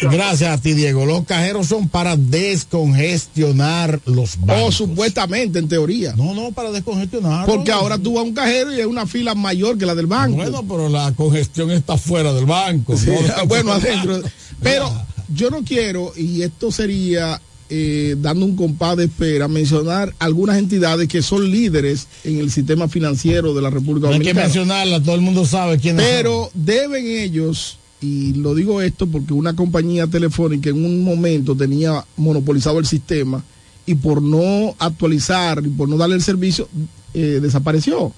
[0.00, 4.68] gracias a ti, Diego, los cajeros son para descongestionar los bancos.
[4.68, 6.14] O supuestamente, en teoría.
[6.16, 7.46] No, no, para descongestionar.
[7.46, 10.06] Porque ahora tú vas a un cajero y hay una fila mayor que la del
[10.06, 10.36] banco.
[10.36, 12.96] Bueno, pero la congestión está fuera del banco.
[12.96, 13.46] Sí, ¿no?
[13.46, 14.20] bueno, adentro.
[14.62, 14.92] Pero
[15.34, 17.40] yo no quiero, y esto sería
[17.74, 22.86] eh, dando un compás de espera, mencionar algunas entidades que son líderes en el sistema
[22.86, 24.44] financiero de la República No hay que Dominicana.
[24.46, 26.04] mencionarla, todo el mundo sabe quién es.
[26.04, 32.04] Pero deben ellos, y lo digo esto porque una compañía telefónica en un momento tenía
[32.18, 33.42] monopolizado el sistema
[33.86, 36.68] y por no actualizar y por no darle el servicio,
[37.14, 38.12] eh, desapareció.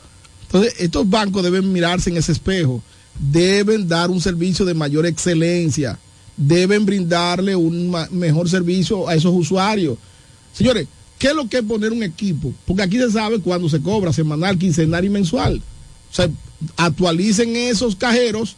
[0.47, 2.83] Entonces, estos bancos deben mirarse en ese espejo,
[3.21, 5.97] deben dar un servicio de mayor excelencia,
[6.37, 9.99] deben brindarle un mejor servicio a esos usuarios.
[10.53, 10.87] Señores,
[11.19, 12.53] ¿qué es lo que es poner un equipo?
[12.67, 15.63] Porque aquí se sabe cuándo se cobra, semanal, quincenal y mensual.
[16.11, 16.29] O sea,
[16.77, 18.57] actualicen esos cajeros,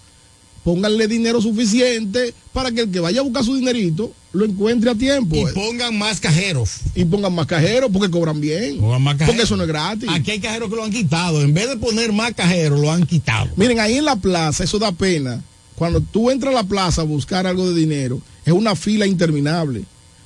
[0.63, 4.95] pónganle dinero suficiente para que el que vaya a buscar su dinerito lo encuentre a
[4.95, 5.37] tiempo.
[5.37, 6.81] Y pongan más cajeros.
[6.95, 8.79] Y pongan más cajeros porque cobran bien.
[8.79, 9.35] Pongan más cajeros.
[9.35, 10.09] Porque eso no es gratis.
[10.11, 11.41] Aquí hay cajeros que lo han quitado.
[11.41, 13.51] En vez de poner más cajeros, lo han quitado.
[13.57, 15.43] Miren, ahí en la plaza, eso da pena.
[15.77, 19.85] Cuando tú entras a la plaza a buscar algo de dinero, es una fila interminable.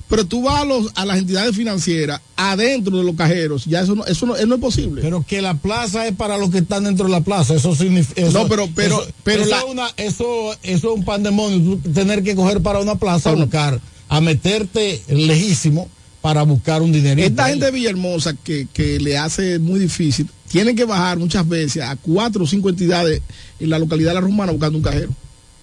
[0.09, 3.95] Pero tú vas a, los, a las entidades financieras, adentro de los cajeros, ya eso
[3.95, 5.01] no, eso no, eso no es posible.
[5.01, 7.53] Pero que la plaza es para los que están dentro de la plaza.
[7.55, 8.21] Eso significa.
[8.29, 11.59] No, pero- pero- eso, pero eso la- es una- eso, eso es un pandemonio.
[11.77, 13.79] Tú tener que coger para una plaza a buscar,
[14.09, 15.87] a meterte lejísimo
[16.21, 17.25] para buscar un dinerito.
[17.27, 21.83] Esta gente de Villahermosa que, que le hace muy difícil, tienen que bajar muchas veces
[21.83, 23.21] a cuatro o cinco entidades
[23.61, 25.09] en la localidad de La Romana buscando un cajero.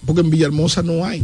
[0.05, 1.21] Porque en Villahermosa no hay.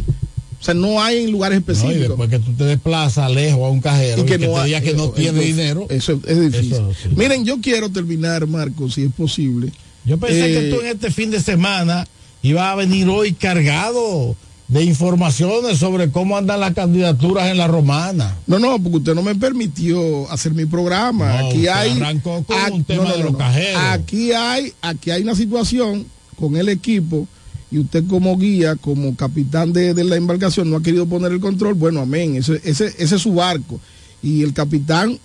[0.58, 2.08] O sea, no hay en lugares No, y específicos.
[2.08, 4.94] después que tú te desplazas lejos a un cajero y que, te hay- diga que
[4.94, 5.86] no eh, tiene entonces, dinero.
[5.90, 6.72] Eso es difícil.
[6.72, 7.08] Eso, sí.
[7.14, 9.70] Miren, yo quiero terminar, Marco, si es posible.
[10.04, 12.06] Yo pensé Eh, que tú en este fin de semana
[12.42, 14.34] ibas a venir hoy cargado
[14.68, 18.36] de informaciones sobre cómo andan las candidaturas en la romana.
[18.46, 21.40] No, no, porque usted no me permitió hacer mi programa.
[21.42, 23.80] No, aquí hay arrancó con un tema de los cajeros.
[23.90, 26.06] Aquí hay, aquí hay una situación
[26.38, 27.28] con el equipo
[27.70, 31.40] y usted como guía, como capitán de, de la embarcación, no ha querido poner el
[31.40, 31.74] control.
[31.74, 32.36] Bueno, amén.
[32.36, 33.80] Ese, ese, ese es su barco
[34.22, 35.18] y el capitán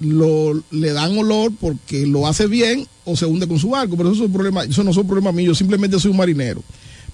[0.00, 4.12] lo, le dan olor porque lo hace bien o se hunde con su barco, pero
[4.12, 6.62] eso, es un problema, eso no son problemas míos, yo simplemente soy un marinero.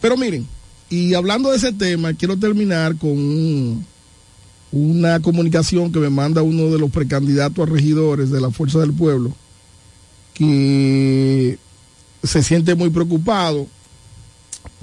[0.01, 0.47] Pero miren,
[0.91, 3.87] y hablando de ese tema, quiero terminar con un-
[4.71, 8.93] una comunicación que me manda uno de los precandidatos a regidores de la Fuerza del
[8.93, 9.33] Pueblo,
[10.35, 11.59] que
[12.23, 13.67] se siente muy preocupado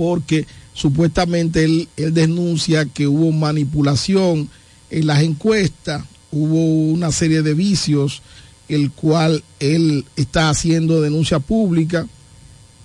[0.01, 4.49] porque supuestamente él, denuncia que hubo manipulación
[4.89, 8.23] en las encuestas, hubo una serie de vicios,
[8.67, 12.07] el cual él está haciendo denuncia pública.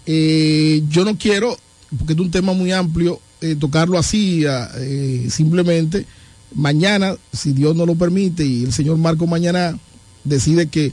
[0.04, 1.56] Eh, yo no quiero,
[1.96, 6.04] porque es un tema muy amplio, eh, tocarlo así, eh, simplemente
[6.54, 9.78] mañana, si Dios no lo permite y el señor Marco mañana
[10.22, 10.92] decide que,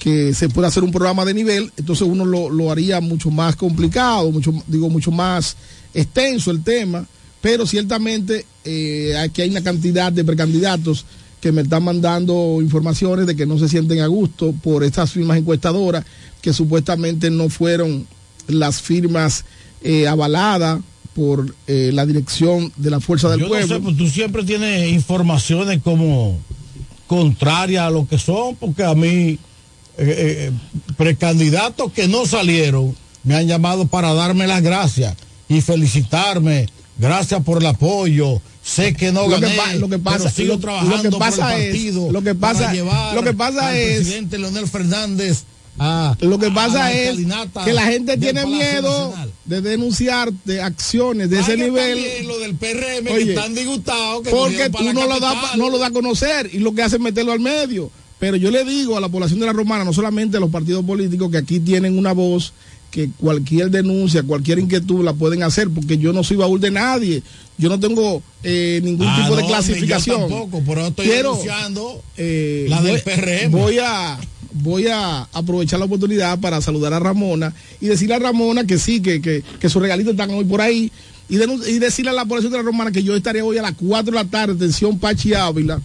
[0.00, 3.54] que se puede hacer un programa de nivel, entonces uno lo, lo haría mucho más
[3.54, 5.56] complicado, mucho, digo, mucho más
[5.94, 7.06] extenso el tema,
[7.42, 11.04] pero ciertamente eh, aquí hay una cantidad de precandidatos
[11.40, 15.36] que me están mandando informaciones de que no se sienten a gusto por estas firmas
[15.38, 16.04] encuestadoras
[16.40, 18.06] que supuestamente no fueron
[18.48, 19.44] las firmas
[19.82, 20.80] eh, avaladas
[21.14, 23.74] por eh, la dirección de la Fuerza del Yo no Pueblo.
[23.74, 26.38] sé, pues tú siempre tienes informaciones como
[27.06, 29.38] contrarias a lo que son, porque a mí
[30.00, 30.50] eh, eh,
[30.96, 35.14] precandidatos que no salieron me han llamado para darme las gracias
[35.48, 36.66] y felicitarme.
[36.98, 38.40] Gracias por el apoyo.
[38.62, 41.16] Sé que no Lo que gané, lo que pasa- pero sigo lo- trabajando lo que
[41.18, 44.38] pasa por el es- lo que pasa- para llevar lo que pasa al es- presidente
[44.38, 45.44] Leonel Fernández
[46.20, 47.16] Lo que pasa es
[47.64, 49.32] que la gente tiene miedo Nacional.
[49.46, 52.26] de denunciar de acciones de ese nivel.
[52.26, 55.86] lo del PRM que están disgustados que porque tú no lo, da, no lo da
[55.86, 57.90] a conocer y lo que hace es meterlo al medio.
[58.20, 60.84] Pero yo le digo a la población de la Romana, no solamente a los partidos
[60.84, 62.52] políticos, que aquí tienen una voz
[62.92, 67.22] que cualquier denuncia, cualquier inquietud la pueden hacer, porque yo no soy baúl de nadie.
[67.56, 70.20] Yo no tengo eh, ningún Ah, tipo de clasificación.
[70.22, 73.50] yo tampoco, pero estoy Quiero, denunciando eh, la del voy- PRM.
[73.52, 74.18] Voy a,
[74.52, 79.00] voy a aprovechar la oportunidad para saludar a Ramona y decirle a Ramona que sí,
[79.00, 80.90] que, que, que sus regalitos están hoy por ahí.
[81.28, 81.36] Y
[81.78, 84.18] decirle a la población de la Romana que yo estaré hoy a las 4 de
[84.18, 85.80] la tarde, atención Pachi Ávila,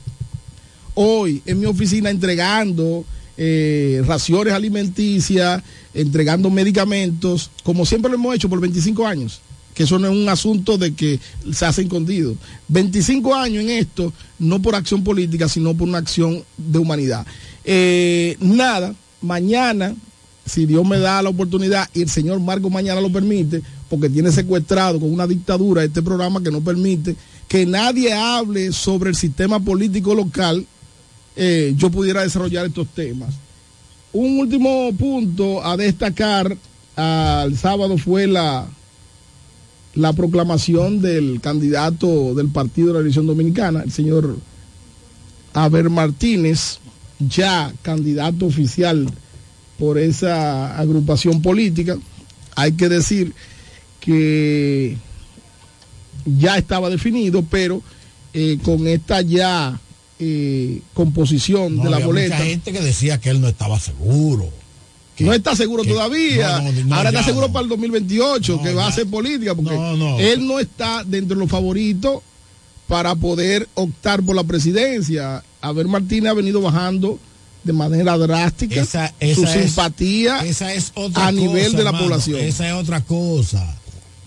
[0.96, 3.06] hoy en mi oficina entregando
[3.38, 5.62] eh, raciones alimenticias,
[5.94, 9.42] entregando medicamentos, como siempre lo hemos hecho por 25 años,
[9.74, 11.20] que eso no es un asunto de que
[11.54, 12.36] se hace escondido.
[12.70, 17.26] 25 años en esto, no por acción política, sino por una acción de humanidad.
[17.64, 19.96] Eh, nada, mañana,
[20.46, 24.32] si Dios me da la oportunidad y el señor Marco mañana lo permite, porque tiene
[24.32, 27.16] secuestrado con una dictadura este programa que no permite
[27.48, 30.66] que nadie hable sobre el sistema político local,
[31.36, 33.34] eh, yo pudiera desarrollar estos temas.
[34.14, 36.56] Un último punto a destacar,
[36.96, 38.68] al sábado fue la,
[39.96, 44.38] la proclamación del candidato del Partido de la Elección Dominicana, el señor
[45.54, 46.80] Aber Martínez,
[47.20, 49.08] ya candidato oficial
[49.78, 51.98] por esa agrupación política.
[52.56, 53.34] Hay que decir
[54.00, 54.98] que
[56.26, 57.82] ya estaba definido, pero
[58.34, 59.80] eh, con esta ya
[60.20, 62.36] eh, composición No, de la había boleta.
[62.36, 64.50] mucha gente que decía que él no estaba seguro.
[65.20, 66.60] no está seguro todavía.
[66.62, 69.08] no, no, no, Ahora ya está seguro para el 2028, No, que va a hacer
[69.08, 69.76] política, porque
[70.34, 72.22] él no está dentro de los favoritos
[72.88, 75.44] para poder optar por la presidencia.
[75.62, 77.20] Abel Martínez ha venido bajando
[77.64, 81.90] de manera drástica Esa, su esa es- simpatía esa es otra a nivel de la
[81.90, 82.06] hermano.
[82.06, 82.40] población.
[82.42, 83.76] Esa es otra cosa.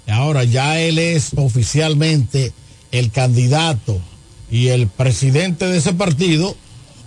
[0.09, 2.53] Ahora ya él es oficialmente
[2.91, 4.01] el candidato
[4.51, 6.57] y el presidente de ese partido,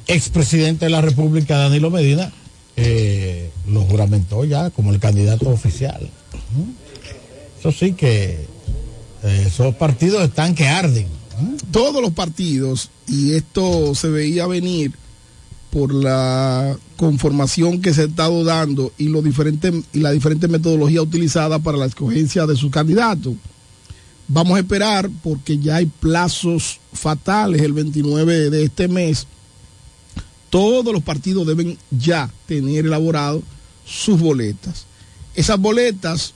[0.07, 2.31] expresidente de la República, Danilo Medina,
[2.75, 6.09] eh, lo juramentó ya como el candidato oficial.
[7.59, 8.45] Eso sí que
[9.23, 11.07] eh, esos partidos están que arden.
[11.71, 14.91] todos los partidos, y esto se veía venir
[15.71, 21.01] por la conformación que se ha estado dando y, los diferentes, y la diferente metodología
[21.01, 23.33] utilizada para la escogencia de sus candidatos.
[24.33, 29.27] Vamos a esperar porque ya hay plazos fatales el 29 de este mes.
[30.49, 33.43] Todos los partidos deben ya tener elaborado
[33.85, 34.85] sus boletas.
[35.35, 36.33] Esas boletas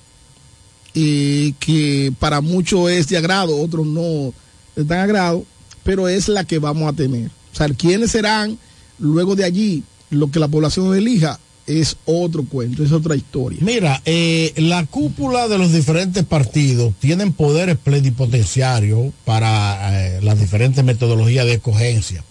[0.93, 4.33] eh, que para muchos es de agrado, otros no
[4.75, 5.45] de tan agrado,
[5.85, 7.31] pero es la que vamos a tener.
[7.53, 8.59] O sea, quiénes serán
[8.99, 13.59] luego de allí lo que la población elija, es otro cuento, es otra historia.
[13.61, 20.83] Mira, eh, la cúpula de los diferentes partidos tienen poderes plenipotenciarios para eh, las diferentes
[20.83, 22.23] metodologías de escogencia.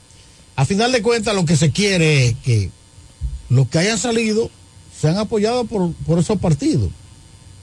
[0.57, 2.71] A final de cuentas, lo que se quiere es que
[3.49, 4.51] los que hayan salido
[5.01, 6.91] sean apoyados por, por esos partidos.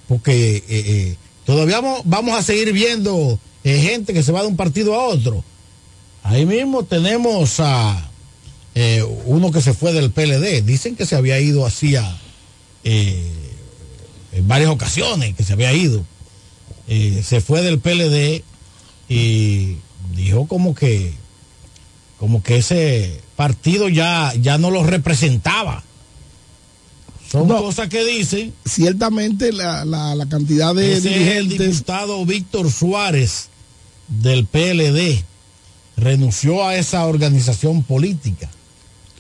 [0.10, 1.16] Porque eh,
[1.46, 5.42] todavía vamos, vamos a seguir viendo gente que se va de un partido a otro.
[6.24, 8.11] Ahí mismo tenemos a
[8.76, 10.62] eh, uno que se fue del PLD.
[10.64, 12.18] Dicen que se había ido hacía
[12.84, 13.32] eh,
[14.34, 16.04] en varias ocasiones, que se había ido.
[16.88, 18.44] Eh, se fue del PLD
[19.10, 19.76] y
[20.16, 21.14] dijo como que
[22.18, 25.84] como que ese partido ya, ya no lo representaba.
[27.32, 27.58] Son No.
[27.62, 28.54] cosas que dicen.
[28.66, 31.06] Ciertamente la, la- la cantidad de Ese es
[31.38, 33.50] el dirigentes diputado Víctor Suárez
[34.08, 35.24] del PLD
[35.98, 38.50] renunció a esa organización política.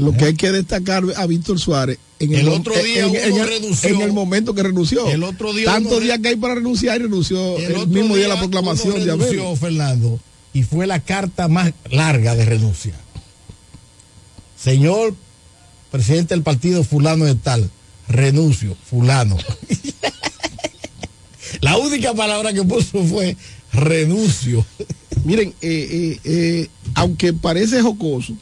[0.01, 3.47] Lo que hay que destacar a Víctor Suárez en El mo- otro día en, el,
[3.47, 3.89] renunció.
[3.89, 5.07] en el momento que renunció.
[5.07, 8.33] El otro día re- días que hay para renunciar y renunció el, mismo día de
[8.33, 9.27] la proclamación de Abel.
[9.29, 10.19] renunció, Fernando,
[10.53, 12.93] y fue la carta más larga de renuncia.
[14.61, 15.15] Señor
[15.91, 17.69] presidente del partido fulano de tal,
[18.07, 19.37] renuncio, fulano.
[21.61, 23.35] la única palabra que puso fue
[23.73, 24.65] renuncio.
[25.25, 28.33] Miren, eh, eh, eh, aunque parece jocoso,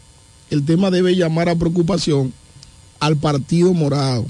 [0.49, 2.33] el tema debe llamar a preocupación
[2.99, 4.25] al Partido Morado.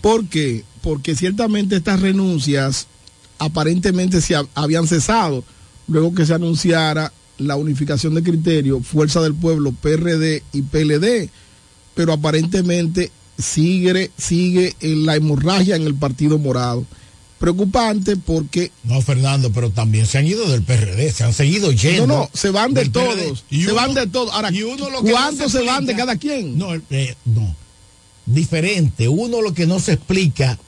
[0.00, 0.64] ¿Por qué?
[0.82, 2.86] Porque ciertamente estas renuncias
[3.38, 5.44] aparentemente se ha- habían cesado
[5.88, 11.30] luego que se anunciara la unificación de criterios, Fuerza del Pueblo, PRD y PLD,
[11.94, 16.84] pero aparentemente sigue, sigue la hemorragia en el Partido Morado.
[17.40, 22.06] Preocupante porque No, Fernando, pero también se han ido del PRD, se han seguido yendo.
[22.06, 23.44] No, no, se van de todos.
[23.48, 24.30] Y se uno- van de todos.
[24.34, 26.58] Ahora, y uno lo que ¿cuántos no se, van de cada quien?
[26.58, 27.56] No, eh, no.
[28.26, 29.08] Diferente.
[29.08, 30.58] Uno lo que no se explica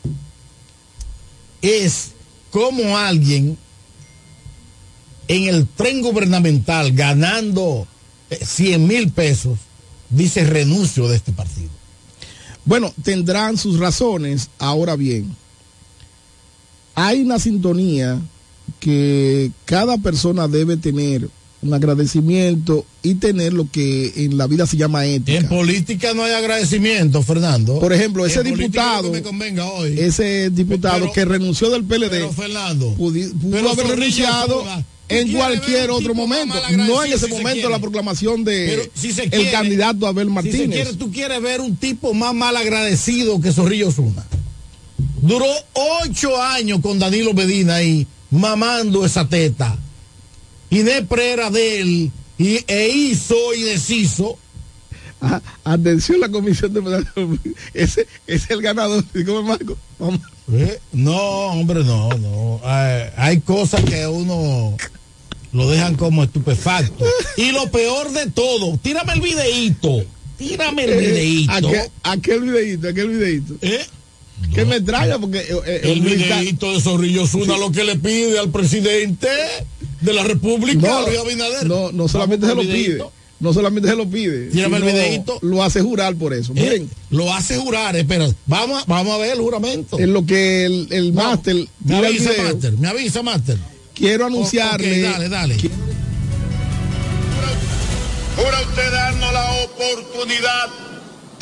[1.61, 2.13] es
[2.51, 3.59] cómo alguien
[5.29, 7.87] en el tren gubernamental ganando
[8.31, 9.59] 100 mil pesos
[10.09, 11.69] dice renuncio de este partido.
[12.65, 14.49] Bueno, tendrán sus razones.
[14.59, 15.37] Ahora bien,
[16.95, 18.21] hay una sintonía
[18.81, 21.29] que cada persona debe tener
[21.63, 25.39] un agradecimiento y tener lo que en la vida se llama ética.
[25.39, 27.79] En política no hay agradecimiento, Fernando.
[27.79, 29.95] Por ejemplo, ese En diputado, que me convenga hoy.
[29.99, 34.77] ese diputado Pero- que renunció del PLD, Pero Fernando, pudi- pudo pero haber renunciado Zuna,
[34.79, 39.51] ¿tú en cualquier otro momento, no en ese si momento la proclamación de si el
[39.53, 40.69] candidato Abel Si se Martínez.
[40.71, 44.27] quiere, tú quieres ver un tipo más mal agradecido que Zorrillo Zuna.
[45.23, 49.79] Duró ocho años con Danilo Medina ahí, mamando esa teta.
[50.69, 54.37] Inés Prera de él, y, e hizo y deshizo.
[55.21, 57.07] Ah, atención la comisión de
[57.73, 59.05] ese, ese es el ganador.
[59.25, 59.79] ¿Cómo, Marco?
[60.01, 60.21] Vamos.
[60.53, 61.15] Eh, No,
[61.53, 62.61] hombre, no, no.
[62.65, 64.77] Eh, hay cosas que uno
[65.53, 67.05] lo dejan como estupefacto.
[67.37, 70.05] Y lo peor de todo, tírame el videíto.
[70.37, 71.53] Tírame el videíto.
[71.53, 73.55] Aquel, aquel videíto, aquel videíto.
[73.61, 73.87] ¿Eh?
[74.55, 78.39] Que me extraña porque eh, eh, El videíto de Zorrillo Zuna lo que le pide
[78.39, 79.29] al presidente
[80.01, 81.67] de la República, no, Luis Abinader.
[81.67, 83.03] no, no solamente se lo pide.
[83.41, 84.51] No solamente se lo pide.
[84.51, 85.39] Tírame el sino videíto.
[85.43, 86.53] Lo hace jurar por eso.
[86.55, 88.29] Eh, Miren, lo hace jurar, espera.
[88.47, 89.99] Vamos, a- vamos a ver el juramento.
[89.99, 92.73] en lo que el, el máster Me avisa, video, Master.
[92.79, 93.59] Me avisa, Master.
[93.95, 95.01] quiero anunciarle.
[95.01, 95.57] dale, dale.
[98.37, 100.67] Jura usted darnos la oportunidad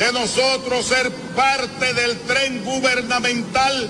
[0.01, 3.87] de nosotros ser parte del tren gubernamental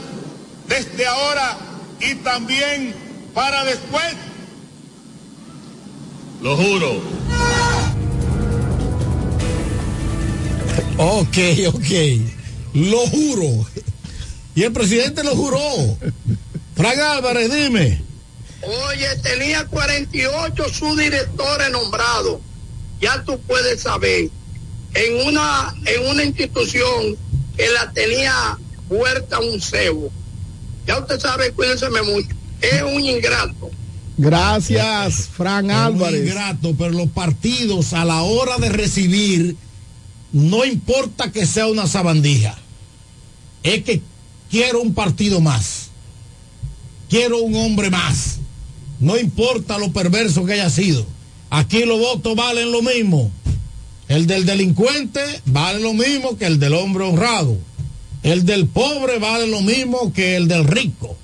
[0.68, 1.58] desde ahora
[2.02, 2.94] y también
[3.34, 4.14] para después.
[6.42, 7.02] Lo juro.
[10.98, 11.92] Ok, ok.
[12.74, 13.66] Lo juro.
[14.54, 15.98] Y el presidente lo juró.
[16.76, 18.04] Frank Álvarez, dime.
[18.90, 22.42] Oye, tenía 48 subdirectores nombrados.
[23.00, 24.30] Ya tú puedes saber.
[24.94, 27.16] En una, en una institución
[27.56, 28.58] que la tenía
[28.90, 30.12] puerta un cebo.
[30.86, 32.36] Ya usted sabe, cuídense mucho.
[32.62, 33.70] Es un ingrato.
[34.18, 36.28] Gracias, Fran Es Álvarez.
[36.28, 39.56] ingrato, pero los partidos a la hora de recibir,
[40.32, 42.56] no importa que sea una sabandija,
[43.64, 44.02] es que
[44.50, 45.90] quiero un partido más,
[47.10, 48.40] quiero un hombre más,
[49.00, 51.06] no importa lo perverso que haya sido.
[51.50, 53.32] Aquí los votos valen lo mismo.
[54.12, 57.58] El del delincuente vale lo mismo que el del hombre honrado.
[58.24, 61.16] El del pobre vale lo mismo que el del rico.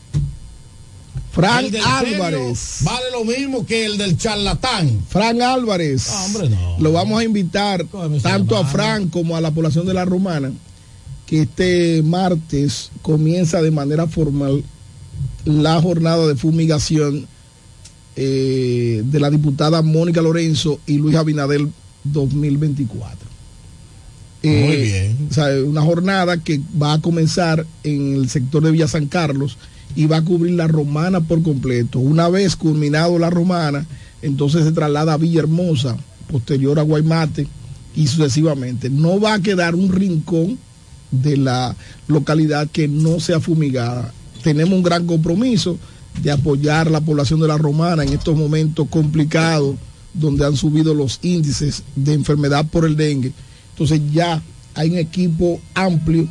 [1.33, 2.77] Fran El del serio Álvarez.
[2.83, 5.01] Vale lo mismo que el del charlatán.
[5.09, 6.07] Fran Álvarez.
[6.07, 6.77] No, hombre, no.
[6.79, 8.71] Lo vamos a invitar Cógeme tanto a mano.
[8.71, 10.53] Fran como a la población de la Romana
[11.25, 14.63] que este martes comienza de manera formal
[15.43, 17.27] la jornada de fumigación
[18.15, 21.69] eh, de la diputada Mónica Lorenzo y Luis Abinadel
[22.03, 23.27] 2024.
[24.43, 25.27] Muy Eh, bien.
[25.29, 29.57] o sea, una jornada que va a comenzar en el sector de Villa San Carlos
[29.95, 31.99] y va a cubrir la romana por completo.
[31.99, 33.85] Una vez culminado la romana,
[34.21, 35.97] entonces se traslada a Villahermosa,
[36.31, 37.47] posterior a Guaymate
[37.95, 38.89] y sucesivamente.
[38.89, 40.59] No va a quedar un rincón
[41.11, 41.75] de la
[42.07, 44.13] localidad que no sea fumigada.
[44.43, 45.77] Tenemos un gran compromiso
[46.21, 49.75] de apoyar la población de la romana en estos momentos complicados
[50.19, 53.33] donde han subido los índices de enfermedad por el dengue.
[53.71, 54.41] Entonces ya
[54.73, 56.27] hay un equipo amplio,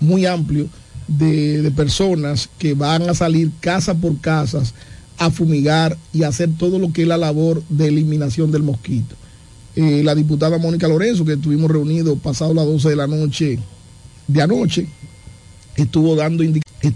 [0.00, 0.68] muy amplio,
[1.08, 4.62] de, personas que van a salir casa por casa
[5.18, 9.14] a fumigar y hacer todo lo que es la labor de eliminación del mosquito.
[9.74, 13.58] Eh, la diputada Mónica Lorenzo, que estuvimos reunidos pasado las 12 de la noche
[14.26, 14.86] de anoche,
[15.76, 16.71] estuvo dando indicaciones